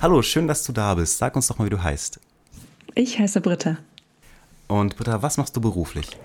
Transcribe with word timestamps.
Hallo, 0.00 0.22
schön, 0.22 0.46
dass 0.46 0.62
du 0.62 0.72
da 0.72 0.94
bist. 0.94 1.18
Sag 1.18 1.34
uns 1.34 1.48
doch 1.48 1.58
mal, 1.58 1.64
wie 1.64 1.70
du 1.70 1.82
heißt. 1.82 2.20
Ich 2.94 3.18
heiße 3.18 3.40
Britta. 3.40 3.78
Und 4.68 4.96
Britta, 4.96 5.22
was 5.22 5.38
machst 5.38 5.56
du 5.56 5.60
beruflich? 5.60 6.16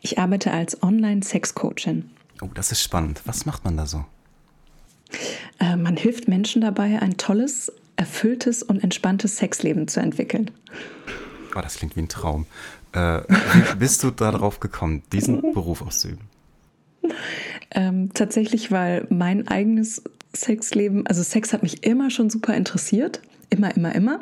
Ich 0.00 0.20
arbeite 0.20 0.52
als 0.52 0.80
Online-Sex-Coachin. 0.80 2.08
Oh, 2.40 2.50
das 2.54 2.70
ist 2.70 2.80
spannend. 2.80 3.20
Was 3.24 3.46
macht 3.46 3.64
man 3.64 3.76
da 3.76 3.86
so? 3.86 4.04
Äh, 5.58 5.74
man 5.74 5.96
hilft 5.96 6.28
Menschen 6.28 6.62
dabei, 6.62 7.02
ein 7.02 7.16
tolles, 7.16 7.72
erfülltes 7.96 8.62
und 8.62 8.84
entspanntes 8.84 9.38
Sexleben 9.38 9.88
zu 9.88 9.98
entwickeln. 9.98 10.52
Oh, 11.56 11.60
das 11.60 11.74
klingt 11.74 11.96
wie 11.96 12.02
ein 12.02 12.08
Traum. 12.08 12.46
Äh, 12.92 13.22
wie 13.28 13.76
bist 13.80 14.04
du 14.04 14.12
darauf 14.12 14.60
gekommen, 14.60 15.02
diesen 15.10 15.40
Beruf 15.52 15.82
auszuüben? 15.82 16.28
Ähm, 17.72 18.14
tatsächlich, 18.14 18.70
weil 18.70 19.04
mein 19.10 19.48
eigenes 19.48 20.02
Sexleben, 20.34 21.06
also 21.06 21.22
Sex 21.22 21.52
hat 21.52 21.62
mich 21.62 21.84
immer 21.84 22.10
schon 22.10 22.30
super 22.30 22.54
interessiert 22.54 23.20
immer, 23.52 23.74
immer, 23.76 23.94
immer. 23.94 24.18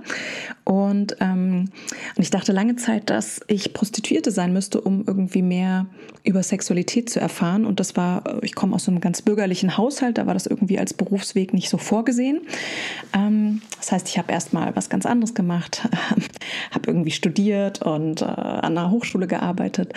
Und, 0.64 1.16
ähm, 1.20 1.70
und 2.16 2.22
ich 2.22 2.30
dachte 2.30 2.52
lange 2.52 2.76
Zeit, 2.76 3.10
dass 3.10 3.40
ich 3.46 3.72
Prostituierte 3.72 4.30
sein 4.30 4.52
müsste, 4.52 4.80
um 4.80 5.04
irgendwie 5.06 5.42
mehr 5.42 5.86
über 6.22 6.42
Sexualität 6.42 7.08
zu 7.08 7.20
erfahren. 7.20 7.64
Und 7.64 7.80
das 7.80 7.96
war, 7.96 8.42
ich 8.42 8.54
komme 8.54 8.74
aus 8.74 8.88
einem 8.88 9.00
ganz 9.00 9.22
bürgerlichen 9.22 9.76
Haushalt, 9.76 10.18
da 10.18 10.26
war 10.26 10.34
das 10.34 10.46
irgendwie 10.46 10.78
als 10.78 10.92
Berufsweg 10.92 11.54
nicht 11.54 11.70
so 11.70 11.78
vorgesehen. 11.78 12.42
Ähm, 13.14 13.62
das 13.78 13.92
heißt, 13.92 14.08
ich 14.08 14.18
habe 14.18 14.32
erst 14.32 14.52
mal 14.52 14.74
was 14.76 14.90
ganz 14.90 15.06
anderes 15.06 15.34
gemacht, 15.34 15.88
habe 16.70 16.86
irgendwie 16.86 17.10
studiert 17.10 17.82
und 17.82 18.22
äh, 18.22 18.26
an 18.26 18.76
einer 18.76 18.90
Hochschule 18.90 19.26
gearbeitet. 19.26 19.92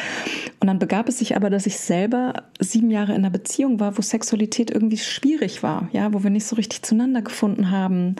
Und 0.59 0.67
dann 0.67 0.79
begab 0.79 1.09
es 1.09 1.19
sich 1.19 1.35
aber, 1.35 1.49
dass 1.49 1.65
ich 1.65 1.79
selber 1.79 2.43
sieben 2.59 2.89
Jahre 2.89 3.11
in 3.11 3.19
einer 3.19 3.29
Beziehung 3.29 3.79
war, 3.79 3.97
wo 3.97 4.01
Sexualität 4.01 4.71
irgendwie 4.71 4.97
schwierig 4.97 5.63
war, 5.63 5.89
ja, 5.91 6.13
wo 6.13 6.23
wir 6.23 6.29
nicht 6.29 6.45
so 6.45 6.55
richtig 6.55 6.83
zueinander 6.83 7.21
gefunden 7.21 7.71
haben. 7.71 8.15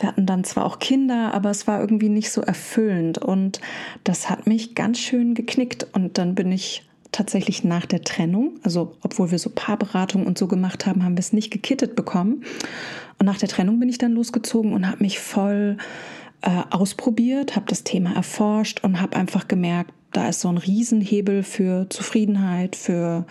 Wir 0.00 0.08
hatten 0.08 0.24
dann 0.24 0.44
zwar 0.44 0.64
auch 0.64 0.78
Kinder, 0.78 1.34
aber 1.34 1.50
es 1.50 1.66
war 1.66 1.78
irgendwie 1.78 2.08
nicht 2.08 2.30
so 2.30 2.40
erfüllend. 2.40 3.18
Und 3.18 3.60
das 4.02 4.30
hat 4.30 4.46
mich 4.46 4.74
ganz 4.74 4.98
schön 4.98 5.34
geknickt. 5.34 5.86
Und 5.92 6.16
dann 6.16 6.34
bin 6.34 6.50
ich 6.50 6.84
tatsächlich 7.12 7.64
nach 7.64 7.86
der 7.86 8.02
Trennung, 8.02 8.58
also 8.62 8.96
obwohl 9.02 9.30
wir 9.30 9.38
so 9.38 9.50
Paarberatung 9.54 10.26
und 10.26 10.38
so 10.38 10.46
gemacht 10.46 10.86
haben, 10.86 11.04
haben 11.04 11.16
wir 11.16 11.20
es 11.20 11.32
nicht 11.32 11.50
gekittet 11.50 11.96
bekommen. 11.96 12.44
Und 13.18 13.26
nach 13.26 13.36
der 13.36 13.48
Trennung 13.48 13.78
bin 13.78 13.88
ich 13.88 13.98
dann 13.98 14.12
losgezogen 14.12 14.72
und 14.72 14.88
habe 14.88 15.02
mich 15.02 15.18
voll 15.18 15.76
äh, 16.40 16.62
ausprobiert, 16.70 17.56
habe 17.56 17.66
das 17.68 17.84
Thema 17.84 18.14
erforscht 18.14 18.82
und 18.82 19.00
habe 19.00 19.16
einfach 19.16 19.48
gemerkt, 19.48 19.92
da 20.12 20.28
ist 20.28 20.40
so 20.40 20.48
ein 20.48 20.56
Riesenhebel 20.56 21.42
für 21.42 21.88
Zufriedenheit, 21.90 22.74
für 22.74 23.26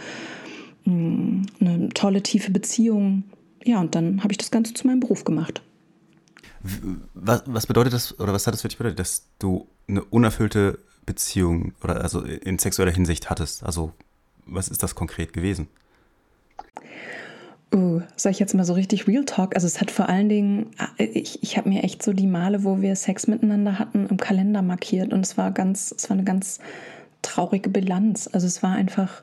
mh, 0.85 0.93
hm, 0.93 1.45
eine 1.59 1.89
tolle, 1.89 2.21
tiefe 2.21 2.51
Beziehung. 2.51 3.23
Ja, 3.63 3.79
und 3.79 3.95
dann 3.95 4.23
habe 4.23 4.33
ich 4.33 4.37
das 4.37 4.51
Ganze 4.51 4.73
zu 4.73 4.85
meinem 4.85 4.99
Beruf 4.99 5.23
gemacht. 5.23 5.61
Was, 7.13 7.43
was 7.45 7.67
bedeutet 7.67 7.93
das, 7.93 8.19
oder 8.19 8.33
was 8.33 8.45
hat 8.45 8.53
das 8.53 8.61
für 8.61 8.67
dich 8.67 8.77
bedeutet, 8.77 8.99
dass 8.99 9.23
du 9.39 9.67
eine 9.87 10.03
unerfüllte 10.03 10.79
Beziehung 11.05 11.73
oder 11.83 12.01
also 12.01 12.21
in 12.21 12.59
sexueller 12.59 12.91
Hinsicht 12.91 13.29
hattest? 13.29 13.63
Also, 13.63 13.93
was 14.45 14.67
ist 14.67 14.83
das 14.83 14.95
konkret 14.95 15.33
gewesen? 15.33 15.67
Uh, 17.73 18.01
soll 18.15 18.31
ich 18.31 18.39
jetzt 18.39 18.55
mal 18.55 18.65
so 18.65 18.73
richtig 18.73 19.07
Real 19.07 19.25
Talk? 19.25 19.53
Also 19.53 19.67
es 19.67 19.79
hat 19.79 19.91
vor 19.91 20.09
allen 20.09 20.27
Dingen, 20.27 20.71
äh, 20.97 21.05
ich, 21.05 21.43
ich 21.43 21.55
habe 21.55 21.69
mir 21.69 21.83
echt 21.83 22.01
so 22.01 22.13
die 22.13 22.25
Male, 22.25 22.63
wo 22.63 22.81
wir 22.81 22.95
Sex 22.95 23.27
miteinander 23.27 23.77
hatten, 23.77 24.07
im 24.07 24.17
Kalender 24.17 24.63
markiert 24.63 25.13
und 25.13 25.23
es 25.23 25.37
war 25.37 25.51
ganz, 25.51 25.93
es 25.95 26.09
war 26.09 26.17
eine 26.17 26.23
ganz 26.23 26.59
traurige 27.21 27.69
Bilanz. 27.69 28.27
Also 28.31 28.47
es 28.47 28.63
war 28.63 28.71
einfach 28.71 29.21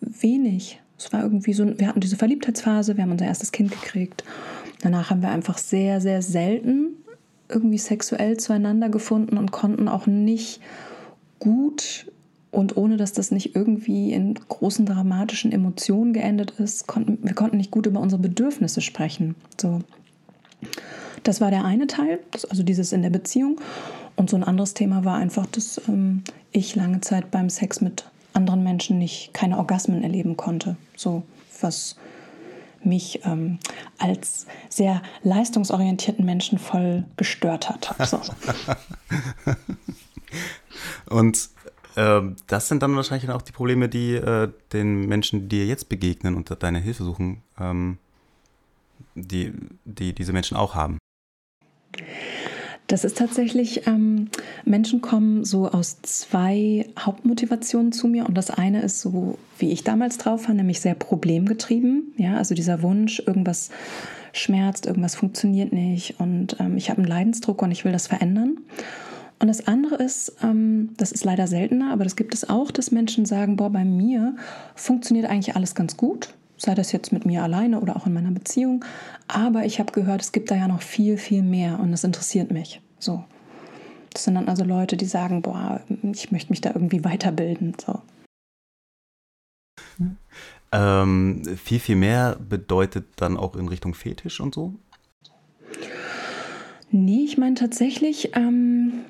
wenig. 0.00 0.80
Es 0.96 1.12
war 1.12 1.22
irgendwie 1.22 1.52
so, 1.52 1.76
wir 1.78 1.88
hatten 1.88 2.00
diese 2.00 2.16
Verliebtheitsphase, 2.16 2.96
wir 2.96 3.02
haben 3.02 3.10
unser 3.10 3.26
erstes 3.26 3.50
Kind 3.50 3.72
gekriegt 3.72 4.22
Danach 4.82 5.10
haben 5.10 5.22
wir 5.22 5.30
einfach 5.30 5.58
sehr, 5.58 6.00
sehr 6.00 6.22
selten 6.22 6.96
irgendwie 7.48 7.78
sexuell 7.78 8.36
zueinander 8.36 8.88
gefunden 8.88 9.36
und 9.36 9.50
konnten 9.50 9.88
auch 9.88 10.06
nicht 10.06 10.60
gut 11.38 12.06
und 12.50 12.76
ohne 12.76 12.96
dass 12.96 13.12
das 13.12 13.30
nicht 13.30 13.54
irgendwie 13.54 14.12
in 14.12 14.34
großen 14.34 14.86
dramatischen 14.86 15.52
Emotionen 15.52 16.12
geendet 16.12 16.52
ist, 16.58 16.86
konnten 16.86 17.18
wir 17.22 17.34
konnten 17.34 17.56
nicht 17.56 17.70
gut 17.70 17.86
über 17.86 18.00
unsere 18.00 18.20
Bedürfnisse 18.20 18.80
sprechen. 18.80 19.36
So. 19.60 19.80
Das 21.22 21.40
war 21.40 21.50
der 21.50 21.64
eine 21.64 21.86
Teil, 21.86 22.18
also 22.48 22.62
dieses 22.62 22.92
in 22.92 23.02
der 23.02 23.10
Beziehung. 23.10 23.60
Und 24.16 24.30
so 24.30 24.36
ein 24.36 24.44
anderes 24.44 24.74
Thema 24.74 25.04
war 25.04 25.16
einfach, 25.16 25.46
dass 25.46 25.80
ähm, 25.88 26.22
ich 26.50 26.74
lange 26.74 27.00
Zeit 27.00 27.30
beim 27.30 27.48
Sex 27.48 27.80
mit 27.80 28.04
anderen 28.32 28.62
Menschen 28.62 28.98
nicht 28.98 29.32
keine 29.32 29.58
Orgasmen 29.58 30.02
erleben 30.02 30.36
konnte. 30.36 30.76
So 30.96 31.22
was 31.60 31.96
mich 32.82 33.20
ähm, 33.24 33.58
als 33.98 34.46
sehr 34.68 35.02
leistungsorientierten 35.22 36.24
Menschen 36.24 36.58
voll 36.58 37.04
gestört 37.16 37.68
hat. 37.68 37.94
So. 38.08 38.20
Und 41.14 41.50
äh, 41.96 42.20
das 42.46 42.68
sind 42.68 42.82
dann 42.82 42.94
wahrscheinlich 42.96 43.30
auch 43.30 43.42
die 43.42 43.52
Probleme, 43.52 43.88
die 43.88 44.14
äh, 44.14 44.50
den 44.72 45.06
Menschen, 45.06 45.48
die 45.48 45.58
dir 45.58 45.66
jetzt 45.66 45.88
begegnen 45.88 46.34
und 46.36 46.54
deine 46.62 46.78
Hilfe 46.78 47.04
suchen, 47.04 47.42
ähm, 47.58 47.98
die, 49.14 49.52
die 49.84 50.14
diese 50.14 50.32
Menschen 50.32 50.56
auch 50.56 50.74
haben. 50.74 50.98
Das 52.90 53.04
ist 53.04 53.18
tatsächlich, 53.18 53.86
ähm, 53.86 54.30
Menschen 54.64 55.00
kommen 55.00 55.44
so 55.44 55.68
aus 55.70 56.02
zwei 56.02 56.86
Hauptmotivationen 56.98 57.92
zu 57.92 58.08
mir. 58.08 58.26
Und 58.26 58.34
das 58.34 58.50
eine 58.50 58.82
ist 58.82 59.00
so, 59.00 59.38
wie 59.58 59.70
ich 59.70 59.84
damals 59.84 60.18
drauf 60.18 60.48
war, 60.48 60.56
nämlich 60.56 60.80
sehr 60.80 60.96
problemgetrieben. 60.96 62.12
Ja, 62.16 62.36
also 62.36 62.56
dieser 62.56 62.82
Wunsch, 62.82 63.22
irgendwas 63.24 63.70
schmerzt, 64.32 64.86
irgendwas 64.86 65.14
funktioniert 65.14 65.72
nicht 65.72 66.18
und 66.18 66.56
ähm, 66.58 66.76
ich 66.76 66.90
habe 66.90 66.98
einen 66.98 67.08
Leidensdruck 67.08 67.62
und 67.62 67.70
ich 67.70 67.84
will 67.84 67.92
das 67.92 68.08
verändern. 68.08 68.58
Und 69.38 69.46
das 69.46 69.68
andere 69.68 69.94
ist, 69.94 70.36
ähm, 70.42 70.90
das 70.96 71.12
ist 71.12 71.24
leider 71.24 71.46
seltener, 71.46 71.92
aber 71.92 72.02
das 72.02 72.16
gibt 72.16 72.34
es 72.34 72.48
auch, 72.48 72.72
dass 72.72 72.90
Menschen 72.90 73.24
sagen, 73.24 73.56
boah, 73.56 73.70
bei 73.70 73.84
mir 73.84 74.34
funktioniert 74.74 75.30
eigentlich 75.30 75.54
alles 75.54 75.76
ganz 75.76 75.96
gut 75.96 76.34
sei 76.60 76.74
das 76.74 76.92
jetzt 76.92 77.12
mit 77.12 77.24
mir 77.24 77.42
alleine 77.42 77.80
oder 77.80 77.96
auch 77.96 78.06
in 78.06 78.12
meiner 78.12 78.30
Beziehung. 78.30 78.84
Aber 79.28 79.64
ich 79.64 79.80
habe 79.80 79.92
gehört, 79.92 80.20
es 80.20 80.32
gibt 80.32 80.50
da 80.50 80.56
ja 80.56 80.68
noch 80.68 80.82
viel, 80.82 81.16
viel 81.16 81.42
mehr 81.42 81.80
und 81.80 81.90
das 81.90 82.04
interessiert 82.04 82.50
mich. 82.50 82.80
So. 82.98 83.24
Das 84.12 84.24
sind 84.24 84.34
dann 84.34 84.48
also 84.48 84.64
Leute, 84.64 84.96
die 84.96 85.06
sagen, 85.06 85.40
boah, 85.40 85.80
ich 86.12 86.32
möchte 86.32 86.50
mich 86.50 86.60
da 86.60 86.70
irgendwie 86.70 87.04
weiterbilden. 87.04 87.74
So. 87.84 88.00
Ähm, 90.72 91.42
viel, 91.56 91.80
viel 91.80 91.96
mehr 91.96 92.36
bedeutet 92.36 93.06
dann 93.16 93.36
auch 93.36 93.56
in 93.56 93.68
Richtung 93.68 93.94
Fetisch 93.94 94.40
und 94.40 94.54
so? 94.54 94.74
Nee, 96.90 97.24
ich 97.24 97.38
meine 97.38 97.54
tatsächlich, 97.54 98.36
ähm, 98.36 99.04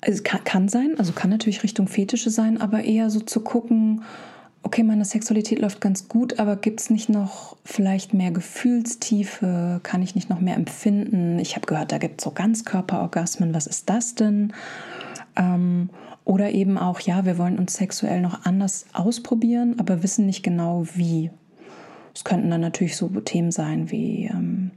es 0.00 0.22
kann, 0.22 0.44
kann 0.44 0.68
sein, 0.68 0.94
also 0.98 1.12
kann 1.12 1.30
natürlich 1.30 1.64
Richtung 1.64 1.88
Fetische 1.88 2.30
sein, 2.30 2.60
aber 2.60 2.84
eher 2.84 3.10
so 3.10 3.18
zu 3.18 3.40
gucken, 3.40 4.02
okay, 4.66 4.82
meine 4.82 5.04
Sexualität 5.04 5.60
läuft 5.60 5.80
ganz 5.80 6.08
gut, 6.08 6.40
aber 6.40 6.56
gibt 6.56 6.80
es 6.80 6.90
nicht 6.90 7.08
noch 7.08 7.56
vielleicht 7.64 8.14
mehr 8.14 8.32
Gefühlstiefe? 8.32 9.78
Kann 9.84 10.02
ich 10.02 10.16
nicht 10.16 10.28
noch 10.28 10.40
mehr 10.40 10.56
empfinden? 10.56 11.38
Ich 11.38 11.54
habe 11.54 11.68
gehört, 11.68 11.92
da 11.92 11.98
gibt 11.98 12.20
es 12.20 12.24
so 12.24 12.32
Ganzkörperorgasmen. 12.32 13.54
Was 13.54 13.68
ist 13.68 13.88
das 13.88 14.16
denn? 14.16 14.52
Ähm, 15.36 15.88
oder 16.24 16.50
eben 16.50 16.78
auch, 16.78 16.98
ja, 16.98 17.24
wir 17.24 17.38
wollen 17.38 17.60
uns 17.60 17.74
sexuell 17.74 18.20
noch 18.20 18.44
anders 18.44 18.86
ausprobieren, 18.92 19.76
aber 19.78 20.02
wissen 20.02 20.26
nicht 20.26 20.42
genau 20.42 20.84
wie. 20.94 21.30
Es 22.12 22.24
könnten 22.24 22.50
dann 22.50 22.60
natürlich 22.60 22.96
so 22.96 23.06
Themen 23.20 23.52
sein 23.52 23.92
wie, 23.92 24.24
ähm, 24.24 24.72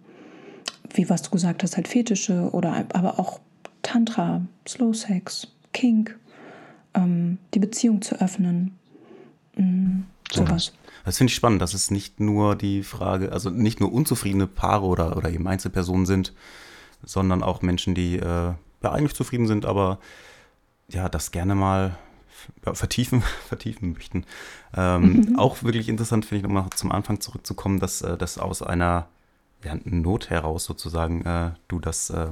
wie 0.94 1.10
was 1.10 1.24
du 1.24 1.32
gesagt 1.32 1.64
hast, 1.64 1.78
halt 1.78 1.88
Fetische 1.88 2.52
oder 2.52 2.86
aber 2.94 3.20
auch 3.20 3.40
Tantra, 3.82 4.46
Slow 4.68 4.94
Sex, 4.94 5.48
Kink, 5.74 6.20
ähm, 6.94 7.40
die 7.56 7.60
Beziehung 7.60 8.04
zu 8.04 8.22
öffnen. 8.22 8.79
Mhm, 9.60 10.06
sowas. 10.32 10.74
Das 11.06 11.18
finde 11.18 11.32
ich 11.32 11.36
spannend, 11.36 11.62
dass 11.62 11.74
es 11.74 11.92
nicht 11.92 12.20
nur 12.20 12.56
die 12.56 12.84
Frage, 12.84 13.32
also 13.32 13.50
nicht 13.50 13.80
nur 13.80 13.92
unzufriedene 13.92 14.48
Paare 14.48 14.86
oder, 14.86 15.18
oder 15.18 15.30
eben 15.30 15.48
Einzelpersonen 15.48 16.06
sind, 16.06 16.34
sondern 17.04 17.44
auch 17.44 17.62
Menschen, 17.62 17.96
die 17.96 18.18
äh, 18.18 18.54
ja 18.84 18.92
eigentlich 18.92 19.16
zufrieden 19.16 19.48
sind, 19.48 19.66
aber 19.66 20.00
ja, 20.90 21.10
das 21.10 21.32
gerne 21.32 21.56
mal 21.56 21.98
ja, 22.66 22.74
vertiefen, 22.74 23.24
vertiefen 23.48 23.94
möchten. 23.94 24.26
Ähm, 24.76 25.26
mhm. 25.30 25.40
Auch 25.40 25.64
wirklich 25.64 25.90
interessant 25.90 26.26
finde 26.26 26.38
ich 26.38 26.44
nochmal 26.44 26.70
zum 26.76 26.92
Anfang 26.92 27.22
zurückzukommen, 27.22 27.80
dass 27.80 28.02
äh, 28.02 28.18
das 28.18 28.38
aus 28.38 28.62
einer 28.62 29.08
ja, 29.64 29.76
Not 29.84 30.30
heraus 30.30 30.66
sozusagen 30.66 31.26
äh, 31.26 31.52
du 31.68 31.80
das, 31.80 32.10
äh, 32.10 32.28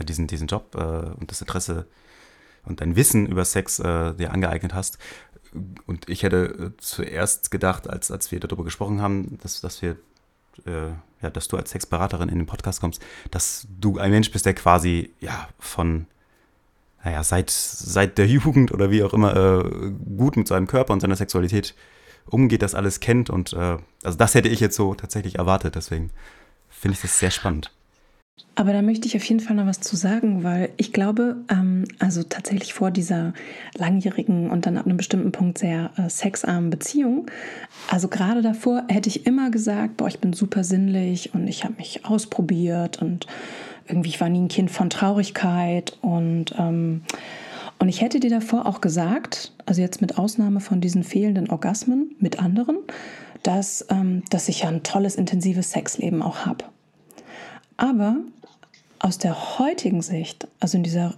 diesen, 0.00 0.26
diesen 0.26 0.46
Job 0.46 0.74
äh, 0.74 1.18
und 1.18 1.30
das 1.30 1.40
Interesse 1.40 1.86
und 2.64 2.80
dein 2.80 2.96
Wissen 2.96 3.26
über 3.26 3.44
Sex 3.44 3.78
äh, 3.78 4.14
dir 4.14 4.32
angeeignet 4.32 4.74
hast 4.74 4.98
und 5.86 6.08
ich 6.08 6.22
hätte 6.22 6.72
äh, 6.76 6.76
zuerst 6.78 7.50
gedacht, 7.50 7.88
als, 7.88 8.10
als 8.10 8.32
wir 8.32 8.40
darüber 8.40 8.64
gesprochen 8.64 9.00
haben, 9.00 9.38
dass, 9.42 9.60
dass 9.60 9.82
wir, 9.82 9.96
äh, 10.66 10.90
ja, 11.22 11.30
dass 11.30 11.48
du 11.48 11.56
als 11.56 11.70
Sexberaterin 11.70 12.28
in 12.28 12.38
den 12.38 12.46
Podcast 12.46 12.80
kommst, 12.80 13.02
dass 13.30 13.66
du 13.80 13.98
ein 13.98 14.10
Mensch 14.10 14.30
bist, 14.30 14.46
der 14.46 14.54
quasi, 14.54 15.12
ja, 15.20 15.48
von, 15.58 16.06
naja, 17.04 17.22
seit, 17.22 17.50
seit 17.50 18.18
der 18.18 18.26
Jugend 18.26 18.72
oder 18.72 18.90
wie 18.90 19.02
auch 19.02 19.12
immer, 19.12 19.36
äh, 19.36 19.90
gut 20.16 20.36
mit 20.36 20.48
seinem 20.48 20.66
Körper 20.66 20.92
und 20.92 21.00
seiner 21.00 21.16
Sexualität 21.16 21.74
umgeht, 22.26 22.62
das 22.62 22.74
alles 22.74 23.00
kennt 23.00 23.30
und, 23.30 23.52
äh, 23.52 23.78
also 24.02 24.18
das 24.18 24.34
hätte 24.34 24.48
ich 24.48 24.60
jetzt 24.60 24.76
so 24.76 24.94
tatsächlich 24.94 25.36
erwartet, 25.36 25.74
deswegen 25.74 26.10
finde 26.70 26.96
ich 26.96 27.02
das 27.02 27.18
sehr 27.18 27.30
spannend. 27.30 27.72
Aber 28.56 28.72
da 28.72 28.82
möchte 28.82 29.08
ich 29.08 29.16
auf 29.16 29.24
jeden 29.24 29.40
Fall 29.40 29.56
noch 29.56 29.66
was 29.66 29.80
zu 29.80 29.96
sagen, 29.96 30.44
weil 30.44 30.70
ich 30.76 30.92
glaube, 30.92 31.36
ähm, 31.50 31.84
also 31.98 32.22
tatsächlich 32.22 32.72
vor 32.72 32.90
dieser 32.90 33.32
langjährigen 33.76 34.48
und 34.50 34.66
dann 34.66 34.76
ab 34.76 34.86
einem 34.86 34.96
bestimmten 34.96 35.32
Punkt 35.32 35.58
sehr 35.58 35.90
äh, 35.96 36.08
sexarmen 36.08 36.70
Beziehung, 36.70 37.26
also 37.90 38.06
gerade 38.08 38.42
davor 38.42 38.84
hätte 38.88 39.08
ich 39.08 39.26
immer 39.26 39.50
gesagt, 39.50 39.96
boah, 39.96 40.06
ich 40.06 40.20
bin 40.20 40.32
super 40.32 40.62
sinnlich 40.62 41.34
und 41.34 41.48
ich 41.48 41.64
habe 41.64 41.74
mich 41.78 42.04
ausprobiert 42.04 43.02
und 43.02 43.26
irgendwie 43.86 44.10
ich 44.10 44.20
war 44.20 44.28
nie 44.28 44.42
ein 44.42 44.48
Kind 44.48 44.70
von 44.70 44.88
Traurigkeit 44.88 45.98
und 46.00 46.54
ähm, 46.58 47.02
und 47.80 47.88
ich 47.88 48.00
hätte 48.00 48.20
dir 48.20 48.30
davor 48.30 48.66
auch 48.66 48.80
gesagt, 48.80 49.52
also 49.66 49.82
jetzt 49.82 50.00
mit 50.00 50.16
Ausnahme 50.16 50.60
von 50.60 50.80
diesen 50.80 51.02
fehlenden 51.02 51.50
Orgasmen 51.50 52.14
mit 52.18 52.40
anderen, 52.40 52.78
dass, 53.42 53.84
ähm, 53.90 54.22
dass 54.30 54.48
ich 54.48 54.62
ja 54.62 54.68
ein 54.68 54.84
tolles, 54.84 55.16
intensives 55.16 55.72
Sexleben 55.72 56.22
auch 56.22 56.46
habe. 56.46 56.64
Aber 57.76 58.16
aus 58.98 59.18
der 59.18 59.58
heutigen 59.58 60.02
Sicht, 60.02 60.48
also 60.60 60.76
in 60.76 60.82
dieser 60.82 61.14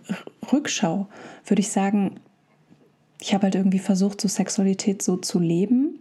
Rückschau, 0.53 1.06
würde 1.47 1.61
ich 1.61 1.70
sagen, 1.70 2.17
ich 3.20 3.35
habe 3.35 3.44
halt 3.44 3.55
irgendwie 3.55 3.79
versucht, 3.79 4.20
so 4.20 4.29
Sexualität 4.29 5.03
so 5.03 5.17
zu 5.17 5.38
leben, 5.38 5.99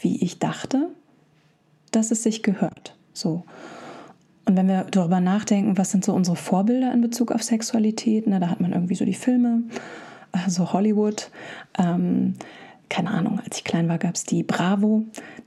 wie 0.00 0.22
ich 0.22 0.38
dachte, 0.38 0.88
dass 1.90 2.10
es 2.10 2.22
sich 2.22 2.42
gehört. 2.42 2.96
So. 3.12 3.44
Und 4.44 4.56
wenn 4.56 4.68
wir 4.68 4.84
darüber 4.84 5.20
nachdenken, 5.20 5.76
was 5.76 5.90
sind 5.90 6.04
so 6.04 6.12
unsere 6.12 6.36
Vorbilder 6.36 6.92
in 6.92 7.00
Bezug 7.00 7.32
auf 7.32 7.42
Sexualität, 7.42 8.26
ne, 8.26 8.38
da 8.38 8.48
hat 8.48 8.60
man 8.60 8.72
irgendwie 8.72 8.94
so 8.94 9.04
die 9.04 9.14
Filme, 9.14 9.62
also 10.30 10.72
Hollywood. 10.72 11.30
Ähm, 11.78 12.34
keine 12.88 13.10
Ahnung, 13.10 13.40
als 13.44 13.58
ich 13.58 13.64
klein 13.64 13.88
war, 13.88 13.98
gab 13.98 14.14
es 14.14 14.24
die 14.24 14.44
Bravo, 14.44 15.04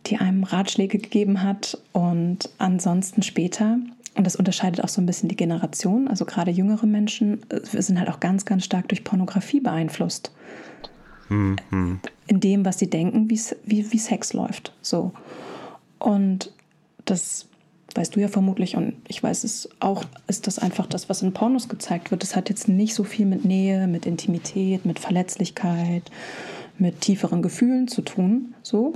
die 0.07 0.17
einem 0.17 0.43
Ratschläge 0.43 0.97
gegeben 0.97 1.41
hat. 1.41 1.77
Und 1.93 2.49
ansonsten 2.57 3.23
später 3.23 3.79
und 4.19 4.25
das 4.25 4.35
unterscheidet 4.35 4.83
auch 4.83 4.89
so 4.89 4.99
ein 4.99 5.05
bisschen 5.05 5.29
die 5.29 5.37
Generation. 5.37 6.09
Also 6.09 6.25
gerade 6.25 6.51
jüngere 6.51 6.85
Menschen 6.85 7.39
äh, 7.49 7.61
sind 7.63 7.97
halt 7.97 8.09
auch 8.09 8.19
ganz, 8.19 8.43
ganz 8.43 8.65
stark 8.65 8.89
durch 8.89 9.05
Pornografie 9.05 9.61
beeinflusst. 9.61 10.33
Mhm. 11.29 11.55
In 12.27 12.39
dem, 12.41 12.65
was 12.65 12.79
sie 12.79 12.89
denken, 12.89 13.29
wie, 13.29 13.39
wie 13.65 13.97
Sex 13.97 14.33
läuft. 14.33 14.73
So. 14.81 15.13
Und 15.99 16.51
das 17.05 17.47
weißt 17.95 18.13
du 18.13 18.19
ja 18.19 18.27
vermutlich 18.27 18.75
und 18.75 18.95
ich 19.07 19.23
weiß 19.23 19.45
es 19.45 19.69
auch, 19.79 20.03
ist 20.27 20.47
das 20.47 20.59
einfach 20.59 20.85
das, 20.85 21.07
was 21.07 21.21
in 21.21 21.31
Pornos 21.31 21.69
gezeigt 21.69 22.11
wird. 22.11 22.21
Das 22.21 22.35
hat 22.35 22.49
jetzt 22.49 22.67
nicht 22.67 22.95
so 22.95 23.05
viel 23.05 23.25
mit 23.25 23.45
Nähe, 23.45 23.87
mit 23.87 24.05
Intimität, 24.05 24.85
mit 24.85 24.99
Verletzlichkeit, 24.99 26.11
mit 26.77 26.99
tieferen 26.99 27.41
Gefühlen 27.41 27.87
zu 27.87 28.01
tun. 28.01 28.53
So. 28.63 28.95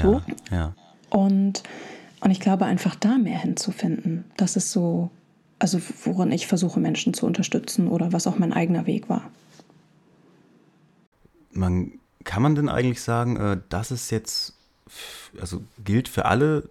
so. 0.00 0.22
Ja, 0.50 0.56
ja. 0.56 0.74
Und 1.10 1.62
und 2.22 2.30
ich 2.30 2.38
glaube, 2.38 2.66
einfach 2.66 2.94
da 2.94 3.18
mehr 3.18 3.40
hinzufinden, 3.40 4.24
das 4.36 4.54
ist 4.54 4.70
so, 4.70 5.10
also 5.58 5.80
worin 6.04 6.30
ich 6.30 6.46
versuche, 6.46 6.78
Menschen 6.78 7.14
zu 7.14 7.26
unterstützen 7.26 7.88
oder 7.88 8.12
was 8.12 8.28
auch 8.28 8.38
mein 8.38 8.52
eigener 8.52 8.86
Weg 8.86 9.08
war. 9.08 9.28
Man, 11.50 11.98
kann 12.22 12.42
man 12.42 12.54
denn 12.54 12.68
eigentlich 12.68 13.02
sagen, 13.02 13.36
äh, 13.36 13.58
dass 13.68 13.90
es 13.90 14.10
jetzt, 14.10 14.54
also 15.40 15.62
gilt 15.84 16.08
für 16.08 16.26
alle, 16.26 16.68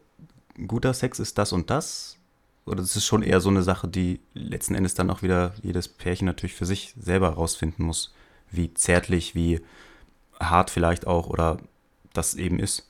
guter 0.67 0.93
Sex 0.93 1.19
ist 1.19 1.37
das 1.37 1.51
und 1.51 1.69
das? 1.69 2.17
Oder 2.65 2.81
ist 2.81 2.95
es 2.95 3.05
schon 3.05 3.21
eher 3.21 3.41
so 3.41 3.49
eine 3.49 3.63
Sache, 3.63 3.89
die 3.89 4.21
letzten 4.33 4.73
Endes 4.73 4.93
dann 4.93 5.09
auch 5.09 5.21
wieder 5.21 5.53
jedes 5.61 5.89
Pärchen 5.89 6.27
natürlich 6.27 6.55
für 6.55 6.65
sich 6.65 6.93
selber 6.97 7.31
herausfinden 7.31 7.83
muss, 7.83 8.13
wie 8.51 8.73
zärtlich, 8.73 9.35
wie 9.35 9.59
hart 10.39 10.69
vielleicht 10.69 11.07
auch 11.07 11.27
oder 11.27 11.57
das 12.13 12.35
eben 12.35 12.57
ist? 12.57 12.87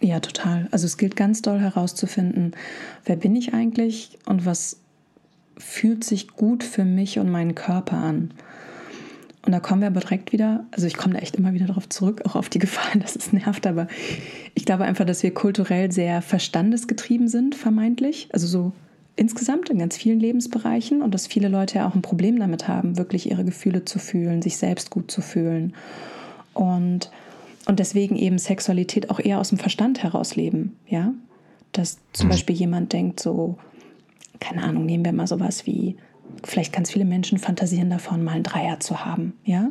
Ja, 0.00 0.20
total. 0.20 0.68
Also 0.70 0.86
es 0.86 0.98
gilt 0.98 1.16
ganz 1.16 1.42
doll 1.42 1.58
herauszufinden, 1.58 2.52
wer 3.04 3.16
bin 3.16 3.34
ich 3.34 3.54
eigentlich 3.54 4.18
und 4.26 4.44
was 4.44 4.78
fühlt 5.58 6.04
sich 6.04 6.28
gut 6.28 6.62
für 6.62 6.84
mich 6.84 7.18
und 7.18 7.30
meinen 7.30 7.54
Körper 7.54 7.96
an. 7.96 8.32
Und 9.46 9.52
da 9.52 9.60
kommen 9.60 9.80
wir 9.80 9.88
aber 9.88 10.00
direkt 10.00 10.32
wieder, 10.32 10.66
also 10.72 10.86
ich 10.88 10.96
komme 10.96 11.14
da 11.14 11.20
echt 11.20 11.36
immer 11.36 11.52
wieder 11.54 11.66
darauf 11.66 11.88
zurück, 11.88 12.22
auch 12.24 12.34
auf 12.34 12.48
die 12.48 12.58
Gefahren, 12.58 13.00
dass 13.00 13.16
es 13.16 13.32
nervt, 13.32 13.66
aber 13.66 13.86
ich 14.54 14.64
glaube 14.64 14.84
einfach, 14.84 15.04
dass 15.04 15.22
wir 15.22 15.32
kulturell 15.32 15.92
sehr 15.92 16.20
verstandesgetrieben 16.20 17.28
sind, 17.28 17.54
vermeintlich. 17.54 18.28
Also 18.32 18.46
so 18.46 18.72
insgesamt 19.14 19.70
in 19.70 19.78
ganz 19.78 19.96
vielen 19.96 20.20
Lebensbereichen 20.20 21.00
und 21.00 21.14
dass 21.14 21.26
viele 21.26 21.48
Leute 21.48 21.76
ja 21.76 21.88
auch 21.88 21.94
ein 21.94 22.02
Problem 22.02 22.38
damit 22.38 22.68
haben, 22.68 22.98
wirklich 22.98 23.30
ihre 23.30 23.44
Gefühle 23.44 23.84
zu 23.84 23.98
fühlen, 23.98 24.42
sich 24.42 24.58
selbst 24.58 24.90
gut 24.90 25.10
zu 25.10 25.22
fühlen. 25.22 25.74
Und 26.52 27.10
und 27.66 27.78
deswegen 27.78 28.16
eben 28.16 28.38
Sexualität 28.38 29.10
auch 29.10 29.20
eher 29.20 29.38
aus 29.38 29.50
dem 29.50 29.58
Verstand 29.58 30.02
heraus 30.02 30.36
leben, 30.36 30.76
ja. 30.86 31.12
Dass 31.72 31.98
zum 32.12 32.28
mhm. 32.28 32.30
Beispiel 32.30 32.56
jemand 32.56 32.92
denkt, 32.92 33.20
so, 33.20 33.58
keine 34.40 34.62
Ahnung, 34.62 34.86
nehmen 34.86 35.04
wir 35.04 35.12
mal 35.12 35.26
sowas 35.26 35.66
wie, 35.66 35.96
vielleicht 36.44 36.72
ganz 36.72 36.90
viele 36.90 37.04
Menschen 37.04 37.38
fantasieren 37.38 37.90
davon, 37.90 38.24
mal 38.24 38.32
einen 38.32 38.44
Dreier 38.44 38.80
zu 38.80 39.04
haben, 39.04 39.34
ja. 39.44 39.68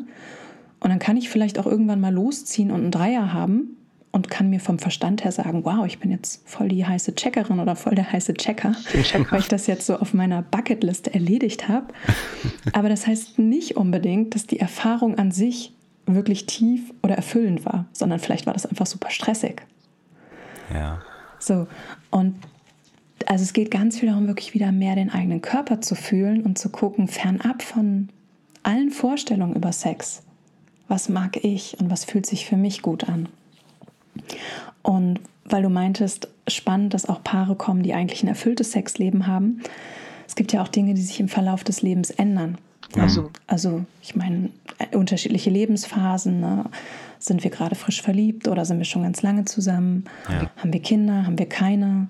Und 0.80 0.90
dann 0.90 1.00
kann 1.00 1.18
ich 1.18 1.30
vielleicht 1.30 1.58
auch 1.58 1.66
irgendwann 1.66 2.02
mal 2.02 2.14
losziehen 2.14 2.70
und 2.70 2.82
einen 2.82 2.92
Dreier 2.92 3.34
haben 3.34 3.78
und 4.16 4.30
kann 4.30 4.50
mir 4.50 4.60
vom 4.62 4.80
Verstand 4.80 5.24
her 5.24 5.32
sagen, 5.34 5.66
wow, 5.66 5.86
ich 5.86 6.00
bin 6.00 6.10
jetzt 6.10 6.48
voll 6.48 6.70
die 6.70 6.86
heiße 6.86 7.16
Checkerin 7.16 7.60
oder 7.60 7.76
voll 7.76 7.96
der 7.96 8.12
heiße 8.12 8.34
Checker, 8.36 8.74
Checker. 9.04 9.26
weil 9.32 9.40
ich 9.40 9.48
das 9.48 9.68
jetzt 9.68 9.86
so 9.86 9.98
auf 9.98 10.14
meiner 10.14 10.42
Bucketliste 10.42 11.14
erledigt 11.14 11.68
habe. 11.68 11.88
Aber 12.74 12.88
das 12.88 13.08
heißt 13.08 13.40
nicht 13.40 13.76
unbedingt, 13.76 14.34
dass 14.34 14.48
die 14.48 14.60
Erfahrung 14.60 15.18
an 15.18 15.32
sich 15.32 15.75
wirklich 16.06 16.46
tief 16.46 16.94
oder 17.02 17.16
erfüllend 17.16 17.66
war, 17.66 17.86
sondern 17.94 18.20
vielleicht 18.20 18.46
war 18.46 18.54
das 18.54 18.66
einfach 18.66 18.86
super 18.86 19.10
stressig. 19.10 19.62
Ja. 20.74 21.02
So, 21.40 21.68
und 22.12 22.36
also 23.28 23.44
es 23.44 23.54
geht 23.54 23.72
ganz 23.72 24.00
viel 24.00 24.10
darum, 24.10 24.28
wirklich 24.28 24.54
wieder 24.54 24.72
mehr 24.72 24.96
den 24.96 25.10
eigenen 25.10 25.42
Körper 25.42 25.82
zu 25.82 25.96
fühlen 25.96 26.44
und 26.44 26.58
zu 26.58 26.70
gucken, 26.70 27.08
fernab 27.08 27.62
von 27.62 28.10
allen 28.64 28.92
Vorstellungen 28.92 29.56
über 29.56 29.72
Sex. 29.72 30.24
Was 30.88 31.10
mag 31.10 31.44
ich 31.44 31.80
und 31.80 31.90
was 31.90 32.06
fühlt 32.06 32.26
sich 32.26 32.46
für 32.46 32.58
mich 32.58 32.82
gut 32.82 33.10
an? 33.10 33.30
Und 34.84 35.20
weil 35.46 35.64
du 35.64 35.70
meintest, 35.70 36.30
spannend, 36.48 36.94
dass 36.94 37.08
auch 37.08 37.24
Paare 37.24 37.56
kommen, 37.56 37.84
die 37.84 37.94
eigentlich 37.94 38.24
ein 38.24 38.28
erfülltes 38.28 38.72
Sexleben 38.72 39.28
haben. 39.28 39.62
Es 40.28 40.36
gibt 40.36 40.54
ja 40.54 40.62
auch 40.62 40.68
Dinge, 40.68 40.94
die 40.94 41.02
sich 41.02 41.20
im 41.20 41.28
Verlauf 41.28 41.64
des 41.64 41.82
Lebens 41.82 42.12
ändern. 42.12 42.58
Also, 42.98 43.32
also 43.48 43.86
ich 44.02 44.16
meine, 44.16 44.50
äh, 44.78 44.96
unterschiedliche 44.96 45.50
Lebensphasen. 45.50 46.40
Ne? 46.40 46.66
Sind 47.20 47.44
wir 47.44 47.52
gerade 47.52 47.76
frisch 47.76 48.02
verliebt 48.02 48.48
oder 48.48 48.66
sind 48.66 48.78
wir 48.78 48.86
schon 48.86 49.04
ganz 49.04 49.22
lange 49.22 49.46
zusammen? 49.46 50.06
Ja. 50.30 50.50
Haben 50.58 50.74
wir 50.74 50.82
Kinder? 50.82 51.26
Haben 51.26 51.40
wir 51.40 51.50
keine? 51.50 52.08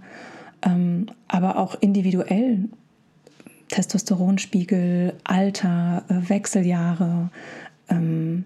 Ähm, 0.61 1.07
aber 1.27 1.57
auch 1.57 1.75
individuell 1.75 2.65
Testosteronspiegel, 3.69 5.13
Alter, 5.23 6.03
äh, 6.07 6.29
Wechseljahre. 6.29 7.29
Ähm, 7.89 8.45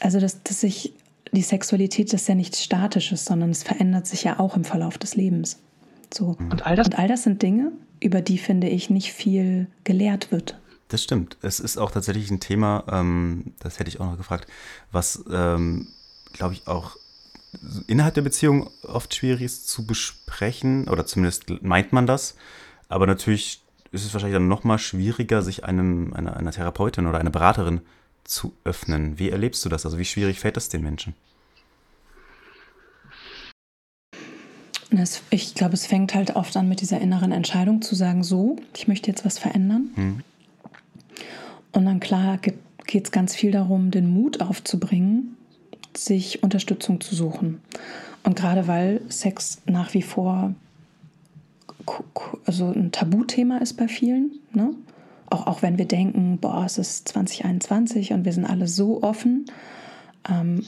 also, 0.00 0.20
dass, 0.20 0.42
dass 0.42 0.60
sich 0.60 0.92
die 1.32 1.42
Sexualität 1.42 2.12
ist 2.12 2.28
ja 2.28 2.34
nichts 2.34 2.62
Statisches, 2.62 3.24
sondern 3.24 3.50
es 3.50 3.62
verändert 3.62 4.06
sich 4.06 4.24
ja 4.24 4.38
auch 4.38 4.56
im 4.56 4.64
Verlauf 4.64 4.98
des 4.98 5.14
Lebens. 5.14 5.58
So. 6.12 6.36
Und, 6.50 6.66
all 6.66 6.76
das, 6.76 6.86
Und 6.86 6.98
all 6.98 7.08
das 7.08 7.24
sind 7.24 7.42
Dinge, 7.42 7.72
über 8.00 8.22
die, 8.22 8.38
finde 8.38 8.68
ich, 8.68 8.88
nicht 8.88 9.12
viel 9.12 9.66
gelehrt 9.84 10.32
wird. 10.32 10.58
Das 10.88 11.02
stimmt. 11.02 11.36
Es 11.42 11.60
ist 11.60 11.76
auch 11.76 11.90
tatsächlich 11.90 12.30
ein 12.30 12.40
Thema, 12.40 12.84
ähm, 12.90 13.52
das 13.60 13.78
hätte 13.78 13.90
ich 13.90 14.00
auch 14.00 14.06
noch 14.06 14.16
gefragt, 14.16 14.48
was, 14.90 15.22
ähm, 15.30 15.88
glaube 16.32 16.54
ich, 16.54 16.66
auch 16.66 16.96
innerhalb 17.86 18.14
der 18.14 18.22
Beziehung 18.22 18.70
oft 18.82 19.14
schwierig 19.14 19.42
ist 19.42 19.68
zu 19.68 19.86
besprechen, 19.86 20.88
oder 20.88 21.06
zumindest 21.06 21.62
meint 21.62 21.92
man 21.92 22.06
das. 22.06 22.36
Aber 22.88 23.06
natürlich 23.06 23.62
ist 23.92 24.04
es 24.04 24.12
wahrscheinlich 24.12 24.36
dann 24.36 24.48
nochmal 24.48 24.78
schwieriger, 24.78 25.42
sich 25.42 25.64
einem, 25.64 26.12
einer, 26.14 26.36
einer 26.36 26.52
Therapeutin 26.52 27.06
oder 27.06 27.18
einer 27.18 27.30
Beraterin 27.30 27.80
zu 28.24 28.54
öffnen. 28.64 29.18
Wie 29.18 29.30
erlebst 29.30 29.64
du 29.64 29.68
das? 29.68 29.84
Also 29.84 29.98
wie 29.98 30.04
schwierig 30.04 30.40
fällt 30.40 30.56
das 30.56 30.68
den 30.68 30.82
Menschen? 30.82 31.14
ich 35.30 35.54
glaube, 35.54 35.74
es 35.74 35.86
fängt 35.86 36.14
halt 36.14 36.36
oft 36.36 36.56
an 36.56 36.68
mit 36.68 36.80
dieser 36.80 37.00
inneren 37.00 37.32
Entscheidung 37.32 37.82
zu 37.82 37.94
sagen, 37.94 38.24
so, 38.24 38.56
ich 38.74 38.88
möchte 38.88 39.10
jetzt 39.10 39.24
was 39.24 39.38
verändern. 39.38 39.90
Hm. 39.94 40.20
Und 41.78 41.86
dann 41.86 42.00
klar 42.00 42.38
geht 42.38 43.04
es 43.04 43.12
ganz 43.12 43.36
viel 43.36 43.52
darum, 43.52 43.92
den 43.92 44.12
Mut 44.12 44.40
aufzubringen, 44.40 45.36
sich 45.96 46.42
Unterstützung 46.42 47.00
zu 47.00 47.14
suchen. 47.14 47.60
Und 48.24 48.34
gerade 48.34 48.66
weil 48.66 49.00
Sex 49.08 49.62
nach 49.64 49.94
wie 49.94 50.02
vor 50.02 50.56
also 52.44 52.72
ein 52.72 52.90
Tabuthema 52.90 53.58
ist 53.58 53.74
bei 53.74 53.86
vielen, 53.86 54.40
ne? 54.52 54.74
auch, 55.30 55.46
auch 55.46 55.62
wenn 55.62 55.78
wir 55.78 55.86
denken, 55.86 56.38
boah, 56.38 56.64
es 56.64 56.78
ist 56.78 57.06
2021 57.10 58.12
und 58.12 58.24
wir 58.24 58.32
sind 58.32 58.44
alle 58.44 58.66
so 58.66 59.00
offen. 59.04 59.46
Ähm, 60.28 60.64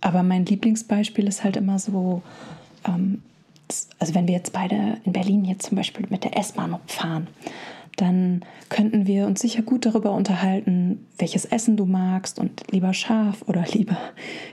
aber 0.00 0.24
mein 0.24 0.44
Lieblingsbeispiel 0.44 1.28
ist 1.28 1.44
halt 1.44 1.56
immer 1.56 1.78
so, 1.78 2.20
ähm, 2.84 3.22
also 4.00 4.16
wenn 4.16 4.26
wir 4.26 4.34
jetzt 4.34 4.52
beide 4.52 4.98
in 5.04 5.12
Berlin 5.12 5.44
jetzt 5.44 5.66
zum 5.68 5.76
Beispiel 5.76 6.04
mit 6.10 6.24
der 6.24 6.36
S-Bahn 6.36 6.80
fahren, 6.88 7.28
dann 7.96 8.44
könnten 8.70 9.06
wir 9.06 9.26
uns 9.26 9.40
sicher 9.40 9.62
gut 9.62 9.84
darüber 9.84 10.12
unterhalten, 10.12 11.06
welches 11.18 11.44
Essen 11.44 11.76
du 11.76 11.84
magst 11.84 12.38
und 12.38 12.62
lieber 12.70 12.94
scharf 12.94 13.42
oder 13.46 13.64
lieber, 13.72 13.98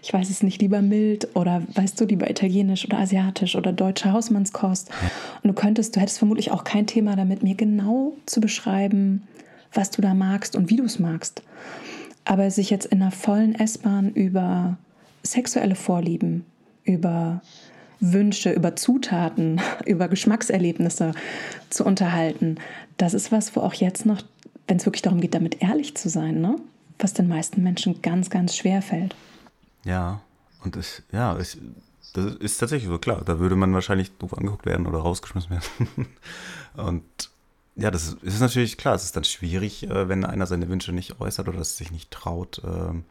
ich 0.04 0.14
weiß 0.14 0.30
es 0.30 0.44
nicht, 0.44 0.62
lieber 0.62 0.82
mild 0.82 1.36
oder 1.36 1.64
weißt 1.74 2.00
du, 2.00 2.06
lieber 2.06 2.30
italienisch 2.30 2.86
oder 2.86 3.00
asiatisch 3.00 3.56
oder 3.56 3.72
deutsche 3.72 4.12
Hausmannskost. 4.12 4.90
Und 5.42 5.48
du 5.48 5.54
könntest, 5.54 5.96
du 5.96 6.02
hättest 6.02 6.20
vermutlich 6.20 6.52
auch 6.52 6.64
kein 6.64 6.86
Thema 6.86 7.16
damit, 7.16 7.44
mir 7.44 7.56
genau 7.56 8.14
zu 8.26 8.42
beschreiben, 8.42 9.24
was 9.74 9.92
du 9.92 10.02
da 10.02 10.14
magst 10.14 10.56
und 10.56 10.70
wie 10.70 10.76
du 10.76 10.84
es 10.84 11.00
magst. 11.00 11.42
Aber 12.26 12.52
sich 12.52 12.70
jetzt 12.70 12.88
in 12.88 13.02
einer 13.02 13.12
vollen 13.12 13.56
S-Bahn 13.56 14.12
über 14.12 14.78
sexuelle 15.24 15.76
Vorlieben, 15.76 16.46
über 16.84 17.42
Wünsche, 18.00 18.52
über 18.52 18.76
Zutaten, 18.76 19.62
über 19.86 20.08
Geschmackserlebnisse 20.08 21.14
zu 21.70 21.86
unterhalten, 21.86 22.58
das 23.00 23.14
ist 23.14 23.32
was, 23.32 23.56
wo 23.56 23.62
auch 23.62 23.74
jetzt 23.74 24.06
noch, 24.06 24.22
wenn 24.68 24.78
es 24.78 24.86
wirklich 24.86 25.02
darum 25.02 25.22
geht, 25.22 25.34
damit 25.34 25.62
ehrlich 25.62 25.96
zu 25.96 26.10
sein, 26.10 26.42
ne? 26.42 26.58
was 27.00 27.14
den 27.14 27.30
meisten 27.30 27.64
Menschen 27.64 28.02
ganz, 28.02 28.30
ganz 28.30 28.56
schwer 28.56 28.82
fällt. 28.82 29.16
Ja, 29.86 30.22
und 30.64 30.76
ich, 30.76 31.02
ja, 31.12 31.40
ich, 31.40 31.58
das 32.14 32.36
ist 32.36 32.58
tatsächlich 32.58 32.90
so 32.90 33.00
klar. 33.00 33.22
Da 33.24 33.40
würde 33.40 33.56
man 33.56 33.74
wahrscheinlich 33.74 34.12
doof 34.18 34.38
angeguckt 34.38 34.66
werden 34.66 34.86
oder 34.86 35.00
rausgeschmissen 35.00 35.50
werden. 35.50 36.08
und 36.76 37.04
ja, 37.78 37.90
das 37.90 38.10
ist, 38.10 38.24
ist, 38.24 38.42
natürlich 38.42 38.78
klar. 38.78 38.96
Es 38.96 39.06
ist 39.06 39.16
dann 39.16 39.24
schwierig, 39.24 39.90
äh, 39.90 40.10
wenn 40.10 40.26
einer 40.26 40.46
seine 40.46 40.68
Wünsche 40.68 40.92
nicht 40.92 41.22
äußert 41.22 41.48
oder 41.48 41.60
es 41.60 41.78
sich 41.78 41.92
nicht 41.92 42.12
traut, 42.12 42.62
ähm, 42.66 43.06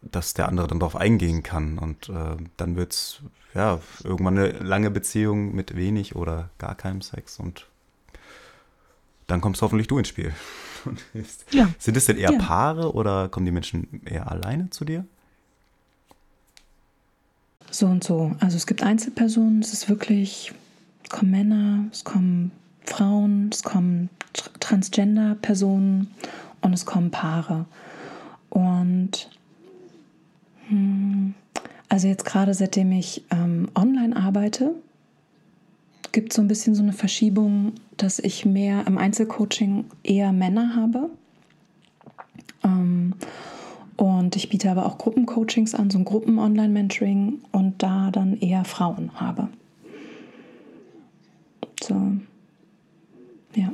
dass 0.00 0.34
der 0.34 0.48
andere 0.48 0.68
dann 0.68 0.78
darauf 0.78 0.94
eingehen 0.94 1.42
kann. 1.42 1.78
Und 1.78 2.08
äh, 2.08 2.36
dann 2.56 2.76
wird 2.76 2.92
es 2.92 3.20
ja 3.54 3.80
irgendwann 4.04 4.38
eine 4.38 4.50
lange 4.52 4.92
Beziehung 4.92 5.52
mit 5.56 5.74
wenig 5.74 6.14
oder 6.14 6.50
gar 6.58 6.76
keinem 6.76 7.02
Sex 7.02 7.40
und 7.40 7.66
dann 9.32 9.40
kommst 9.40 9.62
hoffentlich 9.62 9.88
du 9.88 9.98
ins 9.98 10.08
Spiel. 10.08 10.32
ja. 11.50 11.68
Sind 11.78 11.96
es 11.96 12.06
denn 12.06 12.18
eher 12.18 12.32
ja. 12.32 12.38
Paare 12.38 12.92
oder 12.92 13.28
kommen 13.28 13.46
die 13.46 13.52
Menschen 13.52 14.02
eher 14.04 14.30
alleine 14.30 14.70
zu 14.70 14.84
dir? 14.84 15.04
So 17.70 17.86
und 17.86 18.04
so. 18.04 18.36
Also 18.40 18.56
es 18.56 18.66
gibt 18.66 18.82
Einzelpersonen, 18.82 19.60
es 19.60 19.72
ist 19.72 19.88
wirklich, 19.88 20.52
es 21.04 21.10
kommen 21.10 21.30
Männer, 21.30 21.84
es 21.90 22.04
kommen 22.04 22.52
Frauen, 22.84 23.48
es 23.50 23.62
kommen 23.62 24.10
Transgender-Personen 24.60 26.08
und 26.60 26.72
es 26.74 26.84
kommen 26.84 27.10
Paare. 27.10 27.64
Und 28.50 29.30
hm, 30.68 31.32
also 31.88 32.06
jetzt 32.06 32.26
gerade 32.26 32.52
seitdem 32.52 32.92
ich 32.92 33.24
ähm, 33.30 33.70
online 33.74 34.14
arbeite, 34.14 34.74
gibt 36.12 36.32
es 36.32 36.36
so 36.36 36.42
ein 36.42 36.48
bisschen 36.48 36.74
so 36.74 36.82
eine 36.82 36.92
Verschiebung, 36.92 37.72
dass 38.02 38.18
ich 38.18 38.44
mehr 38.44 38.86
im 38.86 38.98
Einzelcoaching 38.98 39.84
eher 40.02 40.32
Männer 40.32 40.74
habe. 40.74 41.10
Ähm, 42.64 43.14
und 43.96 44.34
ich 44.34 44.48
biete 44.48 44.70
aber 44.70 44.86
auch 44.86 44.98
Gruppencoachings 44.98 45.74
an, 45.74 45.90
so 45.90 45.98
ein 45.98 46.04
Gruppen-Online-Mentoring 46.04 47.42
und 47.52 47.82
da 47.82 48.10
dann 48.10 48.38
eher 48.38 48.64
Frauen 48.64 49.20
habe. 49.20 49.48
So. 51.80 51.94
Ja. 53.54 53.72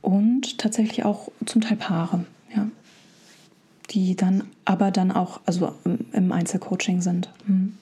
Und 0.00 0.58
tatsächlich 0.58 1.04
auch 1.04 1.30
zum 1.46 1.60
Teil 1.60 1.76
Paare, 1.76 2.24
ja. 2.54 2.68
Die 3.90 4.16
dann 4.16 4.44
aber 4.64 4.90
dann 4.90 5.12
auch, 5.12 5.40
also 5.46 5.74
im 6.12 6.32
Einzelcoaching 6.32 7.00
sind. 7.00 7.30
Mhm. 7.46 7.76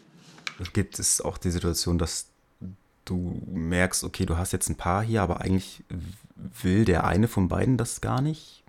Gibt 0.73 0.99
es 0.99 1.21
auch 1.21 1.38
die 1.38 1.50
Situation, 1.50 1.99
dass 1.99 2.26
du 3.08 3.40
merkst, 3.52 4.04
okay, 4.04 4.26
du 4.26 4.36
hast 4.36 4.52
jetzt 4.52 4.68
ein 4.68 4.76
Paar 4.76 5.02
hier, 5.02 5.22
aber 5.22 5.40
eigentlich 5.40 5.82
will 6.62 6.84
der 6.84 7.04
eine 7.04 7.28
von 7.28 7.48
beiden 7.48 7.76
das 7.76 8.00
gar 8.00 8.20
nicht? 8.20 8.62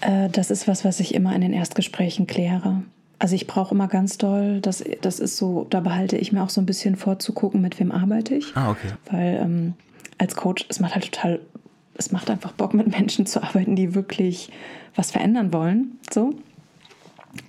Äh, 0.00 0.28
das 0.30 0.50
ist 0.50 0.66
was, 0.66 0.84
was 0.84 1.00
ich 1.00 1.14
immer 1.14 1.34
in 1.34 1.40
den 1.40 1.52
Erstgesprächen 1.52 2.26
kläre. 2.26 2.82
Also 3.18 3.34
ich 3.34 3.46
brauche 3.46 3.74
immer 3.74 3.86
ganz 3.86 4.16
doll, 4.16 4.60
das, 4.60 4.82
das 5.02 5.20
ist 5.20 5.36
so, 5.36 5.66
da 5.68 5.80
behalte 5.80 6.16
ich 6.16 6.32
mir 6.32 6.42
auch 6.42 6.48
so 6.48 6.60
ein 6.60 6.66
bisschen 6.66 6.96
vor 6.96 7.18
zu 7.18 7.34
gucken, 7.34 7.60
mit 7.60 7.78
wem 7.78 7.92
arbeite 7.92 8.34
ich. 8.34 8.56
Ah, 8.56 8.70
okay. 8.70 8.88
Weil 9.10 9.40
ähm, 9.42 9.74
als 10.16 10.36
Coach, 10.36 10.64
es 10.68 10.80
macht 10.80 10.94
halt 10.94 11.12
total, 11.12 11.40
es 11.94 12.12
macht 12.12 12.30
einfach 12.30 12.52
Bock, 12.52 12.72
mit 12.72 12.88
Menschen 12.88 13.26
zu 13.26 13.42
arbeiten, 13.42 13.76
die 13.76 13.94
wirklich 13.94 14.50
was 14.96 15.10
verändern 15.10 15.52
wollen. 15.52 15.98
So. 16.10 16.34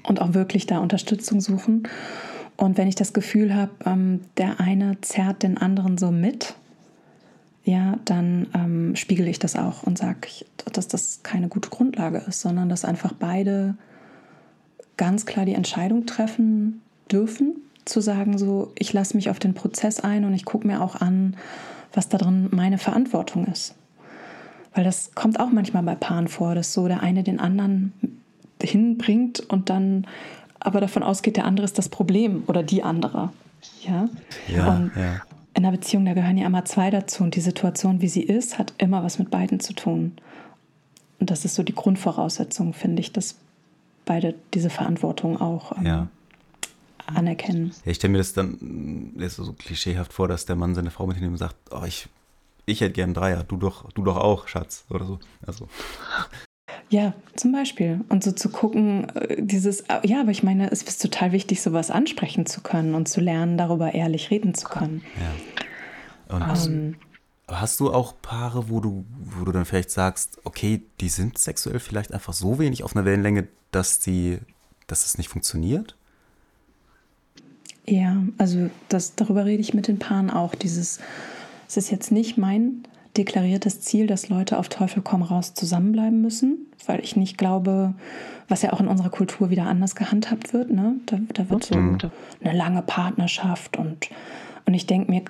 Und 0.03 0.21
auch 0.21 0.33
wirklich 0.33 0.65
da 0.65 0.79
Unterstützung 0.79 1.39
suchen. 1.39 1.87
Und 2.61 2.77
wenn 2.77 2.87
ich 2.87 2.93
das 2.93 3.13
Gefühl 3.13 3.55
habe, 3.55 3.71
ähm, 3.85 4.19
der 4.37 4.59
eine 4.59 5.01
zerrt 5.01 5.41
den 5.41 5.57
anderen 5.57 5.97
so 5.97 6.11
mit, 6.11 6.53
ja, 7.63 7.97
dann 8.05 8.49
ähm, 8.53 8.95
spiegele 8.95 9.31
ich 9.31 9.39
das 9.39 9.55
auch 9.55 9.81
und 9.81 9.97
sage, 9.97 10.27
dass 10.71 10.87
das 10.87 11.21
keine 11.23 11.47
gute 11.47 11.71
Grundlage 11.71 12.19
ist, 12.19 12.41
sondern 12.41 12.69
dass 12.69 12.85
einfach 12.85 13.13
beide 13.13 13.73
ganz 14.95 15.25
klar 15.25 15.45
die 15.45 15.55
Entscheidung 15.55 16.05
treffen 16.05 16.83
dürfen, 17.11 17.55
zu 17.85 17.99
sagen, 17.99 18.37
so, 18.37 18.71
ich 18.77 18.93
lasse 18.93 19.15
mich 19.15 19.31
auf 19.31 19.39
den 19.39 19.55
Prozess 19.55 19.99
ein 19.99 20.23
und 20.23 20.35
ich 20.35 20.45
gucke 20.45 20.67
mir 20.67 20.83
auch 20.83 20.95
an, 20.97 21.37
was 21.93 22.09
da 22.09 22.19
drin 22.19 22.47
meine 22.51 22.77
Verantwortung 22.77 23.47
ist. 23.47 23.73
Weil 24.75 24.83
das 24.83 25.15
kommt 25.15 25.39
auch 25.39 25.49
manchmal 25.49 25.81
bei 25.81 25.95
Paaren 25.95 26.27
vor, 26.27 26.53
dass 26.53 26.73
so 26.73 26.87
der 26.87 27.01
eine 27.01 27.23
den 27.23 27.39
anderen 27.39 27.91
hinbringt 28.61 29.39
und 29.39 29.71
dann 29.71 30.05
aber 30.61 30.79
davon 30.79 31.03
ausgeht, 31.03 31.37
der 31.37 31.45
andere 31.45 31.65
ist 31.65 31.77
das 31.77 31.89
Problem 31.89 32.43
oder 32.47 32.63
die 32.63 32.83
andere. 32.83 33.29
Ja. 33.81 34.09
ja, 34.47 34.75
und 34.75 34.91
ja. 34.95 35.21
in 35.53 35.65
einer 35.65 35.71
Beziehung, 35.71 36.05
da 36.05 36.13
gehören 36.13 36.37
ja 36.37 36.45
immer 36.45 36.65
zwei 36.65 36.89
dazu 36.89 37.23
und 37.23 37.35
die 37.35 37.41
Situation, 37.41 38.01
wie 38.01 38.07
sie 38.07 38.23
ist, 38.23 38.57
hat 38.57 38.73
immer 38.77 39.03
was 39.03 39.19
mit 39.19 39.29
beiden 39.29 39.59
zu 39.59 39.73
tun. 39.73 40.13
Und 41.19 41.29
das 41.29 41.45
ist 41.45 41.55
so 41.55 41.63
die 41.63 41.75
Grundvoraussetzung, 41.75 42.73
finde 42.73 43.01
ich, 43.01 43.11
dass 43.11 43.35
beide 44.05 44.35
diese 44.53 44.69
Verantwortung 44.69 45.39
auch 45.39 45.77
ähm, 45.77 45.85
ja. 45.85 46.07
anerkennen. 47.05 47.71
Ja, 47.85 47.91
ich 47.91 47.97
stelle 47.97 48.11
mir 48.11 48.17
das 48.17 48.33
dann 48.33 49.13
ist 49.17 49.35
so 49.35 49.53
klischeehaft 49.53 50.13
vor, 50.13 50.27
dass 50.27 50.45
der 50.45 50.55
Mann 50.55 50.75
seine 50.75 50.91
Frau 50.91 51.05
mitnimmt 51.07 51.33
und 51.33 51.37
sagt, 51.37 51.55
oh, 51.71 51.83
ich, 51.85 52.07
ich 52.65 52.81
hätte 52.81 52.93
gern 52.93 53.13
Dreier, 53.13 53.43
du 53.43 53.57
doch, 53.57 53.91
du 53.91 54.03
doch 54.03 54.17
auch, 54.17 54.47
Schatz, 54.47 54.85
oder 54.89 55.05
so. 55.05 55.19
Also. 55.45 55.67
Ja, 56.91 57.13
zum 57.37 57.53
Beispiel. 57.53 58.01
Und 58.09 58.21
so 58.21 58.33
zu 58.33 58.49
gucken, 58.49 59.07
äh, 59.15 59.41
dieses, 59.41 59.79
äh, 59.81 60.05
ja, 60.05 60.19
aber 60.19 60.31
ich 60.31 60.43
meine, 60.43 60.69
es 60.71 60.83
ist 60.83 61.01
total 61.01 61.31
wichtig, 61.31 61.61
sowas 61.61 61.89
ansprechen 61.89 62.45
zu 62.45 62.59
können 62.59 62.95
und 62.95 63.07
zu 63.07 63.21
lernen, 63.21 63.57
darüber 63.57 63.93
ehrlich 63.93 64.29
reden 64.29 64.53
zu 64.53 64.67
können. 64.67 65.01
Ja. 65.17 66.35
Und 66.35 66.45
hast, 66.45 66.67
ähm, 66.67 66.95
hast 67.47 67.79
du 67.79 67.93
auch 67.93 68.13
Paare, 68.21 68.69
wo 68.69 68.81
du, 68.81 69.05
wo 69.23 69.45
du 69.45 69.53
dann 69.53 69.63
vielleicht 69.63 69.89
sagst, 69.89 70.39
okay, 70.43 70.81
die 70.99 71.07
sind 71.07 71.37
sexuell 71.37 71.79
vielleicht 71.79 72.13
einfach 72.13 72.33
so 72.33 72.59
wenig 72.59 72.83
auf 72.83 72.93
einer 72.93 73.05
Wellenlänge, 73.05 73.47
dass 73.71 73.99
die, 73.99 74.39
dass 74.87 75.05
es 75.05 75.17
nicht 75.17 75.29
funktioniert? 75.29 75.95
Ja, 77.87 78.21
also 78.37 78.69
das, 78.89 79.15
darüber 79.15 79.45
rede 79.45 79.61
ich 79.61 79.73
mit 79.73 79.87
den 79.87 79.97
Paaren 79.97 80.29
auch. 80.29 80.55
Dieses, 80.55 80.99
es 81.69 81.77
ist 81.77 81.89
jetzt 81.89 82.11
nicht 82.11 82.37
mein 82.37 82.83
deklariertes 83.17 83.81
Ziel, 83.81 84.07
dass 84.07 84.29
Leute 84.29 84.57
auf 84.57 84.69
Teufel 84.69 85.01
komm 85.03 85.21
raus 85.21 85.53
zusammenbleiben 85.53 86.21
müssen, 86.21 86.67
weil 86.85 87.01
ich 87.03 87.15
nicht 87.15 87.37
glaube, 87.37 87.93
was 88.47 88.61
ja 88.61 88.73
auch 88.73 88.79
in 88.79 88.87
unserer 88.87 89.09
Kultur 89.09 89.49
wieder 89.49 89.65
anders 89.65 89.95
gehandhabt 89.95 90.53
wird. 90.53 90.71
Ne? 90.71 90.95
Da, 91.05 91.19
da 91.33 91.49
wird 91.49 91.63
so 91.63 91.77
mhm. 91.77 91.97
eine 92.43 92.57
lange 92.57 92.81
Partnerschaft 92.81 93.77
und, 93.77 94.09
und 94.65 94.73
ich 94.73 94.87
denke 94.87 95.11
mir, 95.11 95.23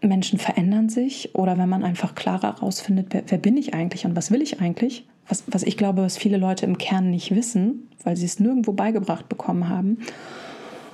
Menschen 0.00 0.38
verändern 0.38 0.88
sich 0.88 1.34
oder 1.34 1.58
wenn 1.58 1.68
man 1.68 1.84
einfach 1.84 2.14
klarer 2.14 2.54
herausfindet, 2.54 3.08
wer, 3.10 3.22
wer, 3.26 3.38
bin 3.38 3.56
ich 3.56 3.74
eigentlich 3.74 4.06
und 4.06 4.16
was 4.16 4.30
will 4.30 4.42
ich 4.42 4.60
eigentlich, 4.60 5.06
was, 5.28 5.44
was 5.48 5.64
ich 5.64 5.76
glaube, 5.76 6.02
was 6.02 6.16
viele 6.16 6.36
Leute 6.36 6.66
im 6.66 6.78
Kern 6.78 7.10
nicht 7.10 7.34
wissen, 7.34 7.88
weil 8.04 8.16
sie 8.16 8.26
es 8.26 8.38
nirgendwo 8.38 8.72
beigebracht 8.72 9.28
bekommen 9.28 9.68
haben. 9.68 9.98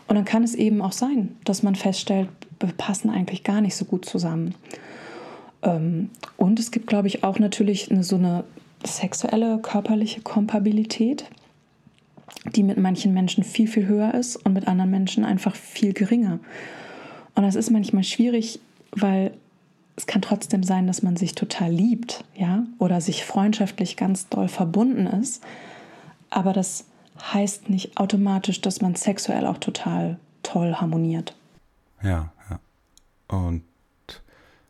Und 0.06 0.16
dann 0.16 0.24
kann 0.24 0.42
es 0.42 0.54
eben 0.54 0.82
auch 0.82 0.92
sein, 0.92 1.36
dass 1.44 1.62
man 1.62 1.74
feststellt, 1.74 2.28
wir 2.60 2.72
passen 2.72 3.10
eigentlich 3.10 3.44
gar 3.44 3.60
nicht 3.60 3.74
so 3.76 3.84
gut 3.84 4.04
zusammen. 4.04 4.54
Ähm, 5.64 6.10
und 6.36 6.60
es 6.60 6.70
gibt, 6.70 6.86
glaube 6.86 7.08
ich, 7.08 7.24
auch 7.24 7.38
natürlich 7.38 7.90
eine, 7.90 8.04
so 8.04 8.16
eine 8.16 8.44
sexuelle, 8.84 9.58
körperliche 9.58 10.20
Kompabilität, 10.20 11.24
die 12.54 12.62
mit 12.62 12.76
manchen 12.76 13.14
Menschen 13.14 13.42
viel, 13.42 13.66
viel 13.66 13.86
höher 13.86 14.14
ist 14.14 14.36
und 14.36 14.52
mit 14.52 14.68
anderen 14.68 14.90
Menschen 14.90 15.24
einfach 15.24 15.56
viel 15.56 15.92
geringer. 15.92 16.38
Und 17.34 17.42
das 17.42 17.54
ist 17.54 17.70
manchmal 17.70 18.04
schwierig, 18.04 18.60
weil 18.92 19.32
es 19.96 20.06
kann 20.06 20.22
trotzdem 20.22 20.62
sein, 20.62 20.86
dass 20.86 21.02
man 21.02 21.16
sich 21.16 21.34
total 21.34 21.70
liebt, 21.70 22.24
ja, 22.36 22.64
oder 22.78 23.00
sich 23.00 23.24
freundschaftlich 23.24 23.96
ganz 23.96 24.28
doll 24.28 24.48
verbunden 24.48 25.06
ist. 25.06 25.42
Aber 26.30 26.52
das 26.52 26.84
heißt 27.32 27.70
nicht 27.70 27.96
automatisch, 27.96 28.60
dass 28.60 28.80
man 28.80 28.96
sexuell 28.96 29.46
auch 29.46 29.58
total 29.58 30.18
toll 30.42 30.74
harmoniert. 30.74 31.34
Ja, 32.02 32.32
ja. 32.50 32.58
Und 33.28 33.62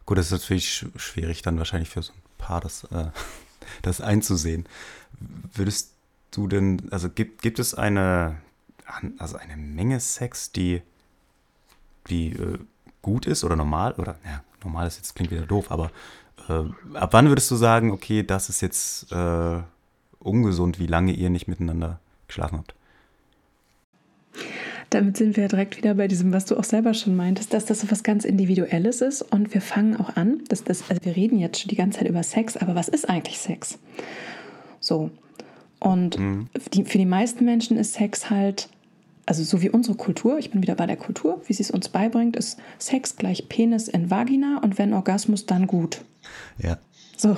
Gut, 0.06 0.18
das 0.18 0.26
ist 0.26 0.32
natürlich 0.32 0.86
schwierig 0.96 1.42
dann 1.42 1.58
wahrscheinlich 1.58 1.88
für 1.88 2.02
so 2.02 2.12
ein 2.12 2.22
Paar, 2.38 2.60
das, 2.60 2.84
äh, 2.84 3.10
das 3.82 4.00
einzusehen. 4.00 4.66
Würdest 5.52 5.92
du 6.30 6.48
denn, 6.48 6.88
also 6.90 7.08
gibt, 7.08 7.42
gibt 7.42 7.58
es 7.58 7.74
eine, 7.74 8.36
also 9.18 9.36
eine 9.36 9.56
Menge 9.56 10.00
Sex, 10.00 10.52
die, 10.52 10.82
die 12.08 12.32
äh, 12.32 12.58
gut 13.02 13.26
ist 13.26 13.44
oder 13.44 13.56
normal, 13.56 13.92
oder 13.94 14.16
ja, 14.24 14.42
normal 14.62 14.86
ist 14.86 14.96
jetzt 14.96 15.14
klingt 15.14 15.30
wieder 15.30 15.46
doof, 15.46 15.70
aber 15.70 15.90
Äh, 16.48 16.64
ab 16.94 17.12
wann 17.12 17.28
würdest 17.28 17.50
du 17.50 17.56
sagen, 17.56 17.90
okay, 17.90 18.22
das 18.22 18.48
ist 18.48 18.60
jetzt 18.60 19.10
äh, 19.12 19.62
ungesund, 20.18 20.78
wie 20.78 20.86
lange 20.86 21.12
ihr 21.12 21.30
nicht 21.30 21.48
miteinander 21.48 22.00
geschlafen 22.26 22.58
habt? 22.58 22.74
Damit 24.94 25.16
sind 25.16 25.36
wir 25.36 25.48
direkt 25.48 25.76
wieder 25.76 25.94
bei 25.94 26.06
diesem, 26.06 26.32
was 26.32 26.44
du 26.44 26.56
auch 26.56 26.62
selber 26.62 26.94
schon 26.94 27.16
meintest, 27.16 27.52
dass 27.52 27.64
das 27.64 27.80
so 27.80 27.90
was 27.90 28.04
ganz 28.04 28.24
Individuelles 28.24 29.00
ist. 29.00 29.22
Und 29.22 29.52
wir 29.52 29.60
fangen 29.60 29.96
auch 29.96 30.14
an, 30.14 30.42
dass 30.48 30.62
das, 30.62 30.88
also 30.88 31.04
wir 31.04 31.16
reden 31.16 31.40
jetzt 31.40 31.60
schon 31.60 31.68
die 31.68 31.74
ganze 31.74 31.98
Zeit 31.98 32.08
über 32.08 32.22
Sex, 32.22 32.56
aber 32.56 32.76
was 32.76 32.86
ist 32.86 33.08
eigentlich 33.10 33.40
Sex? 33.40 33.80
So. 34.78 35.10
Und 35.80 36.16
mhm. 36.16 36.46
die, 36.72 36.84
für 36.84 36.98
die 36.98 37.06
meisten 37.06 37.44
Menschen 37.44 37.76
ist 37.76 37.94
Sex 37.94 38.30
halt, 38.30 38.68
also 39.26 39.42
so 39.42 39.62
wie 39.62 39.68
unsere 39.70 39.96
Kultur, 39.96 40.38
ich 40.38 40.52
bin 40.52 40.62
wieder 40.62 40.76
bei 40.76 40.86
der 40.86 40.96
Kultur, 40.96 41.42
wie 41.48 41.54
sie 41.54 41.64
es 41.64 41.72
uns 41.72 41.88
beibringt, 41.88 42.36
ist 42.36 42.60
Sex 42.78 43.16
gleich 43.16 43.48
Penis 43.48 43.88
in 43.88 44.12
Vagina 44.12 44.60
und 44.62 44.78
wenn 44.78 44.94
Orgasmus, 44.94 45.44
dann 45.44 45.66
gut. 45.66 46.02
Ja. 46.58 46.78
So, 47.16 47.36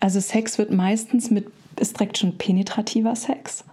also 0.00 0.18
Sex 0.18 0.56
wird 0.56 0.72
meistens 0.72 1.30
mit, 1.30 1.46
ist 1.78 2.00
direkt 2.00 2.16
schon 2.16 2.38
penetrativer 2.38 3.14
Sex. 3.16 3.64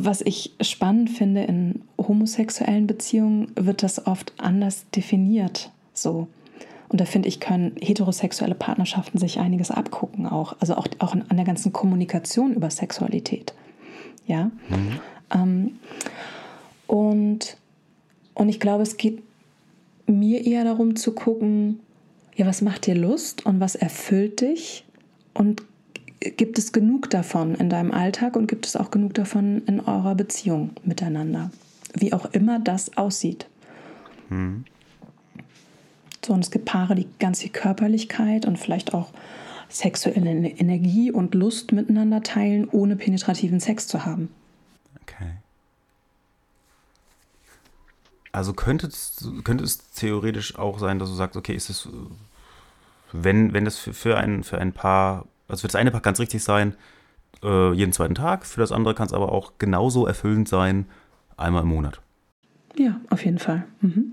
Was 0.00 0.20
ich 0.20 0.54
spannend 0.60 1.10
finde, 1.10 1.42
in 1.42 1.82
homosexuellen 1.98 2.86
Beziehungen 2.86 3.50
wird 3.56 3.82
das 3.82 4.06
oft 4.06 4.32
anders 4.38 4.86
definiert. 4.94 5.72
So. 5.92 6.28
Und 6.88 7.00
da 7.00 7.04
finde 7.04 7.28
ich, 7.28 7.40
können 7.40 7.72
heterosexuelle 7.80 8.54
Partnerschaften 8.54 9.18
sich 9.18 9.40
einiges 9.40 9.72
abgucken, 9.72 10.26
auch. 10.26 10.54
Also 10.60 10.76
auch, 10.76 10.86
auch 11.00 11.14
an 11.14 11.36
der 11.36 11.44
ganzen 11.44 11.72
Kommunikation 11.72 12.54
über 12.54 12.70
Sexualität. 12.70 13.54
Ja. 14.26 14.52
Mhm. 14.68 15.00
Ähm, 15.34 15.78
und, 16.86 17.56
und 18.34 18.48
ich 18.48 18.60
glaube, 18.60 18.84
es 18.84 18.98
geht 18.98 19.20
mir 20.06 20.46
eher 20.46 20.62
darum 20.62 20.94
zu 20.94 21.12
gucken, 21.12 21.80
ja, 22.36 22.46
was 22.46 22.62
macht 22.62 22.86
dir 22.86 22.94
Lust 22.94 23.44
und 23.46 23.58
was 23.58 23.74
erfüllt 23.74 24.42
dich? 24.42 24.84
Und 25.34 25.64
gibt 26.20 26.58
es 26.58 26.72
genug 26.72 27.10
davon 27.10 27.54
in 27.54 27.70
deinem 27.70 27.92
Alltag 27.92 28.36
und 28.36 28.46
gibt 28.46 28.66
es 28.66 28.76
auch 28.76 28.90
genug 28.90 29.14
davon 29.14 29.62
in 29.66 29.80
eurer 29.80 30.14
Beziehung 30.14 30.70
miteinander? 30.84 31.50
Wie 31.94 32.12
auch 32.12 32.26
immer 32.26 32.58
das 32.58 32.96
aussieht. 32.96 33.46
Mhm. 34.28 34.64
So, 36.24 36.34
und 36.34 36.40
es 36.44 36.50
gibt 36.50 36.66
Paare, 36.66 36.94
die 36.94 37.06
ganz 37.18 37.40
viel 37.40 37.50
Körperlichkeit 37.50 38.44
und 38.44 38.58
vielleicht 38.58 38.92
auch 38.92 39.12
sexuelle 39.68 40.48
Energie 40.48 41.10
und 41.10 41.34
Lust 41.34 41.72
miteinander 41.72 42.22
teilen, 42.22 42.68
ohne 42.68 42.96
penetrativen 42.96 43.60
Sex 43.60 43.86
zu 43.86 44.04
haben. 44.04 44.28
Okay. 45.02 45.32
Also 48.32 48.52
könnte 48.52 48.88
es, 48.88 49.26
könnte 49.44 49.64
es 49.64 49.78
theoretisch 49.92 50.58
auch 50.58 50.78
sein, 50.78 50.98
dass 50.98 51.08
du 51.08 51.14
sagst, 51.14 51.36
okay, 51.36 51.54
ist 51.54 51.70
es, 51.70 51.88
wenn, 53.12 53.52
wenn 53.52 53.64
das 53.64 53.78
für, 53.78 53.94
für, 53.94 54.16
ein, 54.18 54.44
für 54.44 54.58
ein 54.58 54.72
Paar, 54.72 55.26
also 55.48 55.62
für 55.62 55.68
das 55.68 55.74
eine 55.74 55.90
kann 55.90 56.12
es 56.12 56.20
richtig 56.20 56.42
sein, 56.44 56.74
äh, 57.42 57.72
jeden 57.72 57.92
zweiten 57.92 58.14
Tag, 58.14 58.46
für 58.46 58.60
das 58.60 58.72
andere 58.72 58.94
kann 58.94 59.06
es 59.06 59.12
aber 59.12 59.32
auch 59.32 59.54
genauso 59.58 60.06
erfüllend 60.06 60.48
sein, 60.48 60.86
einmal 61.36 61.62
im 61.62 61.68
Monat. 61.68 62.00
Ja, 62.76 63.00
auf 63.10 63.24
jeden 63.24 63.38
Fall. 63.38 63.64
Mhm. 63.80 64.12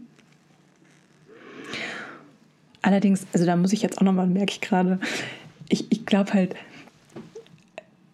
Allerdings, 2.81 3.25
also 3.33 3.45
da 3.45 3.55
muss 3.55 3.73
ich 3.73 3.81
jetzt 3.81 3.97
auch 3.97 4.03
nochmal, 4.03 4.27
merke 4.27 4.51
ich 4.51 4.61
gerade, 4.61 4.99
ich, 5.69 5.91
ich 5.91 6.05
glaube 6.05 6.33
halt, 6.33 6.55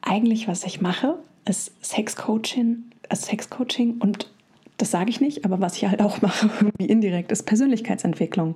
eigentlich, 0.02 0.48
was 0.48 0.64
ich 0.64 0.82
mache, 0.82 1.16
ist 1.46 1.74
Sexcoaching, 1.84 2.84
also 3.10 3.28
Sexcoaching 3.28 3.98
und 4.00 4.30
das 4.78 4.92
sage 4.92 5.10
ich 5.10 5.22
nicht, 5.22 5.46
aber 5.46 5.60
was 5.60 5.76
ich 5.76 5.86
halt 5.86 6.02
auch 6.02 6.22
mache, 6.22 6.50
wie 6.78 6.86
indirekt, 6.86 7.32
ist 7.32 7.44
Persönlichkeitsentwicklung. 7.44 8.56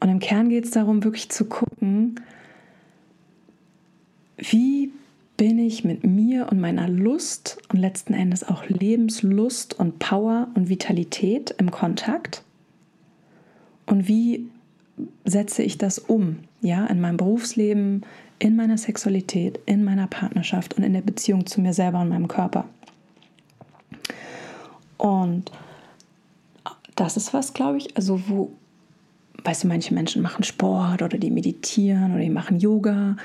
Und 0.00 0.08
im 0.08 0.18
Kern 0.18 0.48
geht 0.48 0.64
es 0.64 0.72
darum, 0.72 1.04
wirklich 1.04 1.30
zu 1.30 1.46
gucken, 1.46 2.20
wie 4.36 4.92
bin 5.36 5.58
ich 5.58 5.84
mit 5.84 6.04
mir 6.04 6.48
und 6.50 6.60
meiner 6.60 6.88
Lust 6.88 7.58
und 7.72 7.78
letzten 7.78 8.14
Endes 8.14 8.42
auch 8.44 8.64
Lebenslust 8.68 9.78
und 9.78 9.98
Power 9.98 10.48
und 10.54 10.68
Vitalität 10.68 11.54
im 11.58 11.70
Kontakt? 11.70 12.42
Und 13.86 14.08
wie 14.08 14.48
setze 15.24 15.62
ich 15.62 15.78
das 15.78 15.98
um, 15.98 16.38
ja, 16.62 16.86
in 16.86 17.00
meinem 17.00 17.18
Berufsleben, 17.18 18.04
in 18.38 18.56
meiner 18.56 18.78
Sexualität, 18.78 19.60
in 19.66 19.84
meiner 19.84 20.06
Partnerschaft 20.06 20.74
und 20.74 20.82
in 20.82 20.92
der 20.92 21.02
Beziehung 21.02 21.46
zu 21.46 21.60
mir 21.60 21.72
selber 21.72 22.00
und 22.00 22.08
meinem 22.08 22.28
Körper. 22.28 22.66
Und 24.98 25.50
das 26.94 27.16
ist 27.16 27.34
was, 27.34 27.54
glaube 27.54 27.78
ich, 27.78 27.96
also 27.96 28.20
wo, 28.28 28.52
weißt 29.46 29.64
du, 29.64 29.68
manche 29.68 29.94
Menschen 29.94 30.22
machen 30.22 30.42
Sport 30.42 31.02
oder 31.02 31.18
die 31.18 31.30
meditieren 31.30 32.12
oder 32.12 32.20
die 32.20 32.30
machen 32.30 32.58
Yoga, 32.58 33.16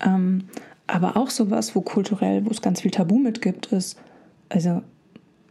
ähm, 0.00 0.44
aber 0.86 1.16
auch 1.16 1.30
sowas, 1.30 1.74
wo 1.74 1.80
kulturell, 1.80 2.44
wo 2.46 2.50
es 2.50 2.62
ganz 2.62 2.82
viel 2.82 2.90
Tabu 2.90 3.18
mitgibt, 3.18 3.72
ist, 3.72 3.98
also 4.48 4.82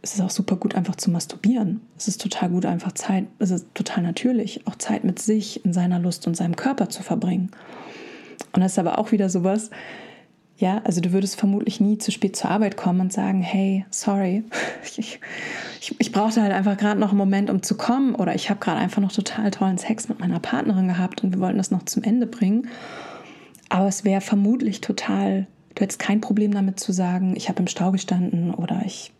es 0.00 0.14
ist 0.14 0.20
auch 0.20 0.30
super 0.30 0.56
gut, 0.56 0.74
einfach 0.74 0.96
zu 0.96 1.10
masturbieren. 1.10 1.80
Es 1.96 2.08
ist 2.08 2.20
total 2.20 2.50
gut, 2.50 2.66
einfach 2.66 2.92
Zeit, 2.92 3.26
es 3.38 3.50
ist 3.50 3.66
total 3.74 4.02
natürlich, 4.02 4.66
auch 4.66 4.76
Zeit 4.76 5.02
mit 5.04 5.18
sich 5.18 5.64
in 5.64 5.72
seiner 5.72 5.98
Lust 5.98 6.26
und 6.26 6.36
seinem 6.36 6.56
Körper 6.56 6.88
zu 6.88 7.02
verbringen. 7.02 7.50
Und 8.52 8.62
das 8.62 8.72
ist 8.72 8.78
aber 8.78 8.98
auch 8.98 9.12
wieder 9.12 9.28
sowas, 9.28 9.70
ja, 10.56 10.80
also 10.84 11.00
du 11.00 11.12
würdest 11.12 11.36
vermutlich 11.36 11.80
nie 11.80 11.98
zu 11.98 12.12
spät 12.12 12.36
zur 12.36 12.50
Arbeit 12.50 12.76
kommen 12.76 13.00
und 13.00 13.12
sagen, 13.12 13.42
hey, 13.42 13.84
sorry, 13.90 14.44
ich, 14.84 14.98
ich, 15.80 15.94
ich 15.98 16.12
brauchte 16.12 16.42
halt 16.42 16.52
einfach 16.52 16.76
gerade 16.76 17.00
noch 17.00 17.08
einen 17.08 17.18
Moment, 17.18 17.50
um 17.50 17.62
zu 17.62 17.76
kommen 17.76 18.14
oder 18.14 18.34
ich 18.34 18.50
habe 18.50 18.60
gerade 18.60 18.78
einfach 18.78 19.02
noch 19.02 19.12
total 19.12 19.50
tollen 19.50 19.78
Sex 19.78 20.08
mit 20.08 20.20
meiner 20.20 20.38
Partnerin 20.38 20.88
gehabt 20.88 21.24
und 21.24 21.32
wir 21.32 21.40
wollten 21.40 21.58
das 21.58 21.70
noch 21.70 21.84
zum 21.84 22.02
Ende 22.04 22.26
bringen. 22.26 22.68
Aber 23.68 23.88
es 23.88 24.04
wäre 24.04 24.20
vermutlich 24.20 24.80
total, 24.80 25.48
du 25.74 25.82
hättest 25.82 25.98
kein 25.98 26.20
Problem 26.20 26.52
damit 26.52 26.78
zu 26.78 26.92
sagen, 26.92 27.34
ich 27.36 27.48
habe 27.48 27.60
im 27.60 27.66
Stau 27.66 27.90
gestanden 27.90 28.54
oder 28.54 28.82
ich 28.86 29.12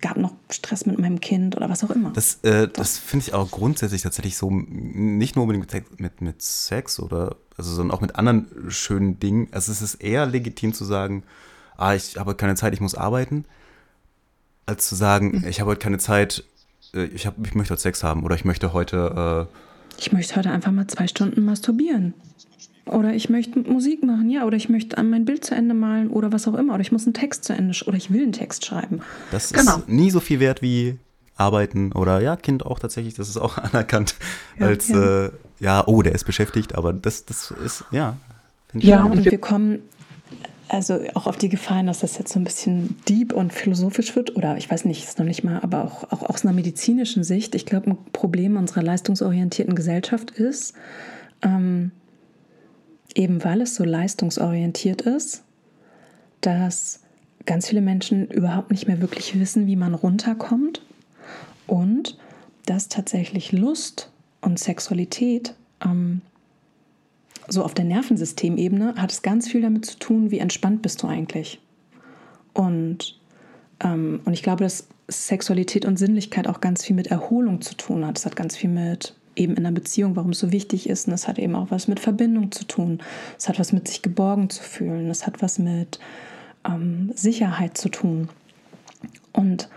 gab 0.00 0.16
noch 0.16 0.32
Stress 0.48 0.86
mit 0.86 0.98
meinem 0.98 1.20
Kind 1.20 1.56
oder 1.56 1.68
was 1.68 1.84
auch 1.84 1.90
immer. 1.90 2.10
Das, 2.10 2.38
äh, 2.42 2.68
das 2.68 2.96
finde 2.96 3.26
ich 3.26 3.34
auch 3.34 3.50
grundsätzlich 3.50 4.00
tatsächlich 4.00 4.38
so, 4.38 4.48
nicht 4.50 5.36
nur 5.36 5.42
unbedingt 5.42 5.70
mit, 5.70 6.00
mit, 6.00 6.20
mit 6.22 6.42
Sex 6.42 6.98
oder, 6.98 7.36
also, 7.60 7.74
sondern 7.74 7.96
auch 7.96 8.00
mit 8.00 8.16
anderen 8.16 8.46
schönen 8.68 9.20
Dingen. 9.20 9.48
Also 9.52 9.70
es 9.70 9.82
ist 9.82 9.96
eher 9.96 10.24
legitim 10.26 10.72
zu 10.72 10.84
sagen, 10.84 11.24
ah, 11.76 11.94
ich 11.94 12.16
habe 12.16 12.34
keine 12.34 12.54
Zeit, 12.54 12.72
ich 12.72 12.80
muss 12.80 12.94
arbeiten, 12.94 13.44
als 14.64 14.88
zu 14.88 14.94
sagen, 14.94 15.40
mhm. 15.40 15.46
ich 15.46 15.60
habe 15.60 15.70
heute 15.70 15.80
keine 15.80 15.98
Zeit, 15.98 16.44
äh, 16.94 17.04
ich, 17.04 17.26
hab, 17.26 17.34
ich 17.44 17.54
möchte 17.54 17.72
heute 17.72 17.82
Sex 17.82 18.02
haben 18.02 18.24
oder 18.24 18.34
ich 18.34 18.44
möchte 18.44 18.72
heute. 18.72 19.48
Äh, 19.50 20.00
ich 20.00 20.12
möchte 20.12 20.36
heute 20.36 20.50
einfach 20.50 20.72
mal 20.72 20.86
zwei 20.86 21.06
Stunden 21.06 21.44
masturbieren. 21.44 22.14
Oder 22.86 23.12
ich 23.12 23.28
möchte 23.28 23.60
Musik 23.60 24.02
machen, 24.02 24.30
ja, 24.30 24.46
oder 24.46 24.56
ich 24.56 24.70
möchte 24.70 24.96
an 24.96 25.10
mein 25.10 25.26
Bild 25.26 25.44
zu 25.44 25.54
Ende 25.54 25.74
malen 25.74 26.08
oder 26.08 26.32
was 26.32 26.48
auch 26.48 26.54
immer. 26.54 26.72
Oder 26.74 26.80
ich 26.80 26.90
muss 26.90 27.04
einen 27.04 27.14
Text 27.14 27.44
zu 27.44 27.52
Ende 27.52 27.76
oder 27.86 27.96
ich 27.96 28.10
will 28.10 28.22
einen 28.22 28.32
Text 28.32 28.64
schreiben. 28.64 29.00
Das 29.30 29.52
genau. 29.52 29.76
ist 29.76 29.88
nie 29.88 30.10
so 30.10 30.18
viel 30.18 30.40
wert 30.40 30.62
wie 30.62 30.96
arbeiten 31.40 31.92
oder 31.92 32.20
ja, 32.20 32.36
Kind 32.36 32.64
auch 32.64 32.78
tatsächlich, 32.78 33.14
das 33.14 33.28
ist 33.28 33.38
auch 33.38 33.58
anerkannt 33.58 34.14
ja, 34.58 34.66
als 34.66 34.88
ja. 34.88 35.26
Äh, 35.26 35.30
ja, 35.58 35.86
oh, 35.86 36.02
der 36.02 36.14
ist 36.14 36.24
beschäftigt, 36.24 36.74
aber 36.74 36.92
das, 36.92 37.24
das 37.24 37.50
ist, 37.50 37.84
ja. 37.90 38.16
Ja, 38.74 39.02
und 39.02 39.24
wir 39.24 39.38
kommen 39.38 39.80
also 40.68 41.00
auch 41.14 41.26
auf 41.26 41.36
die 41.36 41.48
Gefahren, 41.48 41.88
dass 41.88 41.98
das 41.98 42.16
jetzt 42.16 42.32
so 42.32 42.38
ein 42.38 42.44
bisschen 42.44 42.96
deep 43.08 43.32
und 43.32 43.52
philosophisch 43.52 44.14
wird, 44.14 44.36
oder 44.36 44.56
ich 44.56 44.70
weiß 44.70 44.84
nicht, 44.84 45.02
ist 45.02 45.18
noch 45.18 45.26
nicht 45.26 45.42
mal, 45.42 45.58
aber 45.60 45.84
auch, 45.84 46.12
auch 46.12 46.22
aus 46.22 46.44
einer 46.44 46.54
medizinischen 46.54 47.24
Sicht. 47.24 47.56
Ich 47.56 47.66
glaube, 47.66 47.90
ein 47.90 47.98
Problem 48.12 48.56
unserer 48.56 48.82
leistungsorientierten 48.82 49.74
Gesellschaft 49.74 50.30
ist, 50.30 50.74
ähm, 51.42 51.90
eben 53.16 53.42
weil 53.42 53.62
es 53.62 53.74
so 53.74 53.82
leistungsorientiert 53.82 55.02
ist, 55.02 55.42
dass 56.40 57.00
ganz 57.46 57.68
viele 57.68 57.80
Menschen 57.80 58.28
überhaupt 58.28 58.70
nicht 58.70 58.86
mehr 58.86 59.00
wirklich 59.00 59.38
wissen, 59.40 59.66
wie 59.66 59.76
man 59.76 59.94
runterkommt 59.94 60.82
und 61.70 62.18
dass 62.66 62.88
tatsächlich 62.88 63.52
Lust 63.52 64.10
und 64.40 64.58
Sexualität 64.58 65.54
ähm, 65.84 66.20
so 67.46 67.64
auf 67.64 67.74
der 67.74 67.84
Nervensystemebene 67.84 68.94
hat 68.96 69.12
es 69.12 69.22
ganz 69.22 69.48
viel 69.48 69.62
damit 69.62 69.86
zu 69.86 69.98
tun, 69.98 70.30
wie 70.32 70.40
entspannt 70.40 70.82
bist 70.82 71.02
du 71.02 71.06
eigentlich. 71.06 71.60
Und, 72.54 73.18
ähm, 73.80 74.20
und 74.24 74.32
ich 74.32 74.42
glaube, 74.42 74.64
dass 74.64 74.88
Sexualität 75.08 75.84
und 75.84 75.96
Sinnlichkeit 75.96 76.48
auch 76.48 76.60
ganz 76.60 76.84
viel 76.84 76.96
mit 76.96 77.06
Erholung 77.06 77.60
zu 77.60 77.76
tun 77.76 78.04
hat. 78.04 78.18
Es 78.18 78.26
hat 78.26 78.34
ganz 78.34 78.56
viel 78.56 78.70
mit 78.70 79.14
eben 79.36 79.52
in 79.54 79.64
einer 79.64 79.74
Beziehung, 79.74 80.16
warum 80.16 80.32
es 80.32 80.40
so 80.40 80.50
wichtig 80.50 80.88
ist. 80.88 81.06
Und 81.06 81.14
es 81.14 81.28
hat 81.28 81.38
eben 81.38 81.54
auch 81.54 81.70
was 81.70 81.86
mit 81.86 82.00
Verbindung 82.00 82.50
zu 82.50 82.64
tun. 82.64 83.00
Es 83.38 83.48
hat 83.48 83.60
was 83.60 83.72
mit 83.72 83.86
sich 83.86 84.02
geborgen 84.02 84.50
zu 84.50 84.62
fühlen. 84.62 85.08
Es 85.08 85.24
hat 85.24 85.40
was 85.40 85.60
mit 85.60 86.00
ähm, 86.64 87.12
Sicherheit 87.14 87.78
zu 87.78 87.88
tun. 87.90 88.28
Und, 89.32 89.68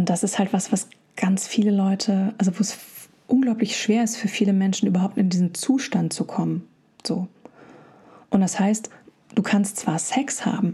und 0.00 0.08
das 0.08 0.22
ist 0.22 0.38
halt 0.38 0.54
was, 0.54 0.72
was 0.72 0.88
ganz 1.14 1.46
viele 1.46 1.70
Leute, 1.70 2.32
also 2.38 2.52
wo 2.54 2.60
es 2.60 2.78
unglaublich 3.26 3.76
schwer 3.76 4.02
ist 4.02 4.16
für 4.16 4.28
viele 4.28 4.54
Menschen 4.54 4.88
überhaupt 4.88 5.18
in 5.18 5.28
diesen 5.28 5.52
Zustand 5.52 6.14
zu 6.14 6.24
kommen. 6.24 6.66
So. 7.06 7.28
Und 8.30 8.40
das 8.40 8.58
heißt, 8.58 8.88
du 9.34 9.42
kannst 9.42 9.76
zwar 9.76 9.98
Sex 9.98 10.46
haben, 10.46 10.72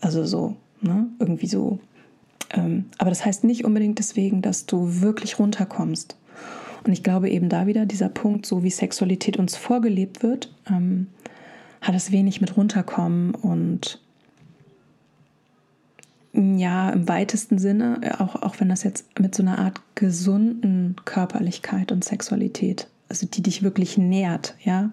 also 0.00 0.24
so, 0.26 0.56
ne, 0.80 1.06
irgendwie 1.20 1.46
so, 1.46 1.78
ähm, 2.50 2.86
aber 2.98 3.10
das 3.10 3.24
heißt 3.24 3.44
nicht 3.44 3.64
unbedingt 3.64 4.00
deswegen, 4.00 4.42
dass 4.42 4.66
du 4.66 5.00
wirklich 5.00 5.38
runterkommst. 5.38 6.16
Und 6.84 6.92
ich 6.92 7.04
glaube 7.04 7.30
eben 7.30 7.48
da 7.48 7.68
wieder, 7.68 7.86
dieser 7.86 8.08
Punkt, 8.08 8.46
so 8.46 8.64
wie 8.64 8.70
Sexualität 8.70 9.36
uns 9.36 9.54
vorgelebt 9.54 10.24
wird, 10.24 10.52
ähm, 10.68 11.06
hat 11.82 11.94
es 11.94 12.10
wenig 12.10 12.40
mit 12.40 12.56
runterkommen 12.56 13.32
und 13.32 14.02
ja, 16.32 16.90
im 16.90 17.08
weitesten 17.08 17.58
Sinne, 17.58 18.16
auch, 18.20 18.36
auch 18.36 18.60
wenn 18.60 18.68
das 18.68 18.84
jetzt 18.84 19.18
mit 19.18 19.34
so 19.34 19.42
einer 19.42 19.58
Art 19.58 19.80
gesunden 19.94 20.96
Körperlichkeit 21.04 21.90
und 21.90 22.04
Sexualität, 22.04 22.88
also 23.08 23.26
die 23.26 23.42
dich 23.42 23.62
wirklich 23.62 23.98
nährt, 23.98 24.54
ja, 24.62 24.92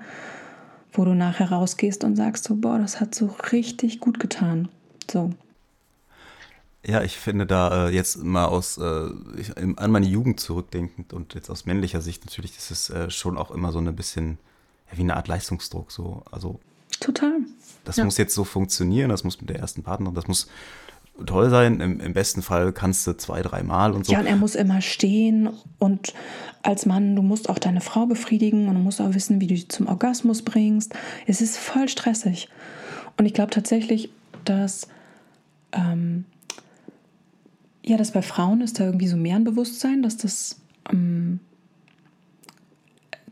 wo 0.93 1.05
du 1.05 1.13
nachher 1.13 1.51
rausgehst 1.51 2.03
und 2.03 2.15
sagst 2.15 2.45
so, 2.45 2.55
boah, 2.55 2.79
das 2.79 2.99
hat 2.99 3.13
so 3.13 3.35
richtig 3.51 3.99
gut 3.99 4.19
getan. 4.19 4.69
So. 5.09 5.31
Ja, 6.85 7.03
ich 7.03 7.17
finde 7.17 7.45
da 7.45 7.87
äh, 7.87 7.93
jetzt 7.93 8.23
mal 8.23 8.45
aus 8.45 8.77
äh, 8.77 9.09
ich, 9.37 9.55
an 9.57 9.91
meine 9.91 10.07
Jugend 10.07 10.39
zurückdenkend 10.39 11.13
und 11.13 11.33
jetzt 11.33 11.49
aus 11.49 11.65
männlicher 11.65 12.01
Sicht 12.01 12.25
natürlich 12.25 12.57
ist 12.57 12.71
es 12.71 12.89
äh, 12.89 13.09
schon 13.09 13.37
auch 13.37 13.51
immer 13.51 13.71
so 13.71 13.79
ein 13.79 13.95
bisschen 13.95 14.37
ja, 14.89 14.97
wie 14.97 15.01
eine 15.01 15.17
Art 15.17 15.27
Leistungsdruck 15.27 15.91
so. 15.91 16.23
Also 16.31 16.59
total. 16.99 17.41
Das 17.83 17.97
ja. 17.97 18.05
muss 18.05 18.17
jetzt 18.17 18.33
so 18.33 18.43
funktionieren, 18.43 19.09
das 19.09 19.23
muss 19.23 19.39
mit 19.39 19.49
der 19.49 19.59
ersten 19.59 19.83
Partnerin, 19.83 20.15
das 20.15 20.27
muss 20.27 20.47
toll 21.25 21.49
sein. 21.49 21.79
Im, 21.79 21.99
Im, 21.99 22.13
besten 22.13 22.41
Fall 22.41 22.71
kannst 22.71 23.05
du 23.07 23.13
zwei, 23.13 23.41
dreimal 23.41 23.93
und 23.93 24.05
so. 24.05 24.13
Ja, 24.13 24.19
und 24.19 24.27
er 24.27 24.35
muss 24.35 24.55
immer 24.55 24.81
stehen 24.81 25.49
und 25.79 26.13
als 26.63 26.85
Mann, 26.85 27.15
du 27.15 27.21
musst 27.21 27.49
auch 27.49 27.59
deine 27.59 27.81
Frau 27.81 28.05
befriedigen 28.05 28.67
und 28.67 28.75
du 28.75 28.81
musst 28.81 28.99
auch 29.01 29.13
wissen, 29.13 29.39
wie 29.39 29.47
du 29.47 29.55
sie 29.55 29.67
zum 29.67 29.87
Orgasmus 29.87 30.41
bringst. 30.41 30.93
Es 31.25 31.41
ist 31.41 31.57
voll 31.57 31.87
stressig. 31.87 32.49
Und 33.17 33.25
ich 33.25 33.33
glaube 33.33 33.51
tatsächlich, 33.51 34.09
dass 34.45 34.87
ähm, 35.71 36.25
ja, 37.83 37.97
dass 37.97 38.11
bei 38.11 38.21
Frauen 38.21 38.61
ist 38.61 38.79
da 38.79 38.85
irgendwie 38.85 39.07
so 39.07 39.15
mehr 39.15 39.37
ein 39.37 39.45
Bewusstsein, 39.45 40.03
dass 40.03 40.17
das 40.17 40.59
ähm, 40.91 41.39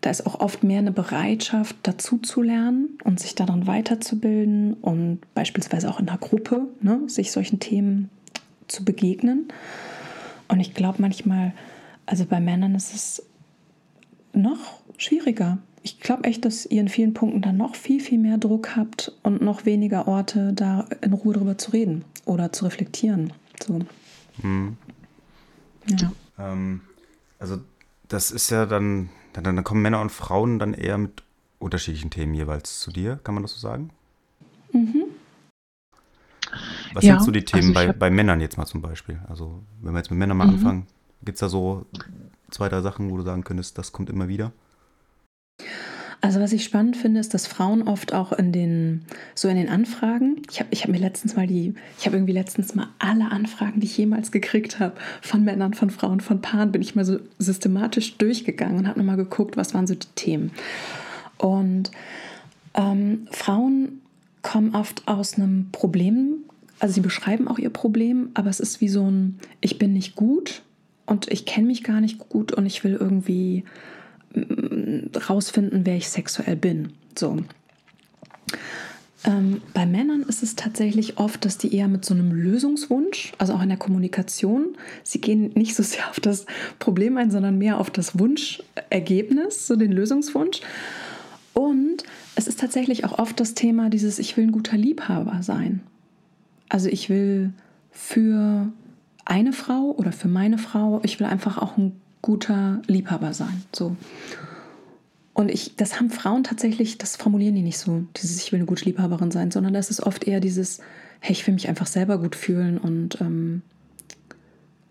da 0.06 0.12
ist 0.12 0.28
auch 0.28 0.39
oft 0.39 0.63
mehr 0.63 0.78
eine 0.78 0.91
Bereitschaft, 0.91 1.76
dazu 1.82 2.20
zu 2.20 2.44
lernen 2.44 3.00
und 3.04 3.20
sich 3.20 3.34
daran 3.34 3.65
weiterzubilden 3.65 4.76
und 4.76 5.22
beispielsweise 5.34 5.89
auch 5.89 6.00
in 6.00 6.08
einer 6.08 6.20
Gruppe 6.20 6.68
ne, 6.80 7.02
sich 7.08 7.32
solchen 7.32 7.60
Themen 7.60 8.12
zu 8.68 8.86
begegnen. 8.86 9.48
Und 10.48 10.60
ich 10.60 10.76
glaube 10.76 11.02
manchmal, 11.02 11.54
also 12.06 12.24
bei 12.26 12.39
Männern 12.39 12.76
ist 12.76 12.94
es 12.94 13.24
noch 14.32 14.80
schwieriger. 14.98 15.58
Ich 15.82 16.00
glaube 16.02 16.26
echt, 16.26 16.46
dass 16.46 16.68
ihr 16.68 16.82
in 16.82 16.89
vielen 16.89 17.15
Punkten 17.15 17.41
dann 17.41 17.58
noch 17.58 17.74
viel, 17.74 18.00
viel 18.00 18.20
mehr 18.20 18.38
Druck 18.38 18.76
habt 18.76 19.12
und 19.24 19.41
noch 19.41 19.65
weniger 19.65 20.08
Orte, 20.08 20.54
da 20.54 20.86
in 21.02 21.13
Ruhe 21.13 21.34
drüber 21.34 21.58
zu 21.58 21.72
reden 21.72 22.06
oder 22.26 22.54
zu 22.54 22.65
reflektieren. 22.65 23.34
So. 23.65 23.80
Hm. 24.41 24.78
Ja. 25.88 26.12
Ähm, 26.38 26.82
also 27.39 27.58
das 28.08 28.30
ist 28.30 28.52
ja 28.52 28.68
dann 28.68 29.10
dann, 29.43 29.56
dann 29.56 29.63
kommen 29.63 29.82
Männer 29.82 30.02
und 30.02 30.12
Frauen 30.12 30.60
dann 30.60 30.74
eher 30.74 30.98
mit 30.98 31.24
unterschiedlichen 31.60 32.10
Themen 32.10 32.34
jeweils 32.34 32.80
zu 32.80 32.91
dir, 32.91 33.19
kann 33.24 33.36
man 33.36 33.43
das 33.43 33.54
so 33.54 33.60
sagen? 33.60 33.89
Mhm. 34.71 35.06
Was 36.93 37.04
ja, 37.04 37.15
sind 37.15 37.26
so 37.26 37.32
die 37.32 37.43
Themen 37.43 37.76
also 37.76 37.91
bei, 37.91 37.93
bei 37.93 38.10
Männern 38.10 38.39
jetzt 38.39 38.58
mal 38.58 38.65
zum 38.65 38.82
Beispiel? 38.82 39.19
Also, 39.28 39.62
wenn 39.82 39.93
wir 39.93 40.00
jetzt 40.00 40.12
mit 40.12 40.19
Männern 40.19 40.38
mal 40.38 40.48
mhm. 40.48 40.54
anfangen, 40.54 40.88
gibt 41.24 41.36
es 41.36 41.39
da 41.39 41.50
so 41.50 41.86
zwei, 42.52 42.69
drei 42.69 42.82
Sachen, 42.82 43.10
wo 43.10 43.17
du 43.17 43.24
sagen 43.24 43.43
könntest, 43.43 43.78
das 43.78 43.91
kommt 43.91 44.10
immer 44.10 44.28
wieder? 44.28 44.52
Also 46.21 46.39
was 46.39 46.54
ich 46.54 46.63
spannend 46.63 46.97
finde, 46.97 47.19
ist, 47.19 47.34
dass 47.34 47.45
Frauen 47.45 47.88
oft 47.88 48.13
auch 48.13 48.32
in 48.32 48.51
den, 48.51 49.04
so 49.36 49.47
in 49.47 49.58
den 49.58 49.69
Anfragen, 49.69 50.41
ich 50.49 50.60
habe 50.60 50.69
ich 50.71 50.84
hab 50.84 50.89
mir 50.89 50.99
letztens 50.99 51.36
mal 51.36 51.45
die, 51.45 51.75
ich 51.99 52.06
habe 52.06 52.15
irgendwie 52.17 52.34
letztens 52.34 52.73
mal 52.73 52.88
alle 52.99 53.32
Anfragen, 53.32 53.80
die 53.80 53.86
ich 53.86 53.97
jemals 53.97 54.32
gekriegt 54.32 54.80
habe, 54.80 54.95
von 55.21 55.43
Männern, 55.43 55.73
von 55.73 55.89
Frauen, 55.89 56.21
von 56.21 56.41
Paaren, 56.41 56.71
bin 56.71 56.82
ich 56.82 56.95
mal 56.95 57.06
so 57.06 57.19
systematisch 57.38 58.17
durchgegangen 58.17 58.80
und 58.80 58.88
habe 58.88 58.99
nochmal 58.99 59.17
geguckt, 59.17 59.58
was 59.58 59.73
waren 59.73 59.88
so 59.88 59.95
die 59.95 60.08
Themen. 60.15 60.51
Und 61.38 61.91
ähm, 62.73 63.28
Frauen 63.32 64.01
kommen 64.41 64.75
oft 64.75 65.08
aus 65.08 65.36
einem 65.36 65.69
Problem, 65.71 66.38
also 66.80 66.93
sie 66.93 67.01
beschreiben 67.01 67.47
auch 67.47 67.58
ihr 67.58 67.69
Problem, 67.69 68.30
aber 68.34 68.49
es 68.49 68.60
ist 68.60 68.82
wie 68.82 68.89
so 68.89 69.10
ein, 69.10 69.39
ich 69.62 69.78
bin 69.78 69.93
nicht 69.93 70.15
gut 70.15 70.62
und 71.06 71.32
ich 71.32 71.45
kenne 71.45 71.67
mich 71.67 71.84
gar 71.84 72.01
nicht 72.01 72.19
gut 72.30 72.51
und 72.51 72.65
ich 72.65 72.84
will 72.84 72.97
irgendwie 72.99 73.63
rausfinden, 75.30 75.86
wer 75.86 75.95
ich 75.95 76.10
sexuell 76.10 76.56
bin. 76.56 76.93
So. 77.17 77.38
Ähm, 79.26 79.62
bei 79.74 79.86
Männern 79.86 80.21
ist 80.24 80.43
es 80.43 80.56
tatsächlich 80.56 81.17
oft, 81.17 81.45
dass 81.45 81.58
die 81.58 81.74
eher 81.76 81.88
mit 81.88 82.06
so 82.06 82.13
einem 82.13 82.32
Lösungswunsch, 82.32 83.34
also 83.38 83.54
auch 83.54 83.62
in 83.62 83.69
der 83.69 83.78
Kommunikation, 83.78 84.78
sie 85.04 85.19
gehen 85.19 85.52
nicht 85.56 85.76
so 85.76 85.84
sehr 85.84 86.10
auf 86.10 86.19
das 86.19 86.45
Problem 86.80 87.17
ein, 87.17 87.32
sondern 87.32 87.58
mehr 87.58 87.80
auf 87.80 87.89
das 87.89 88.19
Wunschergebnis, 88.19 89.67
so 89.67 89.76
den 89.76 89.91
Lösungswunsch. 89.91 90.62
Und 91.54 92.04
es 92.36 92.48
ist 92.48 92.60
tatsächlich 92.60 93.06
auch 93.06 93.17
oft 93.17 93.39
das 93.39 93.54
Thema 93.54 93.89
dieses, 93.89 94.19
ich 94.19 94.38
will 94.38 94.45
ein 94.45 94.52
guter 94.52 94.78
Liebhaber 94.78 95.41
sein. 95.41 95.82
Also 96.69 96.89
ich 96.89 97.10
will 97.10 97.54
für 97.91 98.71
eine 99.24 99.54
Frau 99.54 99.91
oder 99.98 100.12
für 100.12 100.28
meine 100.28 100.58
Frau, 100.58 101.00
ich 101.04 101.19
will 101.19 101.28
einfach 101.28 101.58
auch 101.58 101.78
ein 101.78 101.93
guter 102.21 102.82
Liebhaber 102.88 103.34
sein. 103.34 103.63
So. 103.74 103.95
Und 105.36 105.52
ich, 105.52 105.76
das 105.76 106.00
haben 106.00 106.10
Frauen 106.10 106.45
tatsächlich, 106.45 106.98
das 106.98 107.17
formulieren 107.17 107.56
die 107.56 107.62
nicht 107.62 107.78
so, 107.78 108.06
dieses 108.15 108.41
Ich 108.41 108.54
will 108.54 108.60
eine 108.60 108.65
gute 108.65 108.86
Liebhaberin 108.86 109.32
sein, 109.32 109.52
sondern 109.52 109.74
das 109.74 109.89
ist 109.89 110.02
oft 110.02 110.24
eher 110.24 110.39
dieses, 110.39 110.80
hey, 111.19 111.34
ich 111.34 111.45
will 111.45 111.54
mich 111.54 111.67
einfach 111.67 111.88
selber 111.88 112.17
gut 112.17 112.38
fühlen 112.38 112.78
und 112.78 113.19
ähm, 113.19 113.62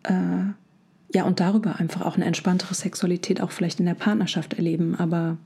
äh, 0.03 0.53
ja, 1.15 1.25
und 1.25 1.41
darüber 1.41 1.77
einfach 1.77 2.03
auch 2.03 2.17
eine 2.17 2.27
entspanntere 2.27 2.75
Sexualität 2.75 3.41
auch 3.41 3.53
vielleicht 3.53 3.81
in 3.81 3.87
der 3.87 3.95
Partnerschaft 3.95 4.53
erleben. 4.53 4.97
Aber 4.97 5.39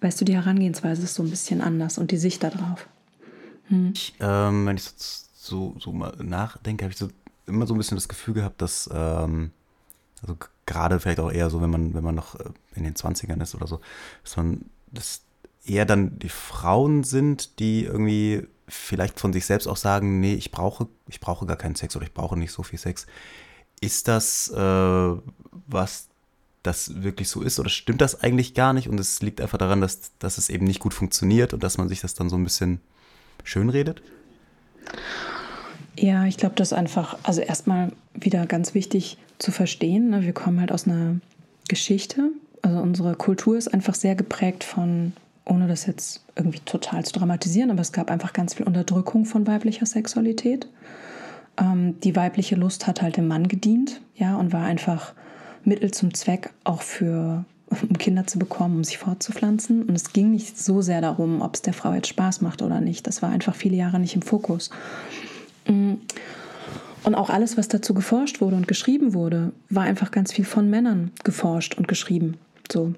weißt 0.00 0.18
du, 0.18 0.24
die 0.24 0.36
Herangehensweise 0.36 1.02
ist 1.02 1.14
so 1.14 1.22
ein 1.22 1.28
bisschen 1.28 1.60
anders 1.60 1.98
und 1.98 2.10
die 2.10 2.16
Sicht 2.16 2.42
darauf. 2.42 2.88
Hm. 3.66 3.92
Ich, 3.94 4.14
ähm, 4.20 4.64
wenn 4.64 4.76
ich 4.78 4.84
so, 5.34 5.76
so, 5.78 5.92
mal 5.92 6.16
nachdenke, 6.22 6.86
habe 6.86 6.92
ich 6.92 6.98
so 6.98 7.08
immer 7.46 7.66
so 7.66 7.74
ein 7.74 7.78
bisschen 7.78 7.98
das 7.98 8.08
Gefühl 8.08 8.32
gehabt, 8.32 8.62
dass 8.62 8.88
ähm, 8.90 9.50
also 10.22 10.36
gerade 10.66 11.00
vielleicht 11.00 11.20
auch 11.20 11.30
eher 11.30 11.50
so, 11.50 11.60
wenn 11.60 11.70
man, 11.70 11.94
wenn 11.94 12.04
man 12.04 12.14
noch 12.14 12.34
äh, 12.34 12.44
in 12.74 12.84
den 12.84 12.94
20ern 12.94 13.42
ist 13.42 13.54
oder 13.54 13.66
so, 13.66 13.80
dass 14.22 14.36
man 14.36 14.64
das 14.92 15.22
eher 15.64 15.84
dann 15.84 16.18
die 16.18 16.28
Frauen 16.28 17.04
sind, 17.04 17.58
die 17.58 17.84
irgendwie 17.84 18.46
vielleicht 18.68 19.18
von 19.18 19.32
sich 19.32 19.46
selbst 19.46 19.66
auch 19.66 19.76
sagen, 19.76 20.20
nee, 20.20 20.34
ich 20.34 20.50
brauche, 20.50 20.88
ich 21.08 21.20
brauche 21.20 21.46
gar 21.46 21.56
keinen 21.56 21.74
Sex 21.74 21.96
oder 21.96 22.04
ich 22.04 22.14
brauche 22.14 22.38
nicht 22.38 22.52
so 22.52 22.62
viel 22.62 22.78
Sex. 22.78 23.06
Ist 23.80 24.08
das 24.08 24.50
äh, 24.50 25.16
was 25.66 26.08
das 26.62 27.02
wirklich 27.02 27.28
so 27.28 27.42
ist 27.42 27.58
oder 27.60 27.68
stimmt 27.68 28.00
das 28.00 28.20
eigentlich 28.20 28.54
gar 28.54 28.72
nicht 28.72 28.88
und 28.88 28.98
es 28.98 29.22
liegt 29.22 29.40
einfach 29.40 29.58
daran, 29.58 29.80
dass, 29.80 30.12
dass 30.18 30.38
es 30.38 30.50
eben 30.50 30.66
nicht 30.66 30.80
gut 30.80 30.92
funktioniert 30.92 31.54
und 31.54 31.62
dass 31.62 31.78
man 31.78 31.88
sich 31.88 32.00
das 32.00 32.14
dann 32.14 32.28
so 32.28 32.36
ein 32.36 32.44
bisschen 32.44 32.80
schönredet? 33.44 34.02
Ja, 35.96 36.24
ich 36.26 36.36
glaube, 36.36 36.54
das 36.56 36.72
ist 36.72 36.78
einfach, 36.78 37.18
also 37.22 37.40
erstmal 37.40 37.92
wieder 38.14 38.46
ganz 38.46 38.74
wichtig 38.74 39.18
zu 39.38 39.52
verstehen. 39.52 40.10
Ne? 40.10 40.22
Wir 40.22 40.32
kommen 40.32 40.60
halt 40.60 40.72
aus 40.72 40.86
einer 40.86 41.16
Geschichte. 41.68 42.30
Also 42.62 42.78
unsere 42.78 43.14
Kultur 43.14 43.56
ist 43.56 43.68
einfach 43.68 43.94
sehr 43.94 44.14
geprägt 44.14 44.64
von, 44.64 45.12
ohne 45.44 45.68
das 45.68 45.86
jetzt 45.86 46.24
irgendwie 46.34 46.60
total 46.60 47.04
zu 47.04 47.12
dramatisieren, 47.12 47.70
aber 47.70 47.80
es 47.80 47.92
gab 47.92 48.10
einfach 48.10 48.32
ganz 48.32 48.54
viel 48.54 48.66
Unterdrückung 48.66 49.26
von 49.26 49.46
weiblicher 49.46 49.86
Sexualität. 49.86 50.68
Ähm, 51.58 52.00
die 52.00 52.16
weibliche 52.16 52.56
Lust 52.56 52.86
hat 52.86 53.02
halt 53.02 53.16
dem 53.16 53.28
Mann 53.28 53.48
gedient, 53.48 54.00
ja, 54.16 54.36
und 54.36 54.52
war 54.52 54.64
einfach 54.64 55.12
Mittel 55.64 55.90
zum 55.92 56.14
Zweck 56.14 56.50
auch 56.64 56.82
für 56.82 57.44
um 57.70 57.98
Kinder 57.98 58.26
zu 58.26 58.38
bekommen, 58.38 58.76
um 58.76 58.84
sich 58.84 58.98
fortzupflanzen. 58.98 59.82
Und 59.82 59.94
es 59.94 60.12
ging 60.12 60.30
nicht 60.30 60.58
so 60.58 60.80
sehr 60.80 61.00
darum, 61.00 61.42
ob 61.42 61.54
es 61.54 61.62
der 61.62 61.74
Frau 61.74 61.92
jetzt 61.92 62.08
Spaß 62.08 62.40
macht 62.40 62.62
oder 62.62 62.80
nicht. 62.80 63.06
Das 63.06 63.20
war 63.20 63.30
einfach 63.30 63.54
viele 63.54 63.76
Jahre 63.76 64.00
nicht 64.00 64.14
im 64.14 64.22
Fokus. 64.22 64.70
Und 67.08 67.14
auch 67.14 67.30
alles, 67.30 67.56
was 67.56 67.68
dazu 67.68 67.94
geforscht 67.94 68.42
wurde 68.42 68.56
und 68.56 68.68
geschrieben 68.68 69.14
wurde, 69.14 69.52
war 69.70 69.84
einfach 69.84 70.10
ganz 70.10 70.30
viel 70.30 70.44
von 70.44 70.68
Männern 70.68 71.10
geforscht 71.24 71.72
und 71.78 71.88
geschrieben. 71.88 72.36
So, 72.70 72.92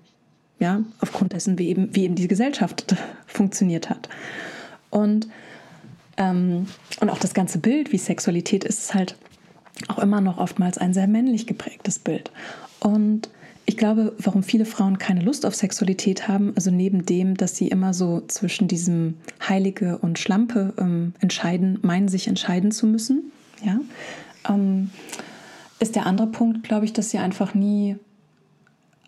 ja, 0.58 0.82
aufgrund 0.98 1.32
dessen, 1.32 1.60
wie 1.60 1.68
eben, 1.68 1.94
wie 1.94 2.02
eben 2.02 2.16
die 2.16 2.26
Gesellschaft 2.26 2.96
funktioniert 3.28 3.88
hat. 3.88 4.08
Und, 4.90 5.28
ähm, 6.16 6.66
und 6.98 7.08
auch 7.08 7.20
das 7.20 7.34
ganze 7.34 7.60
Bild, 7.60 7.92
wie 7.92 7.98
Sexualität 7.98 8.64
ist, 8.64 8.80
ist 8.80 8.94
halt 8.94 9.14
auch 9.86 10.00
immer 10.00 10.20
noch 10.20 10.38
oftmals 10.38 10.76
ein 10.76 10.92
sehr 10.92 11.06
männlich 11.06 11.46
geprägtes 11.46 12.00
Bild. 12.00 12.32
Und 12.80 13.30
ich 13.64 13.76
glaube, 13.76 14.12
warum 14.18 14.42
viele 14.42 14.64
Frauen 14.64 14.98
keine 14.98 15.20
Lust 15.20 15.46
auf 15.46 15.54
Sexualität 15.54 16.26
haben, 16.26 16.52
also 16.56 16.72
neben 16.72 17.06
dem, 17.06 17.36
dass 17.36 17.56
sie 17.56 17.68
immer 17.68 17.94
so 17.94 18.24
zwischen 18.26 18.66
diesem 18.66 19.18
Heilige 19.48 19.98
und 19.98 20.18
Schlampe 20.18 20.74
ähm, 20.78 21.14
entscheiden, 21.20 21.78
meinen 21.82 22.08
sich 22.08 22.26
entscheiden 22.26 22.72
zu 22.72 22.88
müssen, 22.88 23.30
ja, 23.64 23.80
ähm, 24.48 24.90
ist 25.78 25.96
der 25.96 26.06
andere 26.06 26.28
Punkt, 26.28 26.62
glaube 26.62 26.84
ich, 26.84 26.92
dass 26.92 27.10
sie 27.10 27.18
einfach 27.18 27.54
nie, 27.54 27.96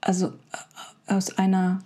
also 0.01 0.29
äh, 1.07 1.15
aus 1.15 1.39
einer 1.39 1.81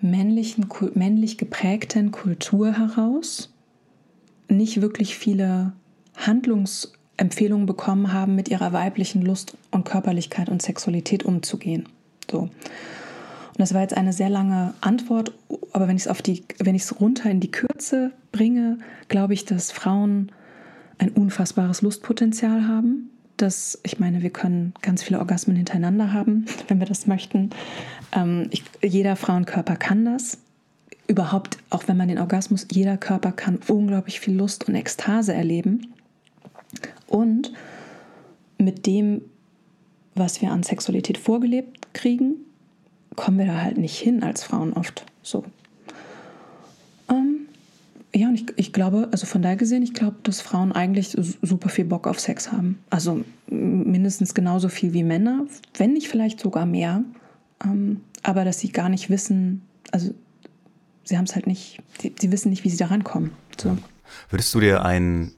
männlichen, 0.00 0.66
männlich 0.94 1.38
geprägten 1.38 2.10
Kultur 2.10 2.72
heraus 2.72 3.52
nicht 4.48 4.80
wirklich 4.80 5.16
viele 5.16 5.72
Handlungsempfehlungen 6.16 7.66
bekommen 7.66 8.12
haben, 8.12 8.34
mit 8.34 8.48
ihrer 8.48 8.72
weiblichen 8.72 9.22
Lust 9.22 9.56
und 9.70 9.84
Körperlichkeit 9.84 10.48
und 10.48 10.62
Sexualität 10.62 11.24
umzugehen. 11.24 11.88
So. 12.30 12.38
Und 12.40 13.62
das 13.62 13.74
war 13.74 13.80
jetzt 13.80 13.96
eine 13.96 14.12
sehr 14.12 14.28
lange 14.28 14.74
Antwort, 14.80 15.32
aber 15.72 15.88
wenn 15.88 15.96
ich 15.96 16.06
es 16.06 16.44
wenn 16.58 16.74
ich 16.74 16.82
es 16.82 17.00
runter 17.00 17.30
in 17.30 17.40
die 17.40 17.50
Kürze 17.50 18.12
bringe, 18.30 18.78
glaube 19.08 19.34
ich, 19.34 19.44
dass 19.44 19.72
Frauen 19.72 20.30
ein 20.98 21.10
unfassbares 21.10 21.82
Lustpotenzial 21.82 22.66
haben. 22.66 23.10
Dass, 23.36 23.78
ich 23.82 23.98
meine, 23.98 24.22
wir 24.22 24.30
können 24.30 24.72
ganz 24.80 25.02
viele 25.02 25.18
Orgasmen 25.18 25.56
hintereinander 25.56 26.12
haben, 26.12 26.46
wenn 26.68 26.78
wir 26.78 26.86
das 26.86 27.06
möchten. 27.06 27.50
Ähm, 28.12 28.48
ich, 28.50 28.62
jeder 28.82 29.16
Frauenkörper 29.16 29.76
kann 29.76 30.04
das. 30.04 30.38
Überhaupt, 31.06 31.58
auch 31.70 31.86
wenn 31.86 31.96
man 31.96 32.08
den 32.08 32.18
Orgasmus, 32.18 32.66
jeder 32.72 32.96
Körper 32.96 33.32
kann 33.32 33.60
unglaublich 33.68 34.20
viel 34.20 34.34
Lust 34.34 34.66
und 34.66 34.74
Ekstase 34.74 35.34
erleben. 35.34 35.92
Und 37.06 37.52
mit 38.58 38.86
dem, 38.86 39.22
was 40.14 40.40
wir 40.40 40.50
an 40.50 40.62
Sexualität 40.62 41.18
vorgelebt 41.18 41.92
kriegen, 41.92 42.36
kommen 43.16 43.38
wir 43.38 43.46
da 43.46 43.60
halt 43.62 43.78
nicht 43.78 43.98
hin 43.98 44.22
als 44.22 44.44
Frauen 44.44 44.72
oft. 44.72 45.04
So. 45.22 45.44
Ja, 48.16 48.28
und 48.28 48.34
ich, 48.34 48.46
ich 48.56 48.72
glaube, 48.72 49.08
also 49.12 49.26
von 49.26 49.42
daher 49.42 49.56
gesehen, 49.56 49.82
ich 49.82 49.92
glaube, 49.92 50.16
dass 50.22 50.40
Frauen 50.40 50.72
eigentlich 50.72 51.14
super 51.42 51.68
viel 51.68 51.84
Bock 51.84 52.06
auf 52.06 52.18
Sex 52.18 52.50
haben. 52.50 52.78
Also 52.88 53.26
mindestens 53.46 54.32
genauso 54.32 54.70
viel 54.70 54.94
wie 54.94 55.02
Männer, 55.02 55.44
wenn 55.76 55.92
nicht 55.92 56.08
vielleicht 56.08 56.40
sogar 56.40 56.64
mehr. 56.64 57.04
Ähm, 57.62 58.00
aber 58.22 58.46
dass 58.46 58.58
sie 58.58 58.72
gar 58.72 58.88
nicht 58.88 59.10
wissen, 59.10 59.60
also 59.92 60.14
sie 61.04 61.18
haben 61.18 61.24
es 61.24 61.34
halt 61.34 61.46
nicht, 61.46 61.82
sie, 62.00 62.14
sie, 62.18 62.32
wissen 62.32 62.48
nicht, 62.48 62.64
wie 62.64 62.70
sie 62.70 62.78
da 62.78 62.86
rankommen. 62.86 63.32
So. 63.60 63.76
Würdest 64.30 64.54
du 64.54 64.60
dir 64.60 64.82
einen 64.82 65.34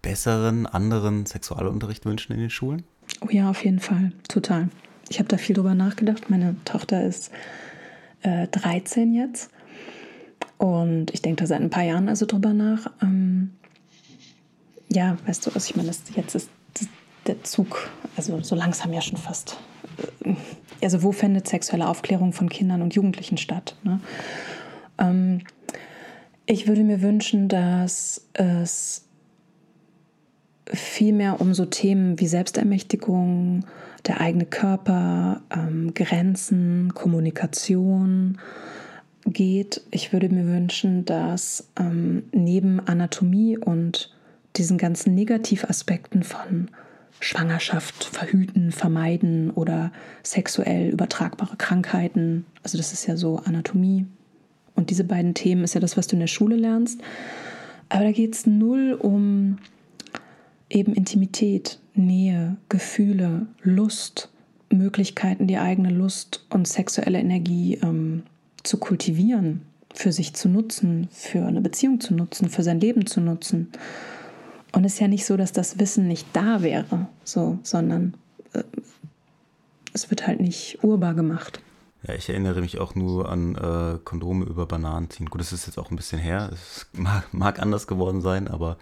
besseren, 0.00 0.64
anderen 0.64 1.26
Sexualunterricht 1.26 2.06
wünschen 2.06 2.32
in 2.32 2.40
den 2.40 2.50
Schulen? 2.50 2.82
Oh 3.20 3.28
ja, 3.30 3.50
auf 3.50 3.62
jeden 3.62 3.80
Fall, 3.80 4.12
total. 4.26 4.70
Ich 5.10 5.18
habe 5.18 5.28
da 5.28 5.36
viel 5.36 5.54
drüber 5.54 5.74
nachgedacht. 5.74 6.30
Meine 6.30 6.56
Tochter 6.64 7.04
ist 7.04 7.30
äh, 8.22 8.48
13 8.48 9.12
jetzt 9.12 9.50
und 10.62 11.12
ich 11.12 11.20
denke 11.22 11.42
da 11.42 11.48
seit 11.48 11.60
ein 11.60 11.70
paar 11.70 11.82
Jahren 11.82 12.08
also 12.08 12.24
drüber 12.24 12.52
nach. 12.52 12.86
Ähm, 13.02 13.50
ja, 14.88 15.16
weißt 15.26 15.44
du, 15.44 15.54
was 15.56 15.66
ich 15.66 15.74
meine, 15.74 15.88
das, 15.88 16.02
jetzt 16.14 16.36
ist 16.36 16.50
der 17.26 17.42
Zug, 17.42 17.90
also 18.16 18.40
so 18.42 18.54
langsam 18.54 18.92
ja 18.92 19.00
schon 19.00 19.18
fast. 19.18 19.58
Äh, 20.24 20.34
also 20.80 21.02
wo 21.02 21.10
findet 21.10 21.48
sexuelle 21.48 21.88
Aufklärung 21.88 22.32
von 22.32 22.48
Kindern 22.48 22.80
und 22.80 22.94
Jugendlichen 22.94 23.38
statt? 23.38 23.74
Ne? 23.82 23.98
Ähm, 24.98 25.40
ich 26.46 26.68
würde 26.68 26.84
mir 26.84 27.02
wünschen, 27.02 27.48
dass 27.48 28.28
es 28.32 29.04
vielmehr 30.66 31.40
um 31.40 31.54
so 31.54 31.64
Themen 31.64 32.20
wie 32.20 32.28
Selbstermächtigung, 32.28 33.64
der 34.06 34.20
eigene 34.20 34.46
Körper, 34.46 35.42
ähm, 35.50 35.92
Grenzen, 35.92 36.94
Kommunikation 36.94 38.38
geht. 39.26 39.82
Ich 39.90 40.12
würde 40.12 40.28
mir 40.28 40.46
wünschen, 40.46 41.04
dass 41.04 41.68
ähm, 41.78 42.24
neben 42.32 42.80
Anatomie 42.80 43.56
und 43.58 44.10
diesen 44.56 44.78
ganzen 44.78 45.14
Negativaspekten 45.14 46.22
von 46.22 46.68
Schwangerschaft 47.20 48.04
verhüten, 48.04 48.72
vermeiden 48.72 49.50
oder 49.50 49.92
sexuell 50.22 50.90
übertragbare 50.90 51.56
Krankheiten, 51.56 52.44
also 52.62 52.76
das 52.76 52.92
ist 52.92 53.06
ja 53.06 53.16
so 53.16 53.36
Anatomie 53.38 54.06
und 54.74 54.90
diese 54.90 55.04
beiden 55.04 55.34
Themen 55.34 55.64
ist 55.64 55.74
ja 55.74 55.80
das, 55.80 55.96
was 55.96 56.06
du 56.06 56.16
in 56.16 56.20
der 56.20 56.26
Schule 56.26 56.56
lernst. 56.56 57.00
Aber 57.88 58.04
da 58.04 58.12
geht 58.12 58.34
es 58.34 58.46
null 58.46 58.94
um 58.94 59.58
eben 60.70 60.94
Intimität, 60.94 61.78
Nähe, 61.94 62.56
Gefühle, 62.68 63.46
Lust, 63.62 64.30
Möglichkeiten, 64.70 65.46
die 65.46 65.58
eigene 65.58 65.90
Lust 65.90 66.46
und 66.50 66.66
sexuelle 66.66 67.18
Energie 67.18 67.78
ähm, 67.82 68.22
zu 68.62 68.78
kultivieren, 68.78 69.62
für 69.94 70.12
sich 70.12 70.34
zu 70.34 70.48
nutzen, 70.48 71.08
für 71.10 71.44
eine 71.44 71.60
Beziehung 71.60 72.00
zu 72.00 72.14
nutzen, 72.14 72.48
für 72.48 72.62
sein 72.62 72.80
Leben 72.80 73.06
zu 73.06 73.20
nutzen. 73.20 73.72
Und 74.72 74.84
es 74.84 74.94
ist 74.94 75.00
ja 75.00 75.08
nicht 75.08 75.26
so, 75.26 75.36
dass 75.36 75.52
das 75.52 75.78
Wissen 75.78 76.08
nicht 76.08 76.26
da 76.32 76.62
wäre, 76.62 77.08
so, 77.24 77.58
sondern 77.62 78.14
äh, 78.54 78.62
es 79.92 80.10
wird 80.10 80.26
halt 80.26 80.40
nicht 80.40 80.82
urbar 80.82 81.14
gemacht. 81.14 81.60
Ja, 82.06 82.14
ich 82.14 82.28
erinnere 82.28 82.60
mich 82.60 82.78
auch 82.78 82.94
nur 82.94 83.28
an 83.28 83.54
äh, 83.54 83.98
Kondome 84.02 84.44
über 84.46 84.66
Bananen 84.66 85.10
ziehen. 85.10 85.26
Gut, 85.26 85.40
das 85.40 85.52
ist 85.52 85.66
jetzt 85.66 85.78
auch 85.78 85.90
ein 85.90 85.96
bisschen 85.96 86.18
her. 86.18 86.50
Es 86.52 86.86
mag, 86.92 87.32
mag 87.32 87.60
anders 87.60 87.86
geworden 87.86 88.22
sein, 88.22 88.48
aber 88.48 88.78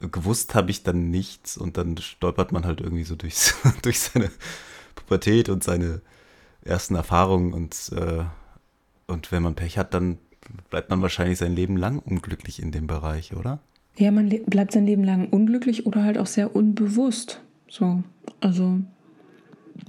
gewusst 0.00 0.54
habe 0.54 0.70
ich 0.70 0.82
dann 0.82 1.10
nichts 1.10 1.58
und 1.58 1.76
dann 1.76 1.98
stolpert 1.98 2.52
man 2.52 2.64
halt 2.64 2.80
irgendwie 2.80 3.04
so 3.04 3.16
durchs, 3.16 3.56
durch 3.82 4.00
seine 4.00 4.30
Pubertät 4.94 5.48
und 5.48 5.62
seine 5.62 6.00
ersten 6.62 6.94
Erfahrungen 6.94 7.52
und, 7.52 7.92
äh, 7.94 8.24
und 9.10 9.32
wenn 9.32 9.42
man 9.42 9.54
Pech 9.54 9.78
hat, 9.78 9.94
dann 9.94 10.18
bleibt 10.70 10.90
man 10.90 11.02
wahrscheinlich 11.02 11.38
sein 11.38 11.54
Leben 11.54 11.76
lang 11.76 11.98
unglücklich 11.98 12.62
in 12.62 12.72
dem 12.72 12.86
Bereich, 12.86 13.34
oder? 13.34 13.60
Ja, 13.96 14.10
man 14.10 14.28
bleibt 14.46 14.72
sein 14.72 14.86
Leben 14.86 15.04
lang 15.04 15.28
unglücklich 15.28 15.86
oder 15.86 16.04
halt 16.04 16.16
auch 16.16 16.26
sehr 16.26 16.54
unbewusst. 16.54 17.40
So, 17.68 18.02
also, 18.40 18.78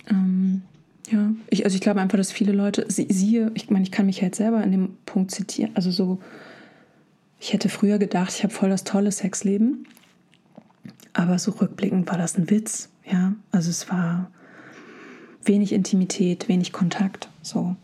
ähm, 0.10 0.64
ja, 1.10 1.32
ich, 1.50 1.64
also 1.64 1.76
ich 1.76 1.82
glaube 1.82 2.02
einfach, 2.02 2.18
dass 2.18 2.32
viele 2.32 2.52
Leute, 2.52 2.86
sie, 2.90 3.08
siehe, 3.10 3.52
ich 3.54 3.70
meine, 3.70 3.84
ich 3.84 3.92
kann 3.92 4.06
mich 4.06 4.22
halt 4.22 4.36
selber 4.36 4.64
in 4.64 4.72
dem 4.72 4.98
Punkt 5.06 5.32
zitieren, 5.32 5.72
also 5.76 5.92
so, 5.92 6.20
ich 7.40 7.54
hätte 7.54 7.70
früher 7.70 7.98
gedacht, 7.98 8.34
ich 8.36 8.44
habe 8.44 8.54
voll 8.54 8.70
das 8.70 8.84
tolle 8.84 9.12
Sexleben 9.12 9.86
aber 11.14 11.40
so 11.40 11.52
rückblickend 11.52 12.10
war 12.10 12.18
das 12.18 12.38
ein 12.38 12.50
Witz, 12.50 12.90
ja. 13.06 13.34
Also 13.52 13.70
es 13.70 13.90
war 13.90 14.32
wenig 15.44 15.74
Intimität, 15.74 16.48
wenig 16.48 16.72
Kontakt, 16.72 17.30
so. 17.42 17.76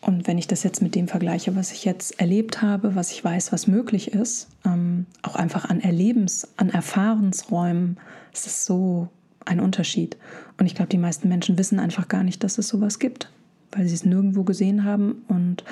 Und 0.00 0.26
wenn 0.26 0.38
ich 0.38 0.46
das 0.46 0.62
jetzt 0.62 0.80
mit 0.80 0.94
dem 0.94 1.08
vergleiche, 1.08 1.56
was 1.56 1.72
ich 1.72 1.84
jetzt 1.84 2.20
erlebt 2.20 2.62
habe, 2.62 2.94
was 2.94 3.10
ich 3.10 3.22
weiß, 3.22 3.52
was 3.52 3.66
möglich 3.66 4.12
ist, 4.12 4.48
ähm, 4.64 5.06
auch 5.22 5.34
einfach 5.34 5.64
an 5.64 5.80
Erlebens-, 5.80 6.46
an 6.56 6.70
Erfahrensräumen, 6.70 7.98
ist 8.32 8.46
es 8.46 8.64
so 8.64 9.08
ein 9.44 9.60
Unterschied. 9.60 10.16
Und 10.58 10.66
ich 10.66 10.74
glaube, 10.74 10.90
die 10.90 10.98
meisten 10.98 11.28
Menschen 11.28 11.58
wissen 11.58 11.80
einfach 11.80 12.06
gar 12.08 12.22
nicht, 12.22 12.44
dass 12.44 12.58
es 12.58 12.68
sowas 12.68 12.98
gibt, 12.98 13.30
weil 13.72 13.88
sie 13.88 13.94
es 13.94 14.04
nirgendwo 14.04 14.44
gesehen 14.44 14.84
haben 14.84 15.24
und 15.26 15.64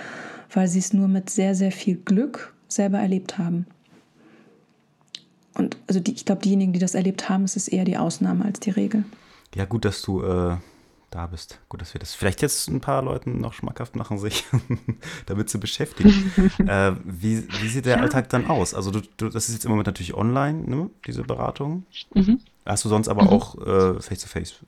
weil 0.53 0.67
sie 0.67 0.81
es 0.81 0.93
nur 0.93 1.09
mit 1.09 1.31
sehr, 1.31 1.55
sehr 1.55 1.73
viel 1.73 1.97
Glück 1.97 2.55
selber 2.69 2.99
erlebt 2.99 3.39
haben. 3.39 3.67
Und 5.55 5.77
also 5.87 6.01
die, 6.01 6.13
ich 6.13 6.25
glaube, 6.25 6.43
diejenigen, 6.43 6.73
die 6.73 6.79
das 6.79 6.95
erlebt 6.95 7.29
haben, 7.29 7.45
es 7.45 7.57
ist 7.57 7.69
eher 7.69 7.85
die 7.85 7.97
Ausnahme 7.97 8.45
als 8.45 8.61
die 8.61 8.71
Regel. 8.71 9.05
Ja, 9.55 9.65
gut, 9.65 9.85
dass 9.85 10.03
du 10.03 10.23
äh, 10.23 10.57
da 11.17 11.27
bist. 11.27 11.59
Gut, 11.69 11.81
dass 11.81 11.95
wir 11.95 11.99
das 11.99 12.15
vielleicht 12.15 12.43
jetzt 12.43 12.69
ein 12.69 12.81
paar 12.81 13.03
Leuten 13.03 13.41
noch 13.41 13.55
schmackhaft 13.55 13.97
machen, 13.97 14.19
sich 14.19 14.45
damit 15.27 15.49
zu 15.49 15.59
beschäftigen. 15.59 16.33
äh, 16.67 16.93
wie, 17.05 17.49
wie 17.61 17.69
sieht 17.69 17.87
der 17.87 17.97
ja. 17.97 18.03
Alltag 18.03 18.29
dann 18.29 18.47
aus? 18.47 18.75
Also 18.75 18.91
du, 18.91 19.01
du, 19.17 19.29
das 19.29 19.49
ist 19.49 19.55
jetzt 19.55 19.65
im 19.65 19.71
Moment 19.71 19.87
natürlich 19.87 20.15
online, 20.15 20.69
ne, 20.69 20.91
diese 21.07 21.23
Beratung. 21.23 21.85
Mhm. 22.15 22.41
Hast 22.65 22.85
du 22.85 22.89
sonst 22.89 23.09
aber 23.09 23.23
mhm. 23.23 23.29
auch 23.29 23.55
äh, 23.67 24.01
face-to-face? 24.01 24.53
-face? 24.53 24.65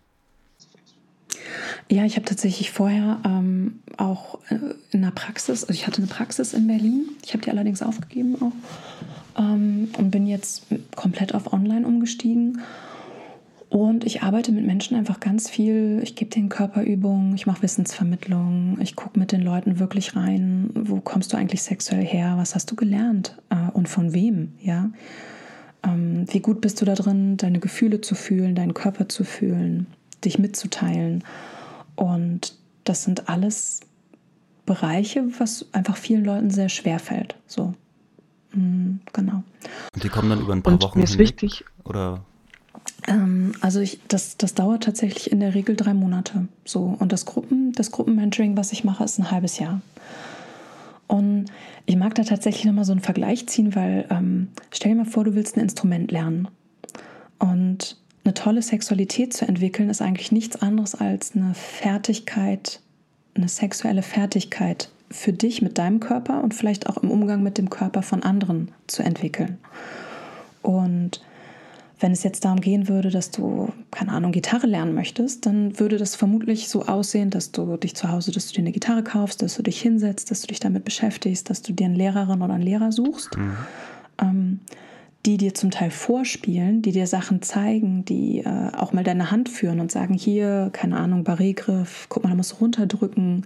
Ja, 1.91 2.05
ich 2.05 2.17
habe 2.17 2.27
tatsächlich 2.27 2.71
vorher 2.71 3.21
ähm, 3.25 3.81
auch 3.97 4.39
äh, 4.51 4.59
in 4.91 5.03
der 5.03 5.11
Praxis, 5.11 5.65
also 5.65 5.73
ich 5.73 5.87
hatte 5.87 5.99
eine 5.99 6.07
Praxis 6.07 6.53
in 6.53 6.67
Berlin, 6.67 7.09
ich 7.25 7.33
habe 7.33 7.43
die 7.43 7.51
allerdings 7.51 7.83
aufgegeben 7.83 8.37
auch 8.41 9.41
ähm, 9.43 9.91
und 9.97 10.11
bin 10.11 10.27
jetzt 10.27 10.67
komplett 10.97 11.35
auf 11.35 11.53
Online 11.53 11.87
umgestiegen. 11.87 12.61
Und 13.71 14.05
ich 14.05 14.23
arbeite 14.23 14.51
mit 14.51 14.65
Menschen 14.65 14.97
einfach 14.97 15.21
ganz 15.21 15.51
viel. 15.51 16.01
Ich 16.03 16.17
gebe 16.17 16.31
denen 16.31 16.49
Körperübungen, 16.49 17.35
ich 17.35 17.47
mache 17.47 17.63
Wissensvermittlung, 17.63 18.79
ich 18.81 18.97
gucke 18.97 19.19
mit 19.19 19.31
den 19.31 19.43
Leuten 19.43 19.79
wirklich 19.79 20.17
rein, 20.17 20.71
wo 20.75 21.01
kommst 21.01 21.33
du 21.33 21.37
eigentlich 21.37 21.63
sexuell 21.63 22.05
her, 22.05 22.35
was 22.39 22.55
hast 22.55 22.71
du 22.71 22.77
gelernt 22.77 23.37
äh, 23.51 23.71
und 23.73 23.89
von 23.89 24.15
wem, 24.15 24.53
ja. 24.63 24.91
Ähm, 25.85 26.25
wie 26.29 26.41
gut 26.41 26.63
bist 26.63 26.81
du 26.81 26.87
da 26.87 26.95
drin, 26.95 27.37
deine 27.37 27.61
Gefühle 27.61 28.01
zu 28.01 28.15
fühlen, 28.15 28.55
deinen 28.55 28.75
Körper 28.75 29.09
zu 29.09 29.23
fühlen, 29.23 29.87
dich 30.25 30.39
mitzuteilen. 30.39 31.23
Und 31.95 32.55
das 32.85 33.05
sind 33.05 33.29
alles 33.29 33.81
Bereiche, 34.65 35.25
was 35.39 35.67
einfach 35.73 35.97
vielen 35.97 36.25
Leuten 36.25 36.51
sehr 36.51 36.71
schwer 36.71 36.99
fällt. 36.99 37.37
So. 37.47 37.75
Mhm, 38.55 39.01
genau. 39.13 39.43
Und 39.95 40.03
die 40.03 40.09
kommen 40.09 40.31
dann 40.31 40.41
über 40.41 40.55
ein 40.55 40.63
paar 40.63 40.73
und 40.73 40.83
Wochen. 40.83 40.99
Mir 40.99 41.05
ist 41.05 41.19
wichtig. 41.19 41.65
Oder? 41.85 42.25
Ähm, 43.07 43.53
also 43.61 43.81
ich, 43.81 44.01
das, 44.09 44.37
das 44.37 44.55
dauert 44.55 44.85
tatsächlich 44.85 45.33
in 45.33 45.41
der 45.41 45.55
Regel 45.55 45.77
drei 45.77 45.95
Monate. 45.95 46.49
So. 46.65 46.97
Und 46.99 47.13
das 47.13 47.27
Gruppen, 47.27 47.73
das 47.73 47.91
Gruppenmentoring, 47.91 48.57
was 48.57 48.73
ich 48.73 48.85
mache, 48.85 49.05
ist 49.05 49.19
ein 49.19 49.31
halbes 49.31 49.59
Jahr. 49.59 49.81
Und 51.07 51.47
ich 51.87 51.97
mag 51.97 52.15
da 52.15 52.23
tatsächlich 52.23 52.67
nochmal 52.67 52.85
so 52.85 52.93
einen 52.93 53.01
Vergleich 53.01 53.47
ziehen, 53.47 53.75
weil 53.75 54.07
ähm, 54.11 54.49
stell 54.71 54.93
dir 54.93 54.99
mal 54.99 55.05
vor, 55.07 55.25
du 55.25 55.35
willst 55.35 55.57
ein 55.57 55.61
Instrument 55.61 56.11
lernen. 56.11 56.49
Und 57.39 57.97
eine 58.25 58.35
tolle 58.35 58.61
Sexualität 58.61 59.33
zu 59.33 59.49
entwickeln, 59.49 59.89
ist 59.89 60.03
eigentlich 60.03 60.33
nichts 60.33 60.61
anderes 60.61 60.95
als 60.95 61.35
eine 61.35 61.55
Fertigkeit, 61.55 62.81
eine 63.35 63.49
sexuelle 63.49 64.03
Fertigkeit 64.03 64.91
für 65.11 65.33
dich 65.33 65.63
mit 65.63 65.79
deinem 65.79 66.01
Körper 66.01 66.45
und 66.45 66.53
vielleicht 66.53 66.89
auch 66.89 66.99
im 66.99 67.11
Umgang 67.11 67.43
mit 67.43 67.57
dem 67.57 67.71
Körper 67.71 68.03
von 68.03 68.23
anderen 68.23 68.71
zu 68.87 69.03
entwickeln. 69.03 69.57
Und 70.61 71.23
wenn 72.01 72.13
es 72.13 72.23
jetzt 72.23 72.45
darum 72.45 72.61
gehen 72.61 72.89
würde, 72.89 73.11
dass 73.11 73.31
du, 73.31 73.73
keine 73.91 74.13
Ahnung, 74.13 74.33
Gitarre 74.33 74.67
lernen 74.67 74.95
möchtest, 74.95 75.47
dann 75.47 75.79
würde 75.79 75.99
das 75.99 76.15
vermutlich 76.15 76.69
so 76.69 76.87
aussehen, 76.87 77.31
dass 77.31 77.51
du 77.51 77.77
dich 77.77 77.97
zu 77.97 78.11
Hause, 78.11 78.31
dass 78.31 78.49
du 78.49 78.55
dir 78.55 78.61
eine 78.61 78.73
Gitarre 78.73 79.03
kaufst, 79.03 79.43
dass 79.43 79.57
du 79.57 79.63
dich 79.63 79.81
hinsetzt, 79.81 80.31
dass 80.31 80.43
du 80.43 80.47
dich 80.47 80.61
damit 80.61 80.85
beschäftigst, 80.85 81.51
dass 81.51 81.63
du 81.63 81.73
dir 81.73 81.87
eine 81.87 81.97
Lehrerin 81.97 82.43
oder 82.43 82.55
einen 82.55 82.63
Lehrer 82.63 82.93
suchst, 82.93 83.37
mhm. 83.37 83.57
ähm, 84.23 84.61
die 85.27 85.37
dir 85.37 85.55
zum 85.55 85.71
Teil 85.71 85.91
vorspielen, 85.91 86.83
die 86.83 86.93
dir 86.93 87.09
Sachen 87.09 87.43
zeigen, 87.43 88.05
die 88.05 88.41
äh, 88.41 88.71
auch 88.77 88.93
mal 88.93 89.03
deine 89.03 89.33
Hand 89.33 89.49
führen 89.49 89.81
und 89.81 89.91
sagen, 89.91 90.15
hier, 90.15 90.71
keine 90.73 90.97
Ahnung, 90.97 91.25
Barrégriff, 91.25 92.07
guck 92.09 92.23
mal, 92.23 92.31
da 92.31 92.37
musst 92.37 92.53
du 92.53 92.57
runterdrücken. 92.57 93.45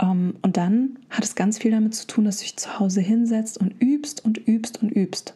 Ähm, 0.00 0.36
und 0.42 0.56
dann 0.56 0.98
hat 1.10 1.24
es 1.24 1.34
ganz 1.34 1.58
viel 1.58 1.72
damit 1.72 1.94
zu 1.96 2.06
tun, 2.06 2.24
dass 2.24 2.36
du 2.36 2.42
dich 2.42 2.56
zu 2.56 2.78
Hause 2.78 3.00
hinsetzt 3.00 3.58
und 3.58 3.74
übst 3.80 4.24
und 4.24 4.38
übst 4.46 4.80
und 4.80 4.90
übst. 4.90 5.34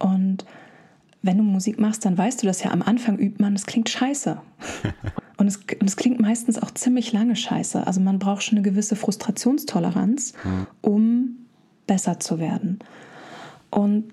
Und 0.00 0.44
wenn 1.22 1.36
du 1.36 1.42
Musik 1.42 1.78
machst, 1.78 2.04
dann 2.04 2.16
weißt 2.16 2.42
du 2.42 2.46
das 2.46 2.62
ja. 2.62 2.70
Am 2.70 2.82
Anfang 2.82 3.18
übt 3.18 3.42
man, 3.42 3.54
es 3.54 3.66
klingt 3.66 3.88
scheiße. 3.88 4.40
Und 5.36 5.46
es, 5.46 5.56
und 5.56 5.86
es 5.86 5.96
klingt 5.96 6.20
meistens 6.20 6.62
auch 6.62 6.70
ziemlich 6.70 7.14
lange 7.14 7.34
scheiße. 7.34 7.86
Also 7.86 7.98
man 8.02 8.18
braucht 8.18 8.42
schon 8.42 8.58
eine 8.58 8.62
gewisse 8.62 8.94
Frustrationstoleranz, 8.94 10.34
mhm. 10.44 10.66
um 10.82 11.36
besser 11.86 12.20
zu 12.20 12.38
werden. 12.38 12.78
Und 13.70 14.12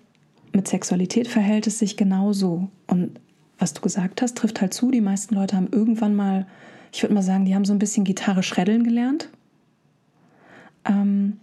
mit 0.53 0.69
Sexualität 0.69 1.27
verhält 1.27 1.67
es 1.67 1.79
sich 1.79 1.97
genauso. 1.97 2.69
Und 2.87 3.19
was 3.59 3.73
du 3.73 3.81
gesagt 3.81 4.21
hast, 4.21 4.37
trifft 4.37 4.61
halt 4.61 4.73
zu. 4.73 4.89
Die 4.89 5.01
meisten 5.01 5.35
Leute 5.35 5.57
haben 5.57 5.67
irgendwann 5.69 6.15
mal, 6.15 6.47
ich 6.93 7.03
würde 7.03 7.13
mal 7.13 7.21
sagen, 7.21 7.43
die 7.43 7.55
haben 7.55 7.65
so 7.65 7.73
ein 7.73 7.79
bisschen 7.79 8.05
Gitarre 8.05 8.41
schreddeln 8.41 8.85
gelernt. 8.85 9.27
Ähm, 10.85 11.41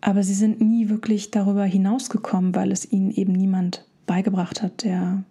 aber 0.00 0.22
sie 0.22 0.34
sind 0.34 0.60
nie 0.60 0.88
wirklich 0.88 1.32
darüber 1.32 1.64
hinausgekommen, 1.64 2.54
weil 2.54 2.70
es 2.70 2.90
ihnen 2.90 3.10
eben 3.10 3.32
niemand 3.32 3.84
beigebracht 4.10 4.60
hat, 4.60 4.82
der 4.82 5.22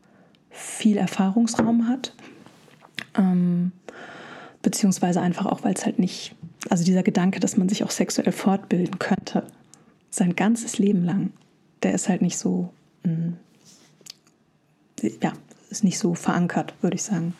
viel 0.50 0.96
Erfahrungsraum 0.96 1.90
hat. 1.90 2.14
Ähm, 3.14 3.74
beziehungsweise 4.62 5.20
einfach 5.20 5.46
auch, 5.48 5.66
weil 5.66 5.74
es 5.74 5.84
halt 5.84 6.00
nicht, 6.00 6.34
also 6.70 6.86
dieser 6.86 7.04
Gedanke, 7.04 7.42
dass 7.42 7.58
man 7.58 7.68
sich 7.68 7.84
auch 7.84 7.92
sexuell 7.92 8.32
fortbilden 8.32 8.98
könnte, 8.98 9.46
sein 10.12 10.34
ganzes 10.34 10.78
Leben 10.78 11.04
lang, 11.04 11.34
der 11.84 11.94
ist 11.94 12.08
halt 12.08 12.22
nicht 12.22 12.38
so, 12.38 12.74
mh, 13.04 13.12
mm, 13.12 13.38
ja, 15.22 15.34
ist 15.70 15.84
nicht 15.84 16.00
so 16.00 16.16
verankert, 16.16 16.74
würde 16.80 16.96
ich 16.96 17.04
sagen. 17.04 17.34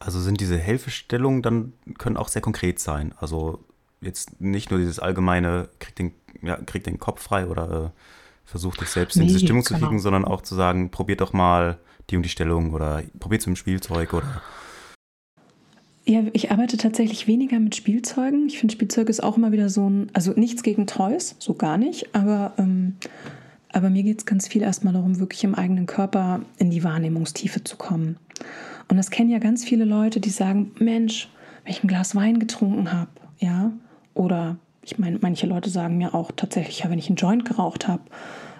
Also 0.00 0.20
sind 0.20 0.38
diese 0.38 0.58
Hilfestellungen 0.58 1.40
dann, 1.40 1.72
können 1.96 2.18
auch 2.18 2.28
sehr 2.28 2.42
konkret 2.42 2.78
sein. 2.78 3.14
Also 3.16 3.64
jetzt 4.02 4.38
nicht 4.38 4.70
nur 4.70 4.80
dieses 4.80 4.98
allgemeine, 4.98 5.70
krieg 5.78 5.96
den, 5.96 6.12
ja, 6.42 6.56
krieg 6.56 6.84
den 6.84 6.98
Kopf 6.98 7.22
frei 7.22 7.46
oder 7.46 7.86
äh, 7.86 8.00
versucht 8.44 8.80
dich 8.80 8.88
selbst 8.88 9.16
nee, 9.16 9.22
in 9.22 9.28
diese 9.28 9.40
Stimmung 9.40 9.62
genau. 9.62 9.78
zu 9.78 9.84
kriegen, 9.84 9.98
sondern 10.00 10.24
auch 10.24 10.42
zu 10.42 10.54
sagen, 10.54 10.90
probiert 10.90 11.20
doch 11.20 11.32
mal 11.32 11.78
die 12.10 12.16
und 12.16 12.22
die 12.22 12.28
Stellung 12.28 12.72
oder 12.72 13.02
probiert 13.18 13.40
es 13.40 13.46
mit 13.46 13.56
dem 13.56 13.58
Spielzeug 13.58 14.12
oder. 14.12 14.42
Ja, 16.06 16.22
ich 16.34 16.50
arbeite 16.50 16.76
tatsächlich 16.76 17.26
weniger 17.26 17.58
mit 17.58 17.74
Spielzeugen. 17.74 18.46
Ich 18.46 18.58
finde, 18.58 18.74
Spielzeug 18.74 19.08
ist 19.08 19.22
auch 19.22 19.38
immer 19.38 19.52
wieder 19.52 19.70
so 19.70 19.88
ein, 19.88 20.10
also 20.12 20.32
nichts 20.32 20.62
gegen 20.62 20.86
Toys, 20.86 21.36
so 21.38 21.54
gar 21.54 21.78
nicht, 21.78 22.14
aber, 22.14 22.52
ähm, 22.58 22.96
aber 23.72 23.88
mir 23.88 24.02
geht 24.02 24.18
es 24.18 24.26
ganz 24.26 24.46
viel 24.46 24.60
erstmal 24.60 24.92
darum, 24.92 25.18
wirklich 25.18 25.44
im 25.44 25.54
eigenen 25.54 25.86
Körper 25.86 26.42
in 26.58 26.70
die 26.70 26.84
Wahrnehmungstiefe 26.84 27.64
zu 27.64 27.76
kommen. 27.76 28.18
Und 28.88 28.98
das 28.98 29.10
kennen 29.10 29.30
ja 29.30 29.38
ganz 29.38 29.64
viele 29.64 29.86
Leute, 29.86 30.20
die 30.20 30.28
sagen, 30.28 30.72
Mensch, 30.78 31.30
wenn 31.64 31.72
ich 31.72 31.82
ein 31.82 31.88
Glas 31.88 32.14
Wein 32.14 32.38
getrunken 32.38 32.92
habe, 32.92 33.10
ja, 33.38 33.72
oder 34.12 34.58
ich 34.84 34.98
meine, 34.98 35.18
manche 35.20 35.46
Leute 35.46 35.70
sagen 35.70 35.98
mir 35.98 36.14
auch 36.14 36.30
tatsächlich, 36.34 36.80
ja, 36.80 36.90
wenn 36.90 36.98
ich 36.98 37.08
einen 37.08 37.16
Joint 37.16 37.44
geraucht 37.44 37.88
habe, 37.88 38.02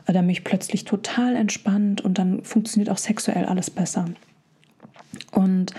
äh, 0.06 0.12
dann 0.12 0.26
bin 0.26 0.30
ich 0.30 0.44
plötzlich 0.44 0.84
total 0.84 1.36
entspannt 1.36 2.00
und 2.00 2.18
dann 2.18 2.42
funktioniert 2.44 2.90
auch 2.90 2.98
sexuell 2.98 3.44
alles 3.44 3.70
besser. 3.70 4.06
Und 5.32 5.74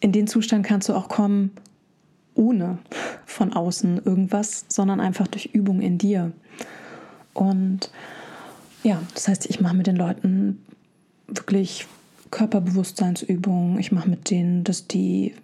in 0.00 0.12
den 0.12 0.26
Zustand 0.26 0.66
kannst 0.66 0.88
du 0.88 0.94
auch 0.94 1.08
kommen, 1.08 1.52
ohne 2.34 2.78
von 3.26 3.52
außen 3.52 4.02
irgendwas, 4.04 4.64
sondern 4.68 5.00
einfach 5.00 5.26
durch 5.26 5.46
Übung 5.46 5.80
in 5.80 5.98
dir. 5.98 6.32
Und 7.34 7.90
ja, 8.82 9.02
das 9.14 9.28
heißt, 9.28 9.46
ich 9.46 9.60
mache 9.60 9.76
mit 9.76 9.86
den 9.86 9.96
Leuten 9.96 10.64
wirklich 11.26 11.86
Körperbewusstseinsübungen. 12.30 13.78
Ich 13.78 13.92
mache 13.92 14.08
mit 14.08 14.30
denen, 14.30 14.64
dass 14.64 14.86
die 14.86 15.34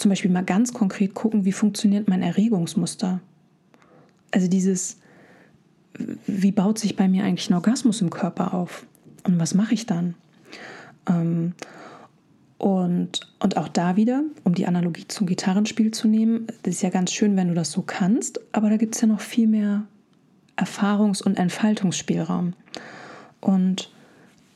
zum 0.00 0.08
Beispiel 0.10 0.30
mal 0.30 0.44
ganz 0.44 0.72
konkret 0.72 1.14
gucken, 1.14 1.44
wie 1.44 1.52
funktioniert 1.52 2.08
mein 2.08 2.22
Erregungsmuster. 2.22 3.20
Also 4.30 4.48
dieses, 4.48 4.98
wie 6.26 6.52
baut 6.52 6.78
sich 6.78 6.96
bei 6.96 7.08
mir 7.08 7.24
eigentlich 7.24 7.50
ein 7.50 7.54
Orgasmus 7.54 8.00
im 8.00 8.10
Körper 8.10 8.54
auf 8.54 8.86
und 9.24 9.38
was 9.38 9.54
mache 9.54 9.74
ich 9.74 9.86
dann? 9.86 10.14
Ähm, 11.08 11.52
und, 12.58 13.20
und 13.38 13.56
auch 13.56 13.68
da 13.68 13.96
wieder, 13.96 14.22
um 14.44 14.54
die 14.54 14.66
Analogie 14.66 15.08
zum 15.08 15.26
Gitarrenspiel 15.26 15.92
zu 15.92 16.08
nehmen, 16.08 16.46
das 16.62 16.74
ist 16.74 16.82
ja 16.82 16.90
ganz 16.90 17.12
schön, 17.12 17.36
wenn 17.36 17.48
du 17.48 17.54
das 17.54 17.72
so 17.72 17.82
kannst, 17.82 18.40
aber 18.52 18.68
da 18.68 18.76
gibt 18.76 18.94
es 18.94 19.00
ja 19.00 19.08
noch 19.08 19.20
viel 19.20 19.46
mehr 19.46 19.84
Erfahrungs- 20.56 21.22
und 21.22 21.38
Entfaltungsspielraum. 21.38 22.52
Und 23.40 23.90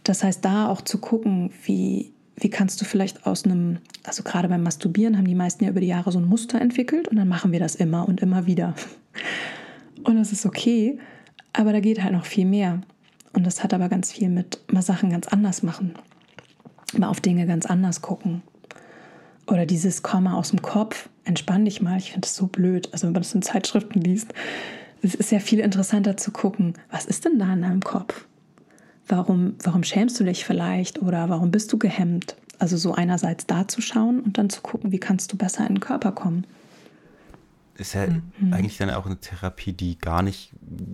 das 0.03 0.23
heißt, 0.23 0.45
da 0.45 0.69
auch 0.69 0.83
zu 0.83 0.99
gucken, 0.99 1.51
wie, 1.65 2.13
wie 2.37 2.51
kannst 2.51 2.81
du 2.81 2.85
vielleicht 2.85 3.27
aus 3.27 3.45
einem, 3.45 3.79
also 4.03 4.23
gerade 4.23 4.49
beim 4.49 4.63
Masturbieren 4.63 5.17
haben 5.17 5.27
die 5.27 5.35
meisten 5.35 5.65
ja 5.65 5.71
über 5.71 5.81
die 5.81 5.87
Jahre 5.87 6.11
so 6.13 6.19
ein 6.19 6.29
Muster 6.29 6.61
entwickelt 6.61 7.09
und 7.09 7.17
dann 7.17 7.29
machen 7.29 7.53
wir 7.53 7.61
das 7.61 7.75
immer 7.75 8.09
und 8.09 8.21
immer 8.21 8.47
wieder. 8.47 8.75
Und 10.03 10.17
das 10.17 10.33
ist 10.33 10.45
okay, 10.45 10.99
aber 11.53 11.73
da 11.73 11.81
geht 11.81 12.03
halt 12.03 12.13
noch 12.13 12.27
viel 12.27 12.47
mehr. 12.47 12.81
Und 13.33 13.47
das 13.47 13.63
hat 13.63 13.75
aber 13.75 13.89
ganz 13.89 14.13
viel 14.13 14.29
mit 14.29 14.61
mal 14.73 14.83
Sachen 14.83 15.11
ganz 15.11 15.29
anders 15.29 15.63
machen, 15.63 15.95
mal 16.97 17.09
auf 17.09 17.21
Dinge 17.21 17.47
ganz 17.47 17.67
anders 17.67 18.03
gucken. 18.03 18.43
Oder 19.47 19.67
dieses 19.67 20.03
Komm 20.03 20.25
mal 20.25 20.35
aus 20.35 20.51
dem 20.51 20.63
Kopf, 20.63 21.09
entspann 21.25 21.65
dich 21.65 21.83
mal. 21.83 21.99
Ich 21.99 22.13
finde 22.13 22.23
das 22.23 22.37
so 22.37 22.47
blöd. 22.47 22.89
Also 22.93 23.07
wenn 23.07 23.13
man 23.13 23.23
das 23.23 23.35
in 23.35 23.43
Zeitschriften 23.43 24.01
liest, 24.01 24.33
es 25.03 25.15
ist 25.15 25.33
ja 25.33 25.39
viel 25.39 25.61
interessanter 25.61 26.17
zu 26.17 26.31
gucken, 26.31 26.75
was 26.91 27.05
ist 27.05 27.25
denn 27.25 27.39
da 27.39 27.53
in 27.53 27.63
deinem 27.63 27.83
Kopf? 27.83 28.27
Warum, 29.07 29.57
warum 29.63 29.83
schämst 29.83 30.19
du 30.19 30.25
dich 30.25 30.45
vielleicht 30.45 31.03
oder 31.03 31.29
warum 31.29 31.51
bist 31.51 31.73
du 31.73 31.79
gehemmt? 31.79 32.37
Also 32.59 32.77
so 32.77 32.95
einerseits 32.95 33.47
da 33.47 33.69
zu 33.69 33.81
schauen 33.83 34.21
und 34.21 34.39
dann 34.39 34.49
zu 34.49 34.63
gucken, 34.63 34.93
wie 34.93 34.99
kannst 34.99 35.33
du 35.33 35.37
besser 35.37 35.67
in 35.67 35.75
den 35.75 35.81
Körper 35.81 36.13
kommen. 36.13 36.47
Ist 37.77 37.95
ja 37.95 38.07
mhm. 38.07 38.53
eigentlich 38.53 38.77
dann 38.79 38.91
auch 38.91 39.05
eine 39.05 39.19
Therapie, 39.19 39.73
die 39.73 39.99
gar 39.99 40.23
nicht 40.23 40.53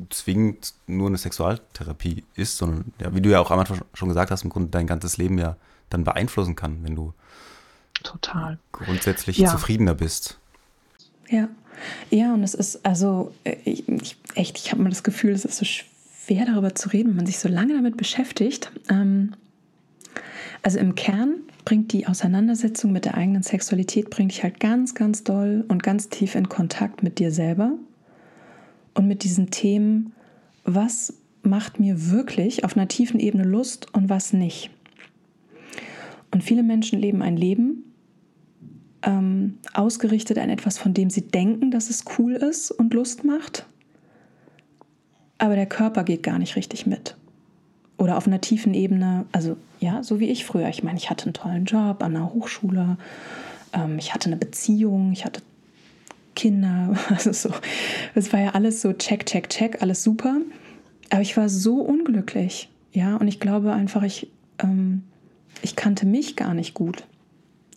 zwingend 0.08 0.72
nur 0.86 1.08
eine 1.08 1.18
Sexualtherapie 1.18 2.24
ist, 2.34 2.56
sondern 2.56 2.92
ja, 3.00 3.14
wie 3.14 3.20
du 3.20 3.28
ja 3.28 3.38
auch 3.38 3.50
am 3.50 3.58
Anfang 3.58 3.82
schon 3.92 4.08
gesagt 4.08 4.30
hast, 4.30 4.44
im 4.44 4.50
Grunde 4.50 4.70
dein 4.70 4.86
ganzes 4.86 5.18
Leben 5.18 5.38
ja 5.38 5.56
dann 5.90 6.04
beeinflussen 6.04 6.56
kann, 6.56 6.82
wenn 6.82 6.96
du 6.96 7.12
total 8.02 8.58
grundsätzlich 8.72 9.36
ja. 9.36 9.50
zufriedener 9.50 9.94
bist. 9.94 10.38
Ja, 11.28 11.48
ja, 12.10 12.32
und 12.32 12.42
es 12.42 12.54
ist 12.54 12.84
also 12.84 13.32
äh, 13.44 13.56
ich, 13.64 13.86
ich 13.88 14.16
echt, 14.34 14.58
ich 14.58 14.72
habe 14.72 14.82
mal 14.82 14.88
das 14.88 15.02
Gefühl, 15.02 15.32
es 15.32 15.44
ist 15.44 15.58
so 15.58 15.66
schwer 15.66 15.89
schwer 16.30 16.46
darüber 16.46 16.74
zu 16.74 16.90
reden, 16.90 17.10
wenn 17.10 17.16
man 17.16 17.26
sich 17.26 17.38
so 17.38 17.48
lange 17.48 17.74
damit 17.74 17.96
beschäftigt. 17.96 18.70
Ähm, 18.88 19.32
also 20.62 20.78
im 20.78 20.94
Kern 20.94 21.40
bringt 21.64 21.92
die 21.92 22.06
Auseinandersetzung 22.06 22.92
mit 22.92 23.04
der 23.04 23.16
eigenen 23.16 23.42
Sexualität, 23.42 24.10
bringt 24.10 24.30
dich 24.30 24.42
halt 24.42 24.60
ganz, 24.60 24.94
ganz 24.94 25.24
doll 25.24 25.64
und 25.68 25.82
ganz 25.82 26.08
tief 26.08 26.36
in 26.36 26.48
Kontakt 26.48 27.02
mit 27.02 27.18
dir 27.18 27.32
selber 27.32 27.72
und 28.94 29.08
mit 29.08 29.24
diesen 29.24 29.50
Themen, 29.50 30.12
was 30.64 31.14
macht 31.42 31.80
mir 31.80 32.10
wirklich 32.10 32.64
auf 32.64 32.76
einer 32.76 32.86
tiefen 32.86 33.18
Ebene 33.18 33.44
Lust 33.44 33.92
und 33.92 34.08
was 34.08 34.32
nicht. 34.32 34.70
Und 36.30 36.44
viele 36.44 36.62
Menschen 36.62 37.00
leben 37.00 37.22
ein 37.22 37.36
Leben 37.36 37.92
ähm, 39.02 39.58
ausgerichtet 39.74 40.38
an 40.38 40.50
etwas, 40.50 40.78
von 40.78 40.94
dem 40.94 41.10
sie 41.10 41.22
denken, 41.22 41.72
dass 41.72 41.90
es 41.90 42.04
cool 42.18 42.34
ist 42.34 42.70
und 42.70 42.94
Lust 42.94 43.24
macht 43.24 43.66
aber 45.40 45.56
der 45.56 45.66
Körper 45.66 46.04
geht 46.04 46.22
gar 46.22 46.38
nicht 46.38 46.54
richtig 46.54 46.86
mit. 46.86 47.16
Oder 47.96 48.16
auf 48.16 48.26
einer 48.26 48.40
tiefen 48.40 48.74
Ebene, 48.74 49.24
also 49.32 49.56
ja, 49.80 50.02
so 50.02 50.20
wie 50.20 50.28
ich 50.28 50.44
früher. 50.44 50.68
Ich 50.68 50.82
meine, 50.82 50.98
ich 50.98 51.10
hatte 51.10 51.24
einen 51.24 51.34
tollen 51.34 51.64
Job 51.64 52.02
an 52.02 52.16
einer 52.16 52.32
Hochschule, 52.32 52.98
ähm, 53.72 53.98
ich 53.98 54.14
hatte 54.14 54.26
eine 54.26 54.36
Beziehung, 54.36 55.12
ich 55.12 55.24
hatte 55.24 55.42
Kinder, 56.36 56.94
also 57.08 57.32
so. 57.32 57.50
Es 58.14 58.32
war 58.32 58.40
ja 58.40 58.50
alles 58.50 58.82
so 58.82 58.92
check, 58.92 59.26
check, 59.26 59.48
check, 59.48 59.82
alles 59.82 60.02
super. 60.02 60.36
Aber 61.08 61.22
ich 61.22 61.36
war 61.36 61.48
so 61.48 61.80
unglücklich, 61.80 62.68
ja, 62.92 63.16
und 63.16 63.26
ich 63.26 63.40
glaube 63.40 63.72
einfach, 63.72 64.02
ich, 64.02 64.28
ähm, 64.58 65.02
ich 65.62 65.74
kannte 65.74 66.06
mich 66.06 66.36
gar 66.36 66.54
nicht 66.54 66.74
gut. 66.74 67.04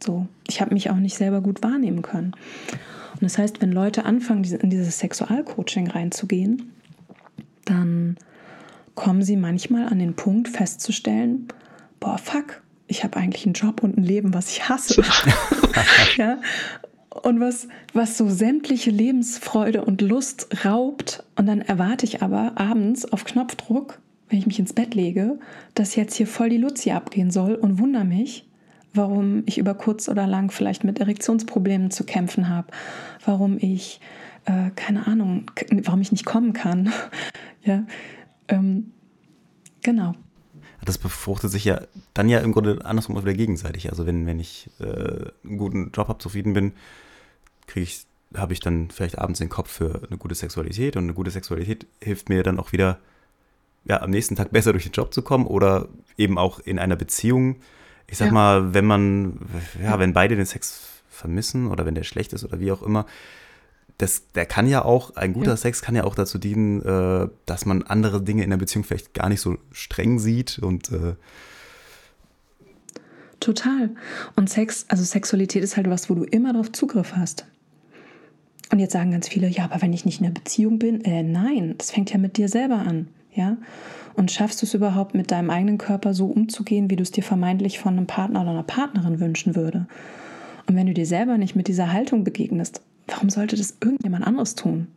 So, 0.04 0.28
ich 0.48 0.60
habe 0.60 0.74
mich 0.74 0.90
auch 0.90 0.98
nicht 0.98 1.16
selber 1.16 1.40
gut 1.40 1.64
wahrnehmen 1.64 2.02
können. 2.02 2.34
Und 3.14 3.22
das 3.22 3.38
heißt, 3.38 3.62
wenn 3.62 3.72
Leute 3.72 4.04
anfangen, 4.04 4.44
in 4.44 4.70
dieses 4.70 5.00
Sexualcoaching 5.00 5.90
reinzugehen, 5.90 6.73
dann 7.66 8.18
kommen 8.96 9.24
sie 9.24 9.38
manchmal 9.38 9.88
an 9.88 10.00
den 10.00 10.16
Punkt 10.16 10.50
festzustellen, 10.50 11.48
boah, 12.00 12.18
fuck, 12.18 12.62
ich 12.88 13.04
habe 13.04 13.18
eigentlich 13.18 13.46
einen 13.46 13.54
Job 13.54 13.82
und 13.84 13.98
ein 13.98 14.04
Leben, 14.04 14.34
was 14.34 14.52
ich 14.52 14.70
hasse. 14.70 15.02
ja? 16.18 16.40
Und 17.10 17.40
was, 17.40 17.68
was 17.94 18.18
so 18.18 18.30
sämtliche 18.30 18.92
Lebensfreude 18.92 19.86
und 19.86 20.02
Lust 20.02 20.66
raubt. 20.66 21.24
Und 21.36 21.46
dann 21.48 21.62
erwarte 21.62 22.06
ich 22.06 22.22
aber 22.22 22.54
abends 22.56 23.06
auf 23.12 23.24
Knopfdruck 23.24 24.00
wenn 24.34 24.40
ich 24.40 24.48
mich 24.48 24.58
ins 24.58 24.74
Bett 24.74 24.96
lege, 24.96 25.38
dass 25.76 25.96
jetzt 25.96 26.16
hier 26.16 26.26
voll 26.26 26.50
die 26.50 26.58
Luzi 26.58 26.90
abgehen 26.90 27.30
soll 27.30 27.54
und 27.54 27.78
wundere 27.78 28.04
mich, 28.04 28.48
warum 28.92 29.44
ich 29.46 29.60
über 29.60 29.76
kurz 29.76 30.10
oder 30.10 30.26
lang 30.26 30.50
vielleicht 30.50 30.84
mit 30.84 31.00
Erektionsproblemen 31.00 31.92
zu 31.92 32.04
kämpfen 32.04 32.50
habe, 32.50 32.70
warum 33.24 33.60
ich, 33.60 34.00
äh, 34.46 34.72
keine 34.76 35.08
Ahnung, 35.08 35.50
warum 35.84 36.02
ich 36.02 36.12
nicht 36.12 36.26
kommen 36.26 36.54
kann. 36.54 36.92
ja, 37.64 37.86
ähm, 38.48 38.92
genau. 39.82 40.14
Das 40.84 40.98
befruchtet 40.98 41.52
sich 41.52 41.64
ja 41.64 41.82
dann 42.14 42.28
ja 42.28 42.40
im 42.40 42.52
Grunde 42.52 42.84
andersrum 42.84 43.22
wieder 43.22 43.34
gegenseitig. 43.34 43.90
Also 43.90 44.06
wenn, 44.06 44.26
wenn 44.26 44.40
ich 44.40 44.70
äh, 44.80 45.30
einen 45.44 45.58
guten 45.58 45.92
Job 45.92 46.10
habe, 46.10 46.20
zufrieden 46.20 46.54
bin, 46.54 46.74
kriege 47.68 47.84
ich, 47.84 48.06
habe 48.36 48.52
ich 48.52 48.60
dann 48.60 48.90
vielleicht 48.92 49.18
abends 49.18 49.40
den 49.40 49.50
Kopf 49.50 49.72
für 49.72 50.02
eine 50.10 50.18
gute 50.18 50.36
Sexualität 50.36 50.98
und 50.98 51.04
eine 51.04 51.14
gute 51.14 51.32
Sexualität 51.32 51.88
hilft 52.02 52.28
mir 52.28 52.44
dann 52.44 52.60
auch 52.60 52.74
wieder, 52.74 53.00
ja, 53.86 54.02
am 54.02 54.10
nächsten 54.10 54.36
Tag 54.36 54.52
besser 54.52 54.74
durch 54.74 54.84
den 54.84 54.92
Job 54.92 55.14
zu 55.14 55.22
kommen 55.22 55.48
oder 55.48 55.88
eben 56.18 56.38
auch 56.38 56.60
in 56.60 56.80
einer 56.80 56.98
Beziehung 56.98 57.58
ich 58.08 58.18
sag 58.18 58.28
ja. 58.28 58.32
mal, 58.32 58.74
wenn 58.74 58.86
man, 58.86 59.40
ja, 59.82 59.98
wenn 60.00 60.14
beide 60.14 60.36
den 60.36 60.46
Sex 60.46 60.88
vermissen 61.10 61.72
oder 61.72 61.86
wenn 61.86 61.96
der 61.96 62.04
schlecht 62.04 62.34
ist 62.34 62.44
oder 62.44 62.60
wie 62.60 62.72
auch 62.72 62.82
immer, 62.82 63.06
das, 63.98 64.28
der 64.34 64.46
kann 64.46 64.68
ja 64.68 64.84
auch, 64.84 65.16
ein 65.16 65.34
guter 65.34 65.52
ja. 65.52 65.58
Sex 65.58 65.82
kann 65.82 65.96
ja 65.96 66.04
auch 66.04 66.16
dazu 66.16 66.38
dienen, 66.38 66.82
äh, 66.82 67.28
dass 67.46 67.66
man 67.66 67.84
andere 67.84 68.22
Dinge 68.22 68.44
in 68.44 68.50
der 68.50 68.58
Beziehung 68.58 68.84
vielleicht 68.84 69.14
gar 69.14 69.30
nicht 69.30 69.42
so 69.42 69.58
streng 69.72 70.20
sieht 70.20 70.60
und 70.60 70.92
äh 70.92 71.16
Total. 73.40 73.90
Und 74.38 74.50
Sex, 74.50 74.86
also 74.88 75.04
Sexualität 75.04 75.64
ist 75.64 75.76
halt 75.76 75.90
was, 75.90 76.10
wo 76.10 76.16
du 76.16 76.24
immer 76.24 76.54
darauf 76.54 76.72
Zugriff 76.72 77.14
hast. 77.16 77.46
Und 78.72 78.80
jetzt 78.80 78.94
sagen 78.94 79.12
ganz 79.12 79.28
viele, 79.28 79.48
ja, 79.50 79.66
aber 79.66 79.82
wenn 79.82 79.92
ich 79.92 80.06
nicht 80.06 80.22
in 80.22 80.26
einer 80.26 80.34
Beziehung 80.34 80.80
bin, 80.80 81.04
äh, 81.04 81.24
nein, 81.24 81.76
das 81.78 81.92
fängt 81.92 82.12
ja 82.12 82.18
mit 82.18 82.38
dir 82.38 82.48
selber 82.48 82.78
an, 82.78 83.10
ja. 83.34 83.58
Und 84.16 84.32
schaffst 84.32 84.62
du 84.62 84.66
es 84.66 84.74
überhaupt 84.74 85.14
mit 85.14 85.32
deinem 85.32 85.50
eigenen 85.50 85.78
Körper 85.78 86.14
so 86.14 86.28
umzugehen, 86.28 86.90
wie 86.90 86.96
du 86.96 87.04
es 87.04 87.12
dir 87.12 87.24
vermeintlich 87.24 87.80
von 87.80 87.98
einem 87.98 88.08
Partner 88.08 88.42
oder 88.42 88.52
einer 88.52 88.64
Partnerin 88.64 89.20
wünschen 89.20 89.56
würde? 89.56 89.88
Und 90.68 90.76
wenn 90.76 90.88
du 90.88 90.94
dir 90.94 91.06
selber 91.06 91.38
nicht 91.38 91.56
mit 91.56 91.68
dieser 91.68 91.92
Haltung 91.92 92.24
begegnest, 92.24 92.82
warum 93.08 93.30
sollte 93.30 93.56
das 93.56 93.76
irgendjemand 93.82 94.26
anderes 94.26 94.56
tun? 94.56 94.88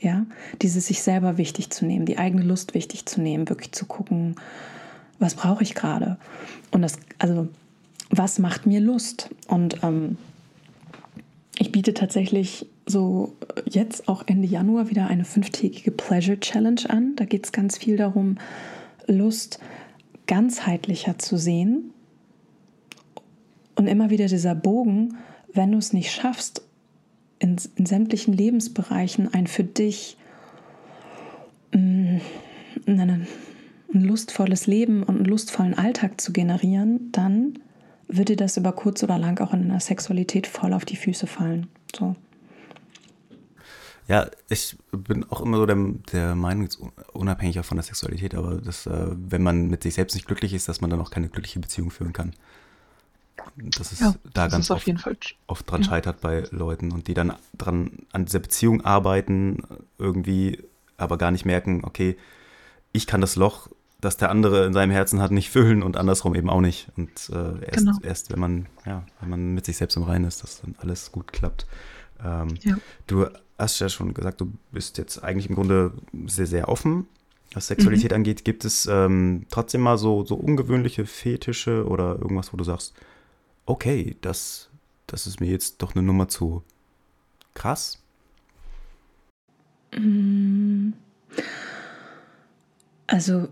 Ja, 0.00 0.26
dieses 0.62 0.86
sich 0.86 1.02
selber 1.02 1.38
wichtig 1.38 1.70
zu 1.70 1.84
nehmen, 1.84 2.06
die 2.06 2.18
eigene 2.18 2.44
Lust 2.44 2.74
wichtig 2.74 3.06
zu 3.06 3.20
nehmen, 3.20 3.48
wirklich 3.48 3.72
zu 3.72 3.84
gucken, 3.84 4.36
was 5.18 5.34
brauche 5.34 5.64
ich 5.64 5.74
gerade? 5.74 6.18
Und 6.70 6.82
das, 6.82 6.98
also, 7.18 7.48
was 8.10 8.38
macht 8.38 8.66
mir 8.66 8.80
Lust? 8.80 9.30
Und 9.48 9.82
ähm, 9.82 10.16
ich 11.58 11.72
biete 11.72 11.94
tatsächlich 11.94 12.66
so 12.86 13.34
jetzt 13.66 14.08
auch 14.08 14.22
Ende 14.26 14.46
Januar 14.46 14.88
wieder 14.90 15.08
eine 15.08 15.24
fünftägige 15.24 15.90
Pleasure 15.90 16.38
Challenge 16.38 16.82
an. 16.88 17.16
Da 17.16 17.24
geht 17.24 17.46
es 17.46 17.52
ganz 17.52 17.76
viel 17.76 17.96
darum, 17.96 18.38
Lust 19.06 19.58
ganzheitlicher 20.26 21.18
zu 21.18 21.36
sehen. 21.36 21.92
Und 23.74 23.86
immer 23.86 24.10
wieder 24.10 24.26
dieser 24.26 24.54
Bogen, 24.54 25.16
wenn 25.52 25.72
du 25.72 25.78
es 25.78 25.92
nicht 25.92 26.12
schaffst, 26.12 26.62
in, 27.38 27.56
in 27.76 27.86
sämtlichen 27.86 28.34
Lebensbereichen 28.34 29.32
ein 29.32 29.46
für 29.46 29.64
dich 29.64 30.16
mh, 31.72 32.20
mm, 32.20 32.20
ein 32.86 33.26
lustvolles 33.92 34.66
Leben 34.66 35.02
und 35.02 35.16
einen 35.16 35.24
lustvollen 35.24 35.74
Alltag 35.74 36.20
zu 36.20 36.32
generieren, 36.32 37.10
dann 37.12 37.58
wird 38.08 38.28
dir 38.28 38.36
das 38.36 38.56
über 38.56 38.72
kurz 38.72 39.02
oder 39.02 39.18
lang 39.18 39.40
auch 39.40 39.52
in 39.52 39.68
der 39.68 39.80
Sexualität 39.80 40.46
voll 40.46 40.72
auf 40.72 40.84
die 40.84 40.96
Füße 40.96 41.26
fallen. 41.26 41.68
So. 41.96 42.16
Ja, 44.08 44.26
ich 44.48 44.76
bin 44.90 45.24
auch 45.24 45.42
immer 45.42 45.58
so 45.58 45.66
der, 45.66 45.76
der 46.12 46.34
Meinung, 46.34 46.68
unabhängig 47.12 47.60
von 47.60 47.76
der 47.76 47.84
Sexualität, 47.84 48.34
aber 48.34 48.56
dass, 48.56 48.86
äh, 48.86 49.06
wenn 49.10 49.42
man 49.42 49.68
mit 49.68 49.82
sich 49.82 49.94
selbst 49.94 50.14
nicht 50.14 50.26
glücklich 50.26 50.54
ist, 50.54 50.68
dass 50.68 50.80
man 50.80 50.88
dann 50.88 51.00
auch 51.00 51.10
keine 51.10 51.28
glückliche 51.28 51.60
Beziehung 51.60 51.90
führen 51.90 52.14
kann. 52.14 52.32
Das 53.56 53.92
ist 53.92 54.00
ja, 54.00 54.14
da 54.34 54.44
das 54.44 54.52
ganz 54.52 54.70
oft, 54.70 54.88
oft, 55.46 55.70
dran 55.70 55.82
ja. 55.82 55.88
scheitert 55.88 56.20
bei 56.20 56.44
Leuten 56.50 56.92
und 56.92 57.08
die 57.08 57.14
dann 57.14 57.34
dran 57.56 57.90
an 58.12 58.24
dieser 58.24 58.38
Beziehung 58.38 58.84
arbeiten, 58.84 59.62
irgendwie 59.98 60.62
aber 60.96 61.18
gar 61.18 61.30
nicht 61.30 61.44
merken, 61.44 61.82
okay, 61.84 62.16
ich 62.92 63.06
kann 63.06 63.20
das 63.20 63.36
Loch, 63.36 63.68
das 64.00 64.16
der 64.16 64.30
andere 64.30 64.66
in 64.66 64.72
seinem 64.72 64.90
Herzen 64.90 65.20
hat, 65.20 65.30
nicht 65.30 65.50
füllen 65.50 65.82
und 65.82 65.96
andersrum 65.96 66.34
eben 66.34 66.50
auch 66.50 66.60
nicht. 66.60 66.88
Und 66.96 67.10
äh, 67.30 67.64
erst, 67.64 67.78
genau. 67.78 67.98
erst 68.02 68.32
wenn 68.32 68.38
man, 68.38 68.66
ja, 68.86 69.04
wenn 69.20 69.30
man 69.30 69.54
mit 69.54 69.64
sich 69.64 69.76
selbst 69.76 69.96
im 69.96 70.04
Reinen 70.04 70.26
ist, 70.26 70.42
dass 70.42 70.60
dann 70.60 70.74
alles 70.78 71.10
gut 71.10 71.32
klappt. 71.32 71.66
Ähm, 72.24 72.54
ja. 72.62 72.76
Du 73.06 73.26
hast 73.58 73.80
ja 73.80 73.88
schon 73.88 74.14
gesagt, 74.14 74.40
du 74.40 74.52
bist 74.70 74.98
jetzt 74.98 75.22
eigentlich 75.22 75.48
im 75.48 75.56
Grunde 75.56 75.92
sehr, 76.26 76.46
sehr 76.46 76.68
offen, 76.68 77.06
was 77.54 77.66
Sexualität 77.66 78.12
mhm. 78.12 78.16
angeht. 78.16 78.44
Gibt 78.44 78.64
es 78.64 78.86
ähm, 78.86 79.46
trotzdem 79.50 79.80
mal 79.80 79.98
so, 79.98 80.24
so 80.24 80.36
ungewöhnliche 80.36 81.06
Fetische 81.06 81.86
oder 81.86 82.16
irgendwas, 82.16 82.52
wo 82.52 82.56
du 82.56 82.64
sagst, 82.64 82.94
okay, 83.68 84.16
das, 84.20 84.70
das 85.06 85.26
ist 85.26 85.40
mir 85.40 85.50
jetzt 85.50 85.82
doch 85.82 85.94
eine 85.94 86.02
Nummer 86.02 86.28
zu 86.28 86.62
krass? 87.54 87.98
Mm. 89.96 90.90
Also 93.06 93.48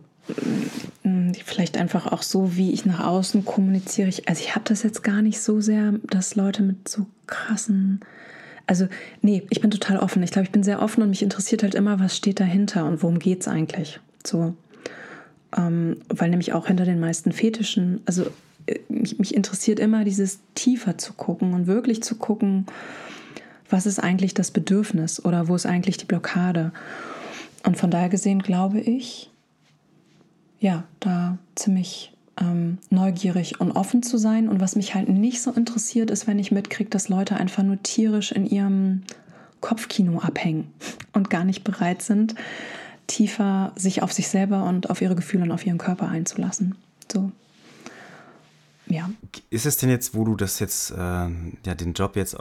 mm, 1.03 1.33
vielleicht 1.45 1.77
einfach 1.77 2.13
auch 2.13 2.23
so, 2.23 2.57
wie 2.57 2.73
ich 2.73 2.85
nach 2.85 3.01
außen 3.01 3.45
kommuniziere. 3.45 4.09
also 4.27 4.41
ich 4.41 4.55
habe 4.55 4.65
das 4.69 4.83
jetzt 4.83 5.03
gar 5.03 5.23
nicht 5.23 5.41
so 5.41 5.61
sehr, 5.61 5.95
dass 6.05 6.35
Leute 6.35 6.63
mit 6.63 6.89
so 6.89 7.07
krassen 7.27 8.01
also, 8.67 8.89
nee, 9.23 9.47
ich 9.51 9.61
bin 9.61 9.71
total 9.71 9.99
offen. 9.99 10.23
Ich 10.23 10.33
glaube, 10.33 10.47
ich 10.47 10.53
bin 10.53 10.65
sehr 10.65 10.83
offen 10.83 11.03
und 11.03 11.11
mich 11.11 11.23
interessiert 11.23 11.63
halt 11.63 11.75
immer, 11.75 12.01
was 12.01 12.17
steht 12.17 12.41
dahinter 12.41 12.85
und 12.85 13.03
worum 13.03 13.19
geht 13.19 13.43
es 13.43 13.49
eigentlich. 13.49 14.01
So. 14.27 14.55
Ähm, 15.57 15.99
weil 16.09 16.31
nämlich 16.31 16.53
auch 16.53 16.67
hinter 16.67 16.85
den 16.85 16.99
meisten 16.99 17.31
Fetischen, 17.31 18.01
also 18.07 18.27
mich, 18.89 19.35
interessiert 19.35 19.79
immer 19.79 20.05
dieses 20.05 20.41
tiefer 20.55 20.99
zu 20.99 21.13
gucken 21.13 21.55
und 21.55 21.67
wirklich 21.67 22.03
zu 22.03 22.17
gucken, 22.17 22.67
was 23.69 23.87
ist 23.87 23.99
eigentlich 23.99 24.35
das 24.35 24.51
Bedürfnis 24.51 25.25
oder 25.25 25.49
wo 25.49 25.55
ist 25.55 25.67
eigentlich 25.67 25.97
die 25.97 26.05
Blockade. 26.05 26.73
Und 27.65 27.77
von 27.77 27.91
daher 27.91 28.09
gesehen 28.09 28.41
glaube 28.41 28.81
ich, 28.81 29.31
ja, 30.61 30.85
da 31.01 31.39
ziemlich 31.55 32.13
ähm, 32.41 32.79
neugierig 32.91 33.61
und 33.61 33.73
offen 33.73 34.03
zu 34.03 34.19
sein. 34.19 34.49
Und 34.49 34.61
was 34.61 34.77
mich 34.77 34.95
halt 34.95 35.09
nicht 35.09 35.43
so 35.43 35.51
interessiert, 35.51 36.11
ist, 36.11 36.27
wenn 36.27 36.39
ich 36.39 36.53
mitkriege, 36.53 36.91
dass 36.91 37.09
Leute 37.09 37.37
einfach 37.37 37.63
nur 37.63 37.83
tierisch 37.83 38.33
in 38.33 38.47
ihrem 38.47 39.03
Kopfkino 39.61 40.21
abhängen 40.21 40.73
und 41.13 41.31
gar 41.31 41.45
nicht 41.45 41.65
bereit 41.65 42.03
sind, 42.03 42.35
tiefer 43.07 43.73
sich 43.77 44.03
auf 44.03 44.13
sich 44.13 44.29
selber 44.29 44.65
und 44.65 44.91
auf 44.91 45.01
ihre 45.01 45.15
Gefühle 45.15 45.45
und 45.45 45.53
auf 45.53 45.67
ihren 45.67 45.79
Körper 45.79 46.09
einzulassen. 46.09 46.75
So. 47.13 47.31
Ja. 48.87 49.11
Ist 49.51 49.67
es 49.67 49.77
denn 49.77 49.91
jetzt, 49.91 50.15
wo 50.15 50.25
du 50.25 50.37
das 50.37 50.59
jetzt, 50.59 50.91
äh, 50.91 50.95
ja, 50.97 51.75
den 51.79 51.93
Job 51.93 52.17
jetzt 52.17 52.37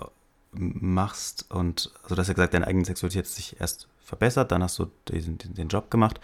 machst 0.51 1.51
und, 1.51 1.91
also 2.03 2.15
du 2.15 2.21
hast 2.21 2.27
ja 2.27 2.33
gesagt, 2.33 2.53
deine 2.53 2.67
eigene 2.67 2.85
Sexualität 2.85 3.25
hat 3.25 3.31
sich 3.31 3.59
erst 3.59 3.87
verbessert, 3.99 4.51
dann 4.51 4.63
hast 4.63 4.79
du 4.79 4.87
den, 5.09 5.37
den 5.37 5.67
Job 5.67 5.89
gemacht. 5.91 6.19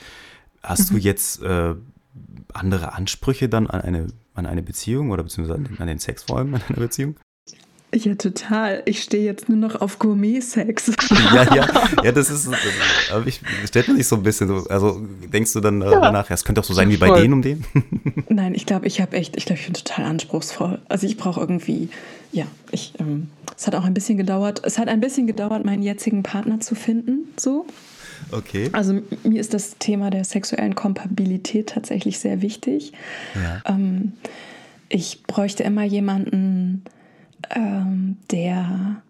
Hast 0.64 0.92
mhm. 0.92 0.96
du 0.96 1.02
jetzt 1.02 1.42
äh, 1.42 1.76
andere 2.54 2.94
Ansprüche 2.94 3.50
dann 3.50 3.68
an 3.68 3.82
eine, 3.82 4.08
an 4.34 4.46
eine 4.46 4.62
Beziehung 4.62 5.12
oder 5.12 5.24
beziehungsweise 5.24 5.64
an 5.80 5.88
den 5.88 6.00
Sex 6.00 6.24
vor 6.24 6.38
allem 6.38 6.54
an 6.54 6.62
einer 6.70 6.80
Beziehung? 6.80 7.16
Ja, 7.94 8.16
total. 8.16 8.84
Ich 8.86 9.04
stehe 9.04 9.26
jetzt 9.26 9.50
nur 9.50 9.58
noch 9.58 9.82
auf 9.82 10.00
Gourmet-Sex. 10.00 10.94
ja, 11.34 11.56
ja, 11.56 11.68
ja, 12.04 12.12
das 12.14 12.30
ist, 12.30 12.50
aber 13.12 13.28
ich 13.28 13.42
stellt 13.66 13.90
man 13.90 13.98
sich 13.98 14.08
so 14.08 14.16
ein 14.16 14.24
bisschen 14.24 14.48
so, 14.48 14.66
also 14.70 15.02
denkst 15.34 15.52
du 15.52 15.60
dann 15.60 15.82
ja. 15.82 16.00
danach, 16.00 16.30
ja, 16.30 16.36
es 16.36 16.46
könnte 16.46 16.62
auch 16.62 16.66
so 16.66 16.74
sein 16.74 16.90
wie 16.90 16.96
bei 16.96 17.08
Voll. 17.08 17.22
denen 17.22 17.34
um 17.34 17.42
den? 17.42 17.66
Nein, 18.30 18.56
ich 18.56 18.66
glaube, 18.66 18.88
ich 18.88 19.02
habe 19.02 19.18
echt, 19.18 19.36
ich 19.36 19.46
glaube, 19.46 19.60
ich 19.60 19.66
bin 19.66 19.74
total 19.74 20.06
anspruchsvoll. 20.06 20.80
Also 20.88 21.06
ich 21.06 21.18
brauche 21.18 21.42
irgendwie, 21.42 21.90
ja, 22.32 22.46
ich, 22.72 22.94
ähm, 23.00 23.30
es 23.58 23.68
hat 23.68 23.76
auch 23.76 23.84
ein 23.84 23.94
bisschen 23.94 24.18
gedauert, 24.18 24.62
es 24.64 24.78
hat 24.78 24.88
ein 24.88 25.02
bisschen 25.02 25.28
gedauert, 25.28 25.66
meinen 25.66 25.84
jetzigen 25.84 26.24
Partner 26.24 26.62
zu 26.62 26.76
finden, 26.76 27.28
so. 27.36 27.66
Okay. 28.32 28.70
Also 28.72 29.02
mir 29.24 29.42
ist 29.42 29.54
das 29.54 29.78
Thema 29.80 30.12
der 30.12 30.24
sexuellen 30.24 30.76
Kompatibilität 30.76 31.68
tatsächlich 31.68 32.20
sehr 32.20 32.42
wichtig. 32.42 32.94
Ja. 33.36 33.62
Ähm, 33.66 34.14
ich 34.88 35.24
bräuchte 35.24 35.64
immer 35.64 35.84
jemanden, 35.84 36.84
ähm, 37.50 38.18
der 38.30 39.02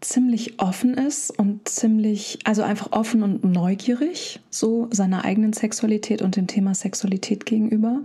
ziemlich 0.00 0.60
offen 0.60 0.94
ist 0.94 1.36
und 1.38 1.68
ziemlich, 1.68 2.38
also 2.44 2.62
einfach 2.62 2.92
offen 2.92 3.22
und 3.22 3.44
neugierig, 3.44 4.40
so 4.50 4.88
seiner 4.90 5.24
eigenen 5.24 5.52
Sexualität 5.52 6.22
und 6.22 6.36
dem 6.36 6.46
Thema 6.46 6.74
Sexualität 6.74 7.46
gegenüber. 7.46 8.02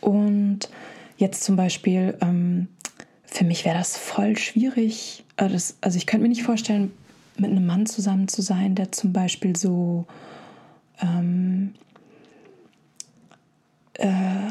Und 0.00 0.68
jetzt 1.16 1.42
zum 1.44 1.56
Beispiel, 1.56 2.16
ähm, 2.20 2.68
für 3.24 3.44
mich 3.44 3.64
wäre 3.64 3.78
das 3.78 3.96
voll 3.96 4.36
schwierig. 4.36 5.24
Äh, 5.36 5.48
das, 5.48 5.76
also 5.80 5.96
ich 5.96 6.06
könnte 6.06 6.22
mir 6.24 6.28
nicht 6.28 6.42
vorstellen, 6.42 6.92
mit 7.38 7.50
einem 7.50 7.66
Mann 7.66 7.86
zusammen 7.86 8.28
zu 8.28 8.42
sein, 8.42 8.74
der 8.74 8.92
zum 8.92 9.12
Beispiel 9.12 9.56
so 9.56 10.06
ähm, 11.00 11.74
äh, 13.94 14.50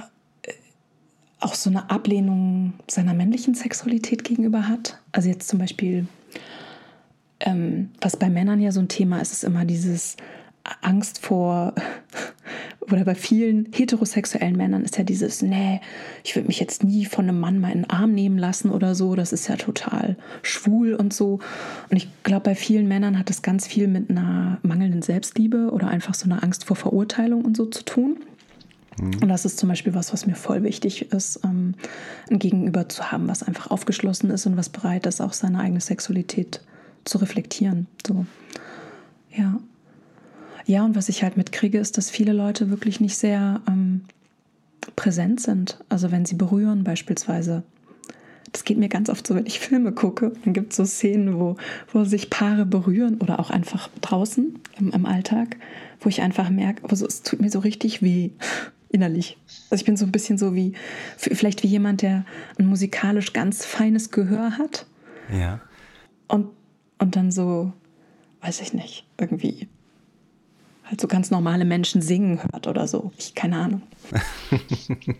auch 1.45 1.53
so 1.53 1.69
eine 1.69 1.91
Ablehnung 1.91 2.73
seiner 2.87 3.13
männlichen 3.13 3.53
Sexualität 3.53 4.23
gegenüber 4.23 4.67
hat. 4.67 4.99
Also 5.11 5.29
jetzt 5.29 5.47
zum 5.47 5.59
Beispiel, 5.59 6.07
ähm, 7.39 7.91
was 8.01 8.17
bei 8.17 8.29
Männern 8.29 8.59
ja 8.59 8.71
so 8.71 8.79
ein 8.79 8.87
Thema 8.87 9.21
ist, 9.21 9.31
ist 9.31 9.43
immer 9.43 9.63
dieses 9.63 10.17
Angst 10.81 11.23
vor, 11.23 11.75
oder 12.81 13.05
bei 13.05 13.13
vielen 13.13 13.67
heterosexuellen 13.71 14.55
Männern 14.55 14.83
ist 14.83 14.97
ja 14.97 15.03
dieses, 15.03 15.43
nee, 15.43 15.81
ich 16.23 16.35
würde 16.35 16.47
mich 16.47 16.59
jetzt 16.59 16.83
nie 16.83 17.05
von 17.05 17.29
einem 17.29 17.39
Mann 17.39 17.59
mal 17.59 17.71
in 17.71 17.83
den 17.83 17.89
Arm 17.91 18.13
nehmen 18.13 18.39
lassen 18.39 18.71
oder 18.71 18.95
so, 18.95 19.13
das 19.13 19.31
ist 19.31 19.47
ja 19.47 19.55
total 19.55 20.17
schwul 20.41 20.95
und 20.95 21.13
so. 21.13 21.39
Und 21.91 21.97
ich 21.97 22.07
glaube, 22.23 22.45
bei 22.45 22.55
vielen 22.55 22.87
Männern 22.87 23.19
hat 23.19 23.29
das 23.29 23.43
ganz 23.43 23.67
viel 23.67 23.87
mit 23.87 24.09
einer 24.09 24.57
mangelnden 24.63 25.03
Selbstliebe 25.03 25.69
oder 25.71 25.89
einfach 25.89 26.15
so 26.15 26.25
einer 26.25 26.43
Angst 26.43 26.65
vor 26.65 26.75
Verurteilung 26.75 27.45
und 27.45 27.55
so 27.55 27.67
zu 27.67 27.85
tun. 27.85 28.17
Mhm. 28.97 29.15
Und 29.21 29.27
das 29.27 29.45
ist 29.45 29.57
zum 29.57 29.69
Beispiel 29.69 29.93
was, 29.93 30.13
was 30.13 30.25
mir 30.25 30.35
voll 30.35 30.63
wichtig 30.63 31.11
ist, 31.11 31.39
ähm, 31.43 31.75
ein 32.29 32.39
Gegenüber 32.39 32.87
zu 32.89 33.11
haben, 33.11 33.27
was 33.27 33.43
einfach 33.43 33.71
aufgeschlossen 33.71 34.29
ist 34.29 34.45
und 34.45 34.57
was 34.57 34.69
bereit 34.69 35.05
ist, 35.05 35.21
auch 35.21 35.33
seine 35.33 35.59
eigene 35.59 35.81
Sexualität 35.81 36.61
zu 37.03 37.17
reflektieren. 37.17 37.87
So, 38.05 38.25
ja. 39.35 39.59
Ja, 40.67 40.83
und 40.83 40.95
was 40.95 41.09
ich 41.09 41.21
halt 41.21 41.37
mitkriege, 41.37 41.77
ist, 41.77 41.97
dass 41.97 42.09
viele 42.09 42.33
Leute 42.33 42.71
wirklich 42.71 42.99
nicht 42.99 43.17
sehr 43.17 43.61
ähm, 43.67 44.01
präsent 44.95 45.39
sind. 45.39 45.77
Also 45.89 46.11
wenn 46.11 46.25
sie 46.25 46.35
berühren 46.35 46.83
beispielsweise. 46.83 47.63
Das 48.51 48.63
geht 48.63 48.77
mir 48.77 48.87
ganz 48.89 49.09
oft 49.09 49.27
so, 49.27 49.35
wenn 49.35 49.45
ich 49.45 49.59
Filme 49.67 49.91
gucke. 49.91 50.31
Dann 50.43 50.53
gibt 50.53 50.71
es 50.71 50.77
so 50.77 50.85
Szenen, 50.85 51.39
wo, 51.39 51.57
wo 51.91 52.03
sich 52.03 52.31
Paare 52.31 52.65
berühren 52.65 53.19
oder 53.21 53.39
auch 53.39 53.51
einfach 53.51 53.89
draußen 54.01 54.59
im, 54.79 54.91
im 54.91 55.05
Alltag, 55.05 55.57
wo 55.99 56.09
ich 56.09 56.21
einfach 56.21 56.49
merke, 56.49 56.89
also 56.89 57.05
es 57.05 57.21
tut 57.21 57.41
mir 57.41 57.51
so 57.51 57.59
richtig 57.59 58.01
weh 58.01 58.31
innerlich. 58.95 59.37
Also 59.69 59.81
ich 59.81 59.85
bin 59.85 59.97
so 59.97 60.05
ein 60.05 60.11
bisschen 60.11 60.37
so 60.37 60.55
wie, 60.55 60.73
vielleicht 61.17 61.63
wie 61.63 61.67
jemand, 61.67 62.01
der 62.01 62.25
ein 62.57 62.65
musikalisch 62.65 63.33
ganz 63.33 63.65
feines 63.65 64.09
Gehör 64.09 64.57
hat. 64.57 64.85
Ja. 65.31 65.59
Und, 66.27 66.47
und 66.97 67.17
dann 67.17 67.29
so, 67.29 67.73
weiß 68.41 68.61
ich 68.61 68.73
nicht, 68.73 69.05
irgendwie 69.17 69.67
halt 70.85 71.01
so 71.01 71.07
ganz 71.07 71.29
normale 71.29 71.65
Menschen 71.65 72.01
singen 72.01 72.41
hört 72.41 72.67
oder 72.67 72.87
so. 72.87 73.11
Ich 73.17 73.35
keine 73.35 73.57
Ahnung. 73.57 73.81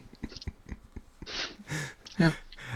ja. 2.17 2.31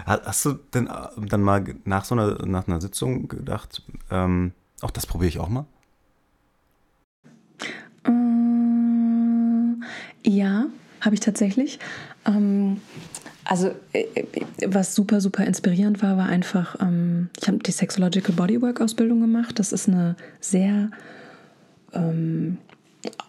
Hast 0.06 0.46
du 0.46 0.54
denn 0.74 0.88
äh, 0.88 1.08
dann 1.28 1.42
mal 1.42 1.64
nach 1.86 2.04
so 2.04 2.16
einer, 2.16 2.46
nach 2.46 2.68
einer 2.68 2.82
Sitzung 2.82 3.30
gedacht, 3.30 3.84
ähm, 4.12 4.54
auch 4.82 4.92
das 4.92 5.06
probiere 5.06 5.30
ich 5.30 5.40
auch 5.40 5.50
mal? 5.50 5.66
Äh, 8.06 8.12
ja, 10.30 10.66
habe 11.02 11.16
ich 11.16 11.22
tatsächlich. 11.22 11.80
Ähm, 12.26 12.82
also 13.46 13.72
äh, 13.94 14.06
was 14.68 14.94
super, 14.94 15.22
super 15.22 15.44
inspirierend 15.46 16.04
war, 16.04 16.18
war 16.18 16.28
einfach, 16.28 16.76
ähm, 16.82 17.30
ich 17.42 17.48
habe 17.48 17.58
die 17.60 17.72
Sexological 17.72 18.36
Bodywork 18.36 18.82
Ausbildung 18.82 19.22
gemacht. 19.22 19.58
Das 19.58 19.72
ist 19.72 19.88
eine 19.88 20.16
sehr 20.40 20.92
ähm, 21.94 22.58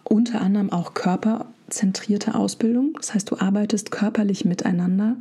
unter 0.03 0.41
anderem 0.41 0.71
auch 0.71 0.93
körperzentrierte 0.93 2.35
Ausbildung. 2.35 2.93
Das 2.97 3.13
heißt, 3.13 3.31
du 3.31 3.39
arbeitest 3.39 3.91
körperlich 3.91 4.45
miteinander 4.45 5.15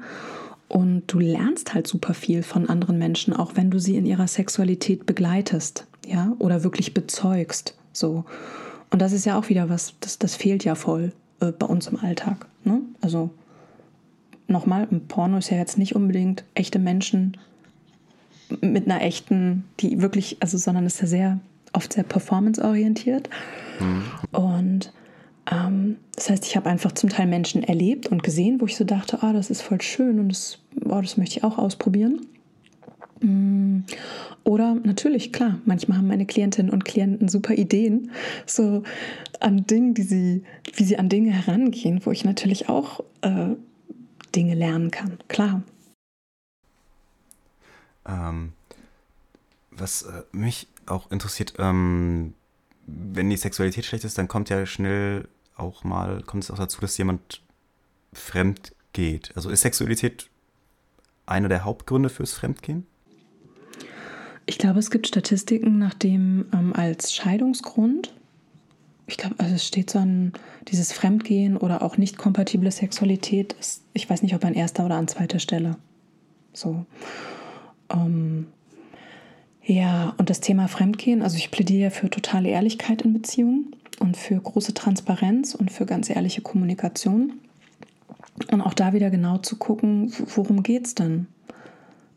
und 0.68 1.04
du 1.06 1.18
lernst 1.18 1.74
halt 1.74 1.86
super 1.86 2.14
viel 2.14 2.42
von 2.42 2.68
anderen 2.68 2.98
Menschen, 2.98 3.34
auch 3.34 3.52
wenn 3.56 3.70
du 3.70 3.78
sie 3.78 3.96
in 3.96 4.06
ihrer 4.06 4.28
Sexualität 4.28 5.06
begleitest, 5.06 5.86
ja, 6.06 6.32
oder 6.38 6.62
wirklich 6.64 6.92
bezeugst. 6.92 7.76
So. 7.92 8.24
Und 8.90 9.00
das 9.00 9.12
ist 9.12 9.24
ja 9.24 9.38
auch 9.38 9.48
wieder 9.48 9.68
was, 9.68 9.94
das, 10.00 10.18
das 10.18 10.34
fehlt 10.34 10.64
ja 10.64 10.74
voll 10.74 11.12
äh, 11.40 11.52
bei 11.52 11.66
uns 11.66 11.88
im 11.88 11.98
Alltag. 11.98 12.46
Ne? 12.64 12.80
Also 13.00 13.30
nochmal, 14.46 14.86
ein 14.90 15.06
Porno 15.06 15.38
ist 15.38 15.50
ja 15.50 15.56
jetzt 15.56 15.78
nicht 15.78 15.94
unbedingt 15.94 16.44
echte 16.54 16.78
Menschen 16.78 17.36
mit 18.60 18.86
einer 18.86 19.02
echten, 19.02 19.64
die 19.78 20.02
wirklich, 20.02 20.38
also, 20.40 20.58
sondern 20.58 20.86
ist 20.86 21.00
ja 21.00 21.06
sehr 21.06 21.40
oft 21.72 21.92
sehr 21.92 22.04
performanceorientiert. 22.04 23.30
Mhm. 23.78 24.02
Und 24.32 24.92
ähm, 25.50 25.96
das 26.14 26.30
heißt, 26.30 26.44
ich 26.46 26.56
habe 26.56 26.68
einfach 26.68 26.92
zum 26.92 27.10
Teil 27.10 27.26
Menschen 27.26 27.62
erlebt 27.62 28.08
und 28.08 28.22
gesehen, 28.22 28.60
wo 28.60 28.66
ich 28.66 28.76
so 28.76 28.84
dachte, 28.84 29.22
ah, 29.22 29.32
das 29.32 29.50
ist 29.50 29.62
voll 29.62 29.80
schön 29.80 30.18
und 30.18 30.30
das, 30.30 30.58
oh, 30.84 31.00
das 31.00 31.16
möchte 31.16 31.38
ich 31.38 31.44
auch 31.44 31.58
ausprobieren. 31.58 32.26
Mm. 33.20 33.80
Oder 34.44 34.74
natürlich, 34.74 35.32
klar, 35.32 35.60
manchmal 35.64 35.98
haben 35.98 36.08
meine 36.08 36.26
Klientinnen 36.26 36.72
und 36.72 36.84
Klienten 36.84 37.28
super 37.28 37.54
Ideen, 37.54 38.10
so 38.46 38.82
an 39.38 39.66
Dingen, 39.66 39.94
die 39.94 40.02
sie, 40.02 40.44
wie 40.74 40.84
sie 40.84 40.98
an 40.98 41.08
Dinge 41.08 41.30
herangehen, 41.30 42.00
wo 42.04 42.10
ich 42.10 42.24
natürlich 42.24 42.68
auch 42.68 43.00
äh, 43.20 43.50
Dinge 44.34 44.54
lernen 44.54 44.90
kann, 44.90 45.18
klar. 45.28 45.62
Ähm, 48.06 48.52
was 49.70 50.02
äh, 50.02 50.22
mich 50.32 50.68
auch 50.86 51.10
interessiert, 51.10 51.54
ähm, 51.58 52.34
wenn 52.86 53.30
die 53.30 53.36
Sexualität 53.36 53.84
schlecht 53.84 54.04
ist, 54.04 54.18
dann 54.18 54.28
kommt 54.28 54.48
ja 54.50 54.66
schnell 54.66 55.28
auch 55.56 55.84
mal, 55.84 56.22
kommt 56.22 56.44
es 56.44 56.50
auch 56.50 56.56
dazu, 56.56 56.80
dass 56.80 56.96
jemand 56.98 57.42
fremd 58.12 58.74
geht. 58.92 59.32
Also 59.36 59.50
ist 59.50 59.60
Sexualität 59.60 60.28
einer 61.26 61.48
der 61.48 61.64
Hauptgründe 61.64 62.08
fürs 62.08 62.32
Fremdgehen? 62.32 62.86
Ich 64.50 64.58
glaube, 64.58 64.80
es 64.80 64.90
gibt 64.90 65.06
Statistiken, 65.06 65.78
nachdem 65.78 66.46
ähm, 66.52 66.72
als 66.74 67.14
Scheidungsgrund, 67.14 68.12
ich 69.06 69.16
glaube, 69.16 69.36
also 69.38 69.54
es 69.54 69.64
steht 69.64 69.90
so 69.90 70.00
an 70.00 70.32
dieses 70.66 70.92
Fremdgehen 70.92 71.56
oder 71.56 71.82
auch 71.82 71.96
nicht 71.96 72.18
kompatible 72.18 72.72
Sexualität, 72.72 73.52
ist, 73.60 73.84
ich 73.92 74.10
weiß 74.10 74.22
nicht, 74.22 74.34
ob 74.34 74.44
an 74.44 74.54
erster 74.54 74.84
oder 74.84 74.96
an 74.96 75.06
zweiter 75.06 75.38
Stelle. 75.38 75.76
So. 76.52 76.84
Ähm, 77.90 78.48
ja, 79.62 80.14
und 80.18 80.30
das 80.30 80.40
Thema 80.40 80.66
Fremdgehen, 80.66 81.22
also 81.22 81.36
ich 81.36 81.52
plädiere 81.52 81.92
für 81.92 82.10
totale 82.10 82.48
Ehrlichkeit 82.48 83.02
in 83.02 83.12
Beziehungen 83.12 83.76
und 84.00 84.16
für 84.16 84.34
große 84.34 84.74
Transparenz 84.74 85.54
und 85.54 85.70
für 85.70 85.86
ganz 85.86 86.10
ehrliche 86.10 86.40
Kommunikation. 86.40 87.34
Und 88.50 88.62
auch 88.62 88.74
da 88.74 88.94
wieder 88.94 89.10
genau 89.10 89.38
zu 89.38 89.54
gucken, 89.58 90.12
worum 90.34 90.64
geht 90.64 90.86
es 90.88 90.96
denn? 90.96 91.28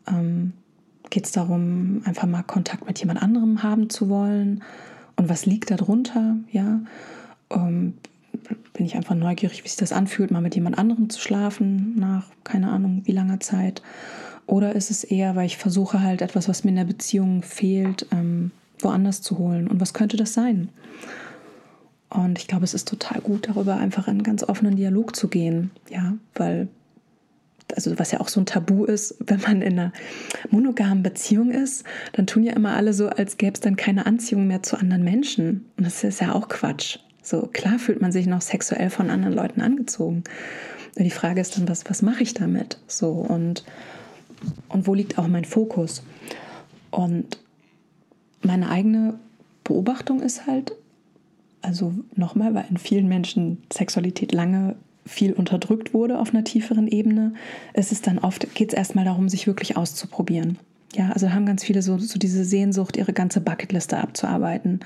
Ähm, 0.08 0.52
geht 1.14 1.26
es 1.26 1.32
darum, 1.32 2.02
einfach 2.04 2.26
mal 2.26 2.42
Kontakt 2.42 2.86
mit 2.86 2.98
jemand 2.98 3.22
anderem 3.22 3.62
haben 3.62 3.88
zu 3.88 4.08
wollen? 4.08 4.64
Und 5.14 5.28
was 5.28 5.46
liegt 5.46 5.70
darunter? 5.70 6.36
Ja, 6.50 6.80
ähm, 7.50 7.94
bin 8.72 8.84
ich 8.84 8.96
einfach 8.96 9.14
neugierig, 9.14 9.62
wie 9.62 9.68
sich 9.68 9.76
das 9.76 9.92
anfühlt, 9.92 10.32
mal 10.32 10.42
mit 10.42 10.56
jemand 10.56 10.76
anderem 10.76 11.08
zu 11.08 11.20
schlafen 11.20 11.96
nach 11.96 12.26
keine 12.42 12.68
Ahnung 12.68 13.02
wie 13.04 13.12
langer 13.12 13.38
Zeit. 13.38 13.80
Oder 14.46 14.74
ist 14.74 14.90
es 14.90 15.04
eher, 15.04 15.36
weil 15.36 15.46
ich 15.46 15.56
versuche 15.56 16.02
halt 16.02 16.20
etwas, 16.20 16.48
was 16.48 16.64
mir 16.64 16.70
in 16.70 16.76
der 16.76 16.84
Beziehung 16.84 17.42
fehlt, 17.42 18.06
ähm, 18.10 18.50
woanders 18.80 19.22
zu 19.22 19.38
holen? 19.38 19.68
Und 19.68 19.80
was 19.80 19.94
könnte 19.94 20.16
das 20.16 20.34
sein? 20.34 20.68
Und 22.10 22.40
ich 22.40 22.48
glaube, 22.48 22.64
es 22.64 22.74
ist 22.74 22.88
total 22.88 23.20
gut, 23.20 23.48
darüber 23.48 23.76
einfach 23.76 24.08
in 24.08 24.14
einen 24.14 24.22
ganz 24.24 24.42
offenen 24.42 24.74
Dialog 24.74 25.14
zu 25.14 25.28
gehen. 25.28 25.70
Ja, 25.88 26.14
weil, 26.34 26.66
also 27.74 27.98
was 27.98 28.12
ja 28.12 28.20
auch 28.20 28.28
so 28.28 28.40
ein 28.40 28.46
Tabu 28.46 28.84
ist, 28.84 29.16
wenn 29.20 29.40
man 29.40 29.62
in 29.62 29.78
einer 29.78 29.92
monogamen 30.50 31.02
Beziehung 31.02 31.50
ist, 31.50 31.84
dann 32.12 32.26
tun 32.26 32.44
ja 32.44 32.52
immer 32.52 32.76
alle 32.76 32.92
so, 32.92 33.08
als 33.08 33.36
gäbe 33.36 33.54
es 33.54 33.60
dann 33.60 33.76
keine 33.76 34.06
Anziehung 34.06 34.46
mehr 34.46 34.62
zu 34.62 34.76
anderen 34.78 35.04
Menschen. 35.04 35.66
Und 35.76 35.86
das 35.86 36.04
ist 36.04 36.20
ja 36.20 36.34
auch 36.34 36.48
Quatsch. 36.48 36.98
So 37.22 37.48
klar 37.52 37.78
fühlt 37.78 38.00
man 38.00 38.12
sich 38.12 38.26
noch 38.26 38.42
sexuell 38.42 38.90
von 38.90 39.10
anderen 39.10 39.34
Leuten 39.34 39.60
angezogen. 39.60 40.24
Die 40.96 41.10
Frage 41.10 41.40
ist 41.40 41.56
dann, 41.56 41.68
was, 41.68 41.84
was 41.88 42.02
mache 42.02 42.22
ich 42.22 42.34
damit? 42.34 42.78
So 42.86 43.10
und 43.10 43.64
und 44.68 44.86
wo 44.86 44.94
liegt 44.94 45.18
auch 45.18 45.26
mein 45.26 45.44
Fokus. 45.44 46.02
Und 46.90 47.38
meine 48.42 48.70
eigene 48.70 49.18
Beobachtung 49.64 50.20
ist 50.20 50.46
halt, 50.46 50.74
also 51.62 51.94
nochmal, 52.14 52.54
weil 52.54 52.66
in 52.68 52.76
vielen 52.76 53.08
Menschen 53.08 53.62
Sexualität 53.72 54.32
lange 54.32 54.76
viel 55.06 55.32
unterdrückt 55.32 55.92
wurde 55.92 56.18
auf 56.18 56.30
einer 56.30 56.44
tieferen 56.44 56.88
Ebene, 56.88 57.34
ist 57.74 57.92
es 57.92 58.02
dann 58.02 58.18
oft, 58.18 58.54
geht 58.54 58.68
es 58.68 58.74
erstmal 58.74 59.04
darum, 59.04 59.28
sich 59.28 59.46
wirklich 59.46 59.76
auszuprobieren. 59.76 60.58
Ja, 60.94 61.10
also 61.10 61.32
haben 61.32 61.46
ganz 61.46 61.64
viele 61.64 61.82
so, 61.82 61.98
so 61.98 62.18
diese 62.18 62.44
Sehnsucht, 62.44 62.96
ihre 62.96 63.12
ganze 63.12 63.40
Bucketliste 63.40 63.98
abzuarbeiten. 63.98 64.80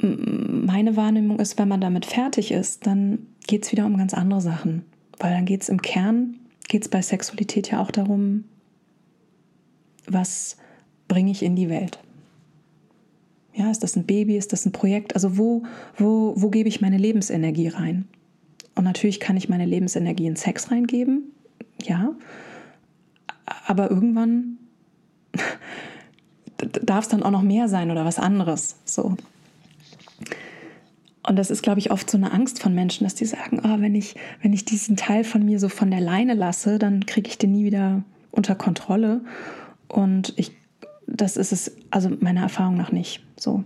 Meine 0.00 0.96
Wahrnehmung 0.96 1.38
ist, 1.40 1.58
wenn 1.58 1.68
man 1.68 1.80
damit 1.80 2.06
fertig 2.06 2.50
ist, 2.50 2.86
dann 2.86 3.26
geht 3.46 3.64
es 3.64 3.72
wieder 3.72 3.86
um 3.86 3.96
ganz 3.96 4.14
andere 4.14 4.40
Sachen. 4.40 4.84
Weil 5.18 5.32
dann 5.32 5.46
geht 5.46 5.62
es 5.62 5.68
im 5.68 5.82
Kern 5.82 6.36
geht 6.68 6.82
es 6.82 6.88
bei 6.88 7.02
Sexualität 7.02 7.70
ja 7.70 7.80
auch 7.80 7.90
darum, 7.90 8.44
was 10.06 10.56
bringe 11.08 11.30
ich 11.30 11.42
in 11.42 11.56
die 11.56 11.68
Welt? 11.68 11.98
Ja, 13.54 13.70
ist 13.70 13.82
das 13.82 13.96
ein 13.96 14.04
Baby, 14.04 14.36
ist 14.36 14.52
das 14.52 14.64
ein 14.66 14.72
Projekt? 14.72 15.14
Also 15.14 15.36
wo, 15.36 15.64
wo, 15.96 16.34
wo 16.36 16.50
gebe 16.50 16.68
ich 16.68 16.80
meine 16.80 16.98
Lebensenergie 16.98 17.68
rein? 17.68 18.06
Und 18.78 18.84
natürlich 18.84 19.18
kann 19.18 19.36
ich 19.36 19.48
meine 19.48 19.66
Lebensenergie 19.66 20.28
in 20.28 20.36
Sex 20.36 20.70
reingeben, 20.70 21.32
ja, 21.82 22.14
aber 23.66 23.90
irgendwann 23.90 24.58
darf 26.84 27.06
es 27.06 27.08
dann 27.08 27.24
auch 27.24 27.32
noch 27.32 27.42
mehr 27.42 27.68
sein 27.68 27.90
oder 27.90 28.04
was 28.04 28.20
anderes. 28.20 28.76
So. 28.84 29.16
Und 31.26 31.36
das 31.36 31.50
ist, 31.50 31.64
glaube 31.64 31.80
ich, 31.80 31.90
oft 31.90 32.08
so 32.08 32.16
eine 32.18 32.30
Angst 32.30 32.62
von 32.62 32.72
Menschen, 32.72 33.02
dass 33.02 33.16
die 33.16 33.24
sagen, 33.24 33.60
oh, 33.64 33.80
wenn, 33.80 33.96
ich, 33.96 34.14
wenn 34.42 34.52
ich 34.52 34.64
diesen 34.64 34.96
Teil 34.96 35.24
von 35.24 35.44
mir 35.44 35.58
so 35.58 35.68
von 35.68 35.90
der 35.90 36.00
Leine 36.00 36.34
lasse, 36.34 36.78
dann 36.78 37.04
kriege 37.04 37.28
ich 37.28 37.36
den 37.36 37.50
nie 37.50 37.64
wieder 37.64 38.04
unter 38.30 38.54
Kontrolle. 38.54 39.22
Und 39.88 40.34
ich, 40.36 40.52
das 41.08 41.36
ist 41.36 41.50
es, 41.50 41.76
also 41.90 42.10
meiner 42.20 42.42
Erfahrung 42.42 42.76
nach 42.76 42.92
nicht 42.92 43.24
so. 43.36 43.64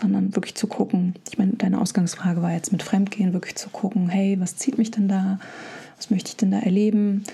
Sondern 0.00 0.34
wirklich 0.34 0.54
zu 0.54 0.66
gucken. 0.66 1.14
Ich 1.28 1.38
meine, 1.38 1.52
deine 1.52 1.80
Ausgangsfrage 1.80 2.42
war 2.42 2.52
jetzt 2.52 2.72
mit 2.72 2.82
Fremdgehen, 2.82 3.32
wirklich 3.32 3.56
zu 3.56 3.70
gucken, 3.70 4.08
hey, 4.08 4.38
was 4.40 4.56
zieht 4.56 4.78
mich 4.78 4.90
denn 4.90 5.08
da? 5.08 5.38
Was 5.96 6.10
möchte 6.10 6.30
ich 6.30 6.36
denn 6.36 6.50
da 6.50 6.58
erleben? 6.58 7.24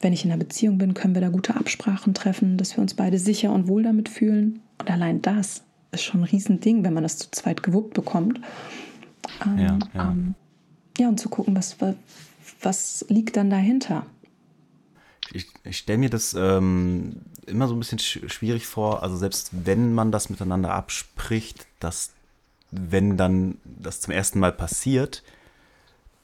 Wenn 0.00 0.12
ich 0.12 0.24
in 0.24 0.32
einer 0.32 0.42
Beziehung 0.42 0.78
bin, 0.78 0.94
können 0.94 1.14
wir 1.14 1.22
da 1.22 1.28
gute 1.28 1.56
Absprachen 1.56 2.14
treffen, 2.14 2.56
dass 2.56 2.76
wir 2.76 2.82
uns 2.82 2.94
beide 2.94 3.18
sicher 3.18 3.52
und 3.52 3.68
wohl 3.68 3.82
damit 3.82 4.08
fühlen. 4.08 4.60
Und 4.78 4.90
allein 4.90 5.22
das 5.22 5.62
ist 5.92 6.02
schon 6.02 6.20
ein 6.20 6.24
Riesending, 6.24 6.84
wenn 6.84 6.94
man 6.94 7.02
das 7.02 7.18
zu 7.18 7.30
zweit 7.30 7.62
gewuppt 7.62 7.94
bekommt. 7.94 8.40
Ähm, 9.44 9.58
ja, 9.58 9.78
ja. 9.94 10.10
Ähm, 10.10 10.34
ja, 10.98 11.08
und 11.08 11.18
zu 11.18 11.28
gucken, 11.28 11.56
was, 11.56 11.76
was 12.60 13.04
liegt 13.08 13.36
dann 13.36 13.50
dahinter. 13.50 14.06
Ich, 15.32 15.46
ich 15.64 15.78
stelle 15.78 15.98
mir 15.98 16.10
das 16.10 16.34
ähm, 16.34 17.16
immer 17.46 17.68
so 17.68 17.74
ein 17.74 17.78
bisschen 17.78 17.98
schwierig 17.98 18.66
vor, 18.66 19.02
also 19.02 19.16
selbst 19.16 19.50
wenn 19.52 19.94
man 19.94 20.12
das 20.12 20.30
miteinander 20.30 20.72
abspricht, 20.72 21.66
dass 21.80 22.12
wenn 22.70 23.16
dann 23.16 23.58
das 23.64 24.00
zum 24.00 24.12
ersten 24.12 24.38
Mal 24.38 24.52
passiert, 24.52 25.22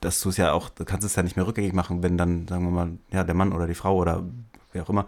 dass 0.00 0.20
du 0.20 0.28
es 0.28 0.36
ja 0.36 0.52
auch, 0.52 0.68
du 0.68 0.84
kannst 0.84 1.04
es 1.04 1.16
ja 1.16 1.22
nicht 1.22 1.36
mehr 1.36 1.46
rückgängig 1.46 1.72
machen, 1.72 2.02
wenn 2.02 2.16
dann, 2.16 2.46
sagen 2.46 2.64
wir 2.64 2.70
mal, 2.70 2.90
ja, 3.10 3.24
der 3.24 3.34
Mann 3.34 3.52
oder 3.52 3.66
die 3.66 3.74
Frau 3.74 3.96
oder 3.96 4.24
wer 4.72 4.84
auch 4.84 4.90
immer 4.90 5.06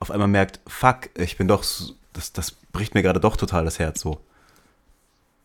auf 0.00 0.10
einmal 0.10 0.28
merkt, 0.28 0.60
fuck, 0.66 1.08
ich 1.14 1.36
bin 1.36 1.48
doch, 1.48 1.64
das, 2.12 2.32
das 2.32 2.50
bricht 2.50 2.94
mir 2.94 3.02
gerade 3.02 3.20
doch 3.20 3.36
total 3.36 3.64
das 3.64 3.78
Herz 3.78 4.00
so. 4.00 4.20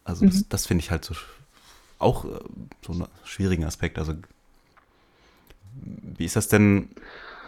Also 0.03 0.26
mhm. 0.26 0.32
das, 0.32 0.47
das 0.49 0.66
finde 0.68 0.84
ich 0.84 0.91
halt 0.91 1.05
so 1.05 1.16
auch 1.99 2.26
äh, 2.26 2.39
so 2.86 2.93
einen 2.93 3.07
schwierigen 3.24 3.66
Aspekt. 3.66 3.99
Also 3.99 4.16
wie 5.74 6.26
ist 6.26 6.36
das 6.36 6.47
denn? 6.47 6.89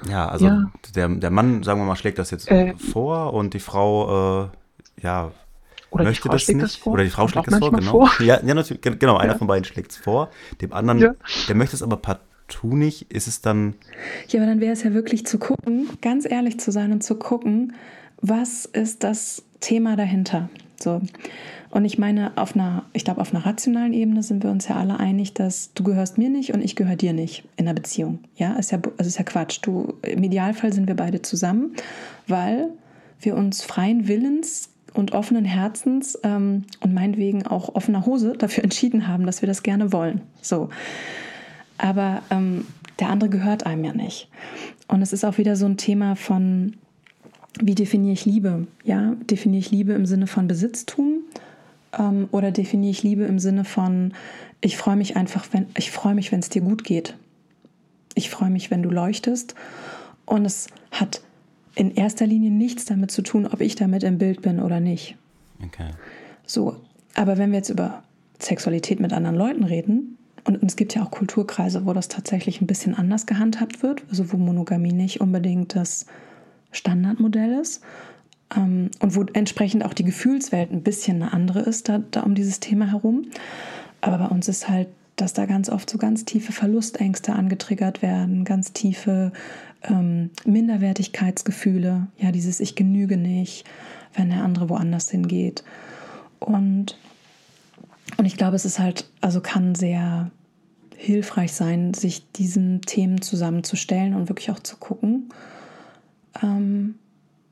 Ja, 0.10 0.28
also 0.28 0.46
ja. 0.46 0.72
Der, 0.96 1.08
der 1.10 1.30
Mann, 1.30 1.64
sagen 1.64 1.80
wir 1.80 1.86
mal, 1.86 1.96
schlägt 1.96 2.18
das 2.18 2.32
jetzt 2.32 2.50
äh, 2.50 2.74
vor 2.76 3.34
und 3.34 3.54
die 3.54 3.60
Frau, 3.60 4.46
äh, 4.46 5.04
ja, 5.04 5.32
oder 5.92 6.06
möchte 6.06 6.30
das 6.30 6.48
nicht. 6.48 6.62
Das 6.62 6.88
oder 6.88 7.04
die 7.04 7.10
Frau 7.10 7.28
schlägt 7.28 7.48
das 7.48 7.60
vor, 7.60 7.72
genau. 7.72 7.92
Vor. 7.92 8.12
Ja, 8.20 8.40
ja, 8.44 8.54
natürlich, 8.54 8.82
genau, 8.82 9.18
einer 9.18 9.34
ja. 9.34 9.38
von 9.38 9.48
beiden 9.48 9.66
schlägt 9.66 9.92
es 9.92 9.98
vor. 9.98 10.30
Dem 10.62 10.74
anderen, 10.74 11.00
ja. 11.00 11.14
der 11.48 11.56
möchte 11.56 11.76
es 11.76 11.84
aber 11.84 11.98
partout 11.98 12.76
nicht. 12.76 13.12
Ist 13.12 13.28
es 13.28 13.42
dann. 13.42 13.76
Ja, 14.30 14.40
aber 14.40 14.48
dann 14.48 14.62
wäre 14.62 14.72
es 14.72 14.84
ja 14.84 14.94
wirklich 14.94 15.26
zu 15.26 15.38
gucken, 15.38 15.90
ganz 16.02 16.30
ehrlich 16.30 16.60
zu 16.60 16.72
sein 16.72 16.94
und 16.94 17.04
zu 17.04 17.16
gucken, 17.16 17.74
was 18.22 18.66
ist 18.66 19.04
das 19.04 19.44
Thema 19.60 19.98
dahinter? 19.98 20.50
So. 20.80 21.02
Und 21.72 21.86
ich 21.86 21.98
meine, 21.98 22.34
auf 22.36 22.54
einer, 22.54 22.84
ich 22.92 23.06
glaube, 23.06 23.22
auf 23.22 23.34
einer 23.34 23.46
rationalen 23.46 23.94
Ebene 23.94 24.24
sind 24.24 24.44
wir 24.44 24.52
uns 24.52 24.68
ja 24.68 24.76
alle 24.76 25.00
einig, 25.00 25.34
dass 25.34 25.74
du 25.74 25.84
gehörst 25.84 26.18
mir 26.18 26.30
nicht 26.30 26.54
und 26.54 26.62
ich 26.62 26.76
gehöre 26.76 26.98
dir 26.98 27.14
nicht 27.14 27.46
in 27.56 27.66
einer 27.66 27.74
Beziehung. 27.74 28.20
Ja, 28.36 28.54
ist 28.56 28.72
ja, 28.72 28.80
also 28.98 29.08
ist 29.08 29.18
ja 29.18 29.24
Quatsch. 29.24 29.60
Du, 29.62 29.94
Im 30.02 30.22
Idealfall 30.22 30.74
sind 30.74 30.88
wir 30.88 30.96
beide 30.96 31.22
zusammen, 31.22 31.74
weil 32.28 32.70
wir 33.22 33.38
uns 33.38 33.64
freien 33.64 34.10
Willens 34.10 34.70
und 34.94 35.14
offenen 35.14 35.46
Herzens 35.46 36.20
ähm, 36.24 36.66
und 36.82 36.94
meinetwegen 36.94 37.48
auch 37.48 37.74
offener 37.74 38.06
Hose 38.06 38.34
dafür 38.38 38.64
entschieden 38.66 39.08
haben, 39.08 39.26
dass 39.26 39.42
wir 39.42 39.48
das 39.48 39.64
gerne 39.64 39.94
wollen. 39.94 40.22
So. 40.42 40.70
Aber 41.78 42.22
ähm, 42.30 42.68
der 43.00 43.10
andere 43.10 43.30
gehört 43.30 43.66
einem 43.66 43.86
ja 43.86 43.94
nicht. 43.94 44.28
Und 44.90 45.02
es 45.02 45.14
ist 45.14 45.24
auch 45.24 45.38
wieder 45.38 45.56
so 45.56 45.66
ein 45.68 45.78
Thema 45.78 46.18
von, 46.18 46.74
wie 47.62 47.76
definiere 47.76 48.14
ich 48.14 48.26
Liebe? 48.26 48.68
Ja, 48.84 49.16
definiere 49.30 49.60
ich 49.62 49.72
Liebe 49.72 49.94
im 49.94 50.06
Sinne 50.06 50.28
von 50.28 50.50
Besitztum 50.50 51.21
ähm, 51.98 52.28
oder 52.32 52.52
definiere 52.52 52.92
ich 52.92 53.04
Liebe 53.04 53.24
im 53.24 53.40
Sinne 53.40 53.64
von, 53.64 54.14
ich 54.62 54.78
freue 54.78 54.96
mich 54.96 55.16
einfach, 55.16 55.48
wenn 55.52 55.68
ich 55.78 55.92
freue 55.92 56.16
mich, 56.16 56.32
wenn 56.32 56.40
es 56.40 56.50
dir 56.50 56.62
gut 56.62 56.84
geht. 56.84 57.16
Ich 58.14 58.30
freue 58.30 58.50
mich, 58.50 58.72
wenn 58.72 58.84
du 58.84 58.90
leuchtest. 58.90 59.56
Und 60.26 60.46
es 60.46 60.68
hat 60.92 61.22
in 61.76 61.96
erster 61.96 62.28
Linie 62.28 62.52
nichts 62.52 62.86
damit 62.86 63.12
zu 63.12 63.22
tun, 63.22 63.48
ob 63.48 63.62
ich 63.62 63.76
damit 63.76 64.04
im 64.04 64.18
Bild 64.18 64.42
bin 64.42 64.60
oder 64.60 64.80
nicht. 64.80 65.16
Okay. 65.66 65.92
So, 66.46 66.76
aber 67.16 67.38
wenn 67.38 67.52
wir 67.52 67.58
jetzt 67.58 67.70
über 67.70 68.04
Sexualität 68.40 69.00
mit 69.00 69.14
anderen 69.14 69.36
Leuten 69.36 69.64
reden, 69.64 70.18
und, 70.44 70.64
es 70.64 70.76
gibt 70.76 70.96
ja 70.96 71.04
auch 71.04 71.12
Kulturkreise, 71.12 71.86
wo 71.86 71.94
das 71.94 72.08
tatsächlich 72.08 72.62
ein 72.62 72.68
bisschen 72.68 72.96
anders 72.96 73.26
gehandhabt 73.26 73.84
wird, 73.84 74.04
also 74.10 74.32
wo 74.32 74.38
Monogamie 74.38 74.92
nicht 74.92 75.22
unbedingt 75.22 75.76
das 75.76 76.08
Standardmodell 76.72 77.60
ist, 77.60 77.84
und 78.56 79.16
wo 79.16 79.24
entsprechend 79.34 79.86
auch 79.86 79.94
die 79.94 80.04
Gefühlswelt 80.04 80.72
ein 80.72 80.84
bisschen 80.84 81.22
eine 81.22 81.34
andere 81.34 81.62
ist, 81.62 81.90
da, 81.90 82.00
da 82.12 82.22
um 82.22 82.36
dieses 82.36 82.60
Thema 82.60 82.92
herum. 82.92 83.28
Aber 84.02 84.18
bei 84.18 84.28
uns 84.28 84.48
ist 84.48 84.68
halt, 84.68 84.88
dass 85.16 85.34
da 85.34 85.46
ganz 85.46 85.70
oft 85.70 85.90
so 85.90 85.98
ganz 85.98 86.26
tiefe 86.26 86.52
Verlustängste 86.52 87.34
angetriggert 87.34 88.02
werden, 88.02 88.44
ganz 88.44 88.74
tiefe 88.74 89.32
ähm, 89.84 90.32
Minderwertigkeitsgefühle, 90.46 92.08
ja, 92.18 92.32
dieses 92.32 92.60
Ich 92.60 92.76
genüge 92.76 93.18
nicht, 93.18 93.66
wenn 94.14 94.30
der 94.30 94.44
andere 94.44 94.70
woanders 94.70 95.10
hingeht. 95.10 95.64
Und, 96.40 96.98
und 98.18 98.26
ich 98.26 98.36
glaube, 98.36 98.56
es 98.56 98.66
ist 98.66 98.80
halt, 98.80 99.10
also 99.22 99.42
kann 99.42 99.76
sehr 99.76 100.32
hilfreich 100.98 101.54
sein, 101.54 101.94
sich 101.94 102.32
diesen 102.32 102.82
Themen 102.82 103.22
zusammenzustellen 103.22 104.14
und 104.14 104.30
wirklich 104.30 104.52
auch 104.52 104.60
zu 104.60 104.78
gucken, 104.78 105.30
ähm, 106.42 106.96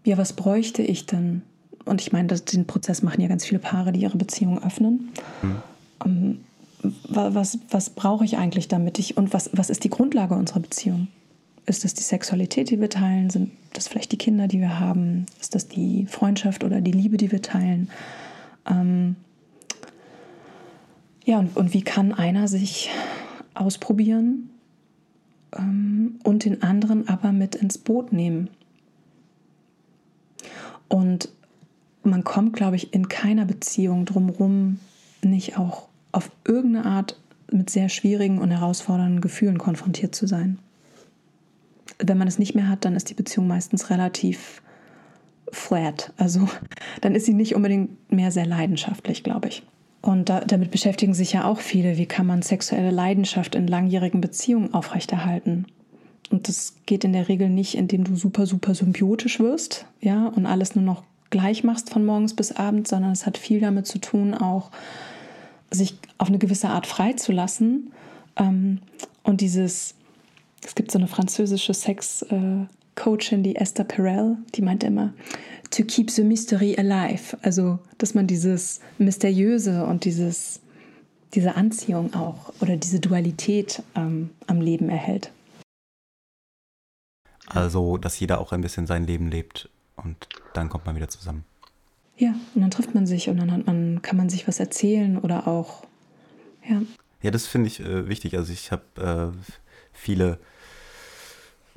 ja, 0.03 0.17
was 0.17 0.33
bräuchte 0.33 0.81
ich 0.81 1.05
denn? 1.05 1.41
Und 1.85 2.01
ich 2.01 2.11
meine, 2.11 2.27
das, 2.27 2.45
den 2.45 2.67
Prozess 2.67 3.01
machen 3.01 3.21
ja 3.21 3.27
ganz 3.27 3.45
viele 3.45 3.59
Paare, 3.59 3.91
die 3.91 4.01
ihre 4.01 4.17
Beziehung 4.17 4.63
öffnen. 4.63 5.09
Mhm. 5.41 5.55
Um, 6.03 6.11
ähm, 6.11 6.39
was, 7.09 7.59
was 7.69 7.89
brauche 7.89 8.23
ich 8.23 8.37
eigentlich 8.37 8.69
damit 8.69 8.99
ich 8.99 9.17
und 9.17 9.33
was, 9.33 9.49
was 9.51 9.69
ist 9.69 9.83
die 9.83 9.89
Grundlage 9.89 10.35
unserer 10.35 10.61
Beziehung? 10.61 11.07
Ist 11.65 11.83
das 11.83 11.93
die 11.93 12.03
Sexualität, 12.03 12.69
die 12.69 12.79
wir 12.79 12.89
teilen? 12.89 13.29
Sind 13.29 13.51
das 13.73 13.87
vielleicht 13.87 14.11
die 14.13 14.17
Kinder, 14.17 14.47
die 14.47 14.59
wir 14.59 14.79
haben? 14.79 15.25
Ist 15.41 15.55
das 15.55 15.67
die 15.67 16.05
Freundschaft 16.05 16.63
oder 16.63 16.79
die 16.79 16.91
Liebe, 16.91 17.17
die 17.17 17.31
wir 17.31 17.41
teilen? 17.41 17.89
Ähm 18.65 19.17
ja, 21.25 21.37
und, 21.39 21.55
und 21.57 21.73
wie 21.73 21.81
kann 21.81 22.13
einer 22.13 22.47
sich 22.47 22.89
ausprobieren 23.53 24.49
ähm, 25.55 26.19
und 26.23 26.45
den 26.45 26.63
anderen 26.63 27.07
aber 27.07 27.31
mit 27.31 27.55
ins 27.55 27.77
Boot 27.77 28.13
nehmen? 28.13 28.49
Und 30.89 31.29
man 32.03 32.23
kommt, 32.23 32.55
glaube 32.55 32.75
ich, 32.75 32.93
in 32.93 33.07
keiner 33.07 33.45
Beziehung 33.45 34.05
drumherum, 34.05 34.79
nicht 35.21 35.57
auch 35.57 35.87
auf 36.11 36.31
irgendeine 36.45 36.85
Art 36.85 37.17
mit 37.51 37.69
sehr 37.69 37.89
schwierigen 37.89 38.39
und 38.39 38.51
herausfordernden 38.51 39.21
Gefühlen 39.21 39.57
konfrontiert 39.57 40.13
zu 40.13 40.27
sein. 40.27 40.59
Wenn 41.99 42.17
man 42.17 42.27
es 42.27 42.39
nicht 42.39 42.55
mehr 42.55 42.67
hat, 42.67 42.85
dann 42.85 42.95
ist 42.95 43.09
die 43.09 43.15
Beziehung 43.15 43.47
meistens 43.47 43.89
relativ 43.89 44.61
flat. 45.51 46.13
Also 46.17 46.47
dann 47.01 47.15
ist 47.15 47.25
sie 47.25 47.33
nicht 47.33 47.55
unbedingt 47.55 48.11
mehr 48.11 48.31
sehr 48.31 48.45
leidenschaftlich, 48.45 49.23
glaube 49.23 49.47
ich. 49.47 49.63
Und 50.01 50.29
da, 50.29 50.39
damit 50.41 50.71
beschäftigen 50.71 51.13
sich 51.13 51.33
ja 51.33 51.43
auch 51.45 51.59
viele, 51.59 51.97
wie 51.97 52.05
kann 52.05 52.25
man 52.25 52.41
sexuelle 52.41 52.91
Leidenschaft 52.91 53.55
in 53.55 53.67
langjährigen 53.67 54.21
Beziehungen 54.21 54.73
aufrechterhalten. 54.73 55.65
Und 56.29 56.47
das 56.47 56.73
geht 56.85 57.03
in 57.03 57.13
der 57.13 57.27
Regel 57.27 57.49
nicht, 57.49 57.75
indem 57.75 58.03
du 58.03 58.15
super, 58.15 58.45
super 58.45 58.75
symbiotisch 58.75 59.39
wirst, 59.39 59.85
ja, 60.01 60.27
und 60.27 60.45
alles 60.45 60.75
nur 60.75 60.85
noch 60.85 61.03
gleich 61.29 61.63
machst 61.63 61.89
von 61.89 62.05
morgens 62.05 62.33
bis 62.33 62.51
abends, 62.51 62.89
sondern 62.89 63.11
es 63.11 63.25
hat 63.25 63.37
viel 63.37 63.59
damit 63.59 63.87
zu 63.87 63.99
tun, 63.99 64.33
auch 64.33 64.71
sich 65.71 65.95
auf 66.17 66.27
eine 66.27 66.39
gewisse 66.39 66.69
Art 66.69 66.87
freizulassen. 66.87 67.91
Ähm, 68.35 68.79
und 69.23 69.41
dieses, 69.41 69.95
es 70.65 70.75
gibt 70.75 70.91
so 70.91 70.97
eine 70.97 71.07
französische 71.07 71.73
Sex-Coachin, 71.73 73.43
die 73.43 73.55
Esther 73.55 73.83
Perel, 73.83 74.37
die 74.55 74.61
meint 74.61 74.83
immer, 74.83 75.13
to 75.71 75.83
keep 75.83 76.09
the 76.09 76.23
mystery 76.23 76.75
alive. 76.77 77.37
Also, 77.41 77.79
dass 77.97 78.15
man 78.15 78.27
dieses 78.27 78.79
Mysteriöse 78.97 79.85
und 79.85 80.05
dieses, 80.05 80.59
diese 81.33 81.55
Anziehung 81.55 82.13
auch 82.15 82.53
oder 82.59 82.75
diese 82.75 82.99
Dualität 82.99 83.83
ähm, 83.95 84.31
am 84.47 84.61
Leben 84.61 84.89
erhält. 84.89 85.31
Also, 87.49 87.97
dass 87.97 88.19
jeder 88.19 88.39
auch 88.39 88.51
ein 88.51 88.61
bisschen 88.61 88.87
sein 88.87 89.05
Leben 89.05 89.29
lebt 89.29 89.69
und 89.95 90.27
dann 90.53 90.69
kommt 90.69 90.85
man 90.85 90.95
wieder 90.95 91.09
zusammen. 91.09 91.43
Ja, 92.17 92.35
und 92.53 92.61
dann 92.61 92.71
trifft 92.71 92.93
man 92.93 93.07
sich 93.07 93.29
und 93.29 93.37
dann 93.37 93.51
hat 93.51 93.65
man, 93.65 94.01
kann 94.01 94.17
man 94.17 94.29
sich 94.29 94.47
was 94.47 94.59
erzählen 94.59 95.17
oder 95.17 95.47
auch, 95.47 95.83
ja. 96.69 96.81
Ja, 97.21 97.31
das 97.31 97.47
finde 97.47 97.67
ich 97.67 97.79
äh, 97.79 98.07
wichtig. 98.07 98.37
Also 98.37 98.53
ich 98.53 98.71
habe 98.71 99.33
äh, 99.35 99.51
viele, 99.93 100.39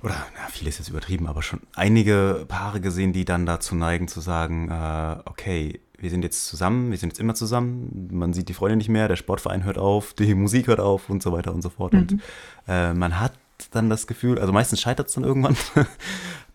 oder 0.02 0.14
na, 0.34 0.48
viele 0.50 0.68
ist 0.68 0.78
jetzt 0.78 0.88
übertrieben, 0.88 1.26
aber 1.26 1.42
schon 1.42 1.60
einige 1.74 2.44
Paare 2.48 2.80
gesehen, 2.80 3.12
die 3.12 3.24
dann 3.24 3.46
dazu 3.46 3.74
neigen 3.74 4.08
zu 4.08 4.20
sagen, 4.20 4.68
äh, 4.68 5.16
okay, 5.24 5.80
wir 5.98 6.10
sind 6.10 6.22
jetzt 6.24 6.48
zusammen, 6.48 6.90
wir 6.90 6.98
sind 6.98 7.10
jetzt 7.10 7.20
immer 7.20 7.34
zusammen, 7.34 8.08
man 8.10 8.32
sieht 8.32 8.48
die 8.48 8.54
Freunde 8.54 8.76
nicht 8.76 8.88
mehr, 8.88 9.06
der 9.06 9.14
Sportverein 9.14 9.62
hört 9.62 9.78
auf, 9.78 10.14
die 10.14 10.34
Musik 10.34 10.66
hört 10.66 10.80
auf 10.80 11.08
und 11.08 11.22
so 11.22 11.30
weiter 11.30 11.54
und 11.54 11.62
so 11.62 11.70
fort. 11.70 11.92
Mhm. 11.92 12.00
Und 12.00 12.20
äh, 12.66 12.92
man 12.92 13.20
hat 13.20 13.32
dann 13.70 13.90
das 13.90 14.06
Gefühl, 14.06 14.38
also 14.38 14.52
meistens 14.52 14.80
scheitert 14.80 15.08
es 15.08 15.14
dann 15.14 15.24
irgendwann, 15.24 15.56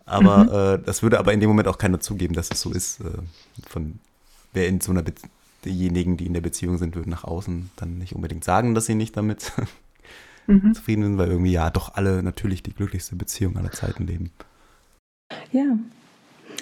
aber 0.04 0.44
mhm. 0.44 0.80
äh, 0.80 0.84
das 0.84 1.02
würde 1.02 1.18
aber 1.18 1.32
in 1.32 1.40
dem 1.40 1.48
Moment 1.48 1.68
auch 1.68 1.78
keiner 1.78 2.00
zugeben, 2.00 2.34
dass 2.34 2.50
es 2.50 2.60
so 2.60 2.72
ist. 2.72 3.00
Äh, 3.00 3.18
von 3.66 3.98
wer 4.52 4.68
in 4.68 4.80
so 4.80 4.92
einer 4.92 5.02
Be 5.02 5.12
diejenigen, 5.64 6.16
die 6.16 6.26
in 6.26 6.34
der 6.34 6.40
Beziehung 6.40 6.78
sind, 6.78 6.94
würden 6.94 7.10
nach 7.10 7.24
außen 7.24 7.70
dann 7.74 7.98
nicht 7.98 8.14
unbedingt 8.14 8.44
sagen, 8.44 8.76
dass 8.76 8.86
sie 8.86 8.94
nicht 8.94 9.16
damit 9.16 9.52
mhm. 10.46 10.72
zufrieden 10.72 11.02
sind, 11.02 11.18
weil 11.18 11.30
irgendwie 11.30 11.50
ja 11.52 11.70
doch 11.70 11.94
alle 11.94 12.22
natürlich 12.22 12.62
die 12.62 12.72
glücklichste 12.72 13.16
Beziehung 13.16 13.56
aller 13.56 13.72
Zeiten 13.72 14.06
leben. 14.06 14.30
Ja. 15.52 15.76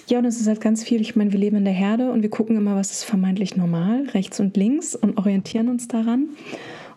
Ja, 0.09 0.19
und 0.19 0.25
es 0.25 0.41
ist 0.41 0.47
halt 0.47 0.61
ganz 0.61 0.85
viel, 0.85 1.01
ich 1.01 1.17
meine, 1.17 1.33
wir 1.33 1.39
leben 1.39 1.57
in 1.57 1.65
der 1.65 1.75
Herde 1.75 2.11
und 2.11 2.23
wir 2.23 2.31
gucken 2.31 2.57
immer, 2.57 2.77
was 2.77 2.93
ist 2.93 3.05
vermeintlich 3.05 3.57
normal, 3.57 4.09
rechts 4.15 4.39
und 4.41 4.57
links 4.57 4.95
und 4.95 5.19
orientieren 5.19 5.69
uns 5.69 5.89
daran. 5.89 6.29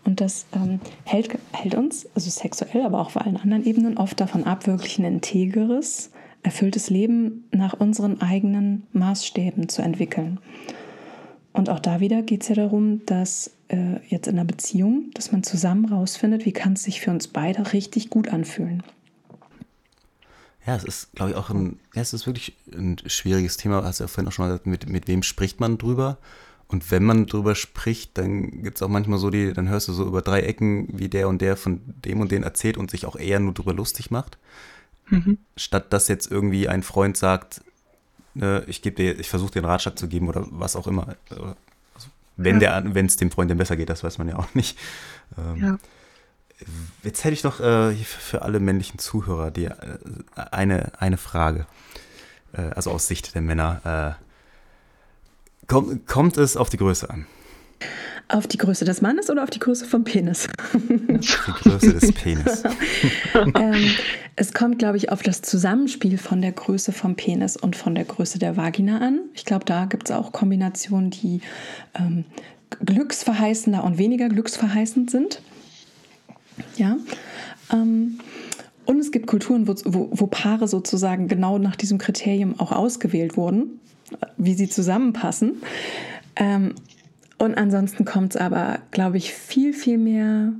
Und 0.10 0.22
das 0.22 0.47
ähm, 0.53 0.80
hält, 1.05 1.38
hält 1.51 1.76
uns, 1.76 2.07
also 2.16 2.32
sexuell, 2.32 2.82
aber 2.84 2.99
auch 2.99 3.07
auf 3.07 3.18
allen 3.18 3.38
anderen 3.38 3.64
Ebenen, 3.64 3.97
oft 3.99 4.20
davon 4.20 4.43
ab, 4.43 4.66
wirklich 4.66 4.97
ein 4.97 5.05
integeres, 5.05 6.10
erfülltes 6.41 6.89
Leben 6.89 7.47
nach 7.51 7.74
unseren 7.74 8.20
eigenen 8.20 8.88
Maßstäben 8.91 9.70
zu 9.70 9.84
entwickeln. 9.84 10.39
Und 11.53 11.70
auch 11.70 11.80
da 11.80 11.99
wieder 11.99 12.24
geht 12.24 12.41
es 12.41 12.49
ja 12.49 12.55
darum, 12.55 13.05
dass 13.05 13.51
äh, 13.68 13.97
jetzt 14.07 14.28
in 14.28 14.39
einer 14.39 14.45
Beziehung, 14.45 15.12
dass 15.14 15.32
man 15.32 15.43
zusammen 15.43 15.86
rausfindet, 15.86 16.43
wie 16.47 16.53
kann 16.53 16.74
es 16.74 16.84
sich 16.84 17.01
für 17.01 17.12
uns 17.12 17.28
beide 17.28 17.72
richtig 17.72 18.10
gut 18.10 18.30
anfühlen. 18.30 18.82
Ja, 20.66 20.76
es 20.76 20.86
ist, 20.86 21.14
glaube 21.14 21.32
ich, 21.32 21.38
auch 21.38 21.51
ein, 21.51 21.80
ja, 21.93 22.01
es 22.01 22.14
ist 22.14 22.26
wirklich 22.26 22.55
ein 22.74 22.97
schwieriges 23.05 23.57
Thema. 23.57 23.84
Hast 23.84 23.99
du 23.99 24.05
ja 24.05 24.07
vorhin 24.07 24.28
auch 24.28 24.32
schon 24.32 24.45
mal 24.45 24.49
gesagt, 24.53 24.66
mit, 24.66 24.89
mit 24.89 25.07
wem 25.07 25.22
spricht 25.22 25.60
man 25.60 25.78
drüber? 25.78 26.18
Und 26.70 26.92
wenn 26.92 27.04
man 27.04 27.26
drüber 27.26 27.56
spricht, 27.56 28.18
dann 28.20 28.62
gibt 28.62 28.78
es 28.78 28.84
auch 28.84 28.90
manchmal 28.90 29.18
so 29.18 29.32
die, 29.32 29.54
dann 29.54 29.70
hörst 29.70 29.88
du 29.88 29.94
so 29.94 30.06
über 30.06 30.22
drei 30.22 30.42
Ecken, 30.42 30.88
wie 30.92 31.10
der 31.10 31.28
und 31.28 31.42
der 31.42 31.58
von 31.58 31.82
dem 32.06 32.22
und 32.22 32.32
den 32.32 32.44
erzählt 32.44 32.78
und 32.78 32.92
sich 32.92 33.08
auch 33.08 33.16
eher 33.16 33.40
nur 33.40 33.54
drüber 33.54 33.74
lustig 33.74 34.12
macht. 34.12 34.38
Mhm. 35.08 35.40
Statt 35.58 35.92
dass 35.92 36.08
jetzt 36.08 36.32
irgendwie 36.32 36.70
ein 36.70 36.84
Freund 36.84 37.18
sagt, 37.18 37.62
ne, 38.36 38.64
ich 38.68 38.84
gebe 38.84 38.96
dir, 38.96 39.20
ich 39.20 39.30
versuche 39.30 39.52
dir 39.52 39.60
einen 39.60 39.72
Ratschlag 39.72 39.98
zu 39.98 40.08
geben 40.08 40.30
oder 40.30 40.46
was 40.52 40.76
auch 40.76 40.86
immer. 40.86 41.16
Also, 41.32 41.56
wenn 42.38 42.62
ja. 42.62 42.82
der, 42.82 42.94
wenn 42.94 43.08
es 43.08 43.18
dem 43.18 43.32
Freund 43.32 43.50
denn 43.50 43.58
besser 43.58 43.76
geht, 43.76 43.90
das 43.90 44.04
weiß 44.04 44.20
man 44.20 44.30
ja 44.30 44.38
auch 44.38 44.54
nicht. 44.54 44.78
Ähm, 45.40 45.58
ja. 45.58 45.78
Jetzt 47.02 47.24
hätte 47.24 47.34
ich 47.34 47.44
noch 47.44 47.60
äh, 47.62 47.96
für 47.96 48.44
alle 48.44 48.60
männlichen 48.60 49.00
Zuhörer 49.00 49.50
die, 49.50 49.66
äh, 49.66 49.98
eine, 50.36 50.92
eine 51.02 51.18
Frage. 51.18 51.66
Äh, 52.54 52.62
also 52.76 52.92
aus 52.92 53.08
Sicht 53.08 53.34
der 53.34 53.42
Männer. 53.42 54.20
Kommt, 55.70 56.08
kommt 56.08 56.38
es 56.38 56.58
auf 56.58 56.70
die 56.70 56.78
Größe 56.78 57.10
an? 57.10 57.28
Auf 58.28 58.48
die 58.48 58.58
Größe 58.58 58.86
des 58.86 59.02
Mannes 59.02 59.30
oder 59.30 59.44
auf 59.44 59.52
die 59.52 59.60
Größe 59.60 59.86
vom 59.86 60.04
Penis? 60.04 60.48
Die 60.74 61.18
Größe 61.18 61.94
des 61.94 62.12
Penis. 62.12 62.64
ähm, 63.56 63.92
es 64.36 64.54
kommt, 64.54 64.80
glaube 64.80 64.98
ich, 64.98 65.12
auf 65.12 65.22
das 65.22 65.42
Zusammenspiel 65.42 66.18
von 66.18 66.42
der 66.42 66.52
Größe 66.52 66.92
vom 66.92 67.16
Penis 67.16 67.56
und 67.56 67.76
von 67.76 67.94
der 67.94 68.06
Größe 68.06 68.40
der 68.40 68.58
Vagina 68.58 69.00
an. 69.00 69.20
Ich 69.36 69.46
glaube, 69.46 69.66
da 69.66 69.86
gibt 69.86 70.10
es 70.10 70.16
auch 70.16 70.32
Kombinationen, 70.32 71.12
die 71.12 71.42
ähm, 71.94 72.26
glücksverheißender 72.84 73.84
und 73.84 74.00
weniger 74.00 74.28
glücksverheißend 74.28 75.12
sind. 75.12 75.42
Ja. 76.78 76.98
Ähm, 77.72 78.20
und 78.86 79.00
es 79.00 79.12
gibt 79.12 79.28
Kulturen, 79.28 79.68
wo, 79.68 79.76
wo, 79.86 80.10
wo 80.12 80.28
Paare 80.28 80.68
sozusagen 80.68 81.28
genau 81.28 81.60
nach 81.60 81.76
diesem 81.76 82.00
Kriterium 82.00 82.60
auch 82.60 82.72
ausgewählt 82.72 83.38
wurden, 83.38 83.80
wie 84.38 84.53
sie 84.53 84.70
zusammenpassen. 84.70 85.62
Ähm, 86.36 86.76
und 87.38 87.55
ansonsten 87.55 88.05
kommt 88.05 88.36
es 88.36 88.41
aber, 88.41 88.80
glaube 88.91 89.18
ich, 89.18 89.34
viel, 89.34 89.74
viel 89.74 89.97
mehr. 89.97 90.53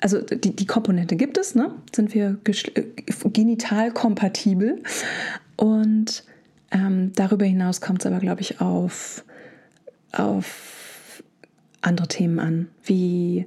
Also 0.00 0.20
die, 0.20 0.54
die 0.54 0.66
Komponente 0.66 1.16
gibt 1.16 1.38
es, 1.38 1.54
ne? 1.54 1.70
Sind 1.94 2.14
wir 2.14 2.36
äh, 2.44 2.82
genital 3.30 3.90
kompatibel. 3.90 4.82
Und 5.56 6.24
ähm, 6.70 7.12
darüber 7.14 7.46
hinaus 7.46 7.80
kommt 7.80 8.00
es 8.00 8.06
aber, 8.06 8.18
glaube 8.18 8.42
ich, 8.42 8.60
auf, 8.60 9.24
auf 10.12 11.22
andere 11.80 12.08
Themen 12.08 12.38
an, 12.38 12.68
wie 12.84 13.46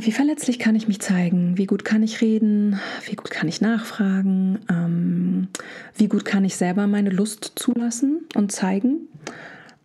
wie 0.00 0.12
verletzlich 0.12 0.58
kann 0.58 0.74
ich 0.74 0.88
mich 0.88 1.00
zeigen? 1.00 1.58
Wie 1.58 1.66
gut 1.66 1.84
kann 1.84 2.02
ich 2.02 2.20
reden? 2.20 2.80
Wie 3.04 3.14
gut 3.14 3.30
kann 3.30 3.48
ich 3.48 3.60
nachfragen? 3.60 4.58
Ähm, 4.70 5.48
wie 5.94 6.08
gut 6.08 6.24
kann 6.24 6.44
ich 6.44 6.56
selber 6.56 6.86
meine 6.86 7.10
Lust 7.10 7.52
zulassen 7.56 8.24
und 8.34 8.52
zeigen? 8.52 9.08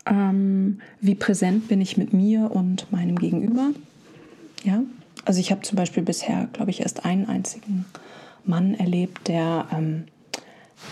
Ähm, 0.05 0.79
wie 0.99 1.15
präsent 1.15 1.67
bin 1.67 1.81
ich 1.81 1.97
mit 1.97 2.13
mir 2.13 2.51
und 2.51 2.91
meinem 2.91 3.17
Gegenüber? 3.17 3.71
Ja, 4.63 4.81
also 5.25 5.39
ich 5.39 5.51
habe 5.51 5.61
zum 5.61 5.75
Beispiel 5.75 6.03
bisher, 6.03 6.47
glaube 6.53 6.71
ich, 6.71 6.81
erst 6.81 7.05
einen 7.05 7.27
einzigen 7.27 7.85
Mann 8.43 8.73
erlebt, 8.73 9.27
der 9.27 9.67
ähm, 9.71 10.05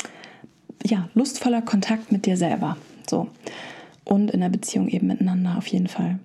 ja, 0.84 1.09
lustvoller 1.14 1.62
Kontakt 1.62 2.12
mit 2.12 2.26
dir 2.26 2.36
selber. 2.36 2.76
So. 3.09 3.28
Und 4.05 4.30
in 4.30 4.41
der 4.41 4.49
Beziehung 4.49 4.88
eben 4.88 5.07
miteinander 5.07 5.57
auf 5.59 5.66
jeden 5.66 5.88
Fall. 5.88 6.18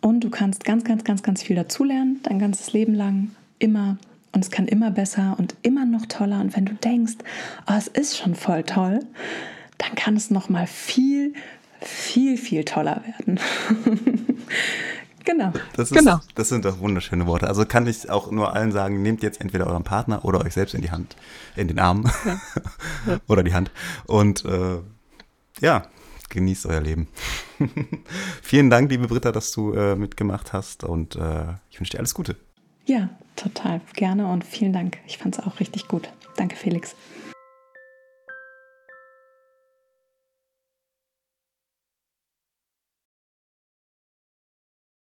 Und 0.00 0.20
du 0.20 0.30
kannst 0.30 0.64
ganz, 0.64 0.84
ganz, 0.84 1.04
ganz, 1.04 1.22
ganz 1.22 1.42
viel 1.42 1.56
dazulernen, 1.56 2.20
dein 2.22 2.38
ganzes 2.38 2.72
Leben 2.72 2.94
lang, 2.94 3.30
immer. 3.58 3.98
Und 4.32 4.44
es 4.44 4.50
kann 4.50 4.68
immer 4.68 4.90
besser 4.90 5.34
und 5.38 5.56
immer 5.62 5.84
noch 5.84 6.06
toller. 6.06 6.40
Und 6.40 6.54
wenn 6.56 6.66
du 6.66 6.74
denkst, 6.74 7.14
oh, 7.68 7.74
es 7.76 7.88
ist 7.88 8.16
schon 8.16 8.34
voll 8.34 8.62
toll, 8.62 9.00
dann 9.78 9.94
kann 9.94 10.16
es 10.16 10.30
noch 10.30 10.48
mal 10.48 10.66
viel, 10.66 11.34
viel, 11.80 12.36
viel 12.36 12.64
toller 12.64 13.02
werden. 13.04 13.40
genau. 15.26 15.52
Das, 15.74 15.90
ist, 15.90 15.98
genau. 15.98 16.20
das 16.34 16.48
sind 16.48 16.64
doch 16.64 16.80
wunderschöne 16.80 17.26
Worte. 17.26 17.46
Also 17.46 17.66
kann 17.66 17.86
ich 17.86 18.08
auch 18.08 18.30
nur 18.30 18.54
allen 18.54 18.72
sagen, 18.72 19.02
nehmt 19.02 19.22
jetzt 19.22 19.40
entweder 19.42 19.66
euren 19.66 19.84
Partner 19.84 20.24
oder 20.24 20.40
euch 20.40 20.54
selbst 20.54 20.74
in 20.74 20.80
die 20.80 20.90
Hand, 20.90 21.16
in 21.56 21.68
den 21.68 21.78
Arm 21.78 22.10
ja. 22.24 22.40
Ja. 23.06 23.20
oder 23.28 23.42
die 23.42 23.52
Hand. 23.52 23.70
Und 24.06 24.44
äh, 24.46 24.78
ja, 25.60 25.86
genießt 26.30 26.66
euer 26.66 26.80
Leben. 26.80 27.08
Vielen 28.42 28.70
Dank, 28.70 28.90
liebe 28.90 29.08
Britta, 29.08 29.32
dass 29.32 29.52
du 29.52 29.72
äh, 29.72 29.96
mitgemacht 29.96 30.54
hast 30.54 30.84
und 30.84 31.16
äh, 31.16 31.44
ich 31.70 31.78
wünsche 31.78 31.92
dir 31.92 31.98
alles 31.98 32.14
Gute. 32.14 32.36
Ja, 32.86 33.10
total 33.34 33.80
gerne 33.94 34.28
und 34.28 34.44
vielen 34.44 34.72
Dank. 34.72 34.98
Ich 35.06 35.18
fand 35.18 35.36
es 35.36 35.44
auch 35.44 35.58
richtig 35.60 35.88
gut. 35.88 36.08
Danke, 36.36 36.56
Felix. 36.56 36.94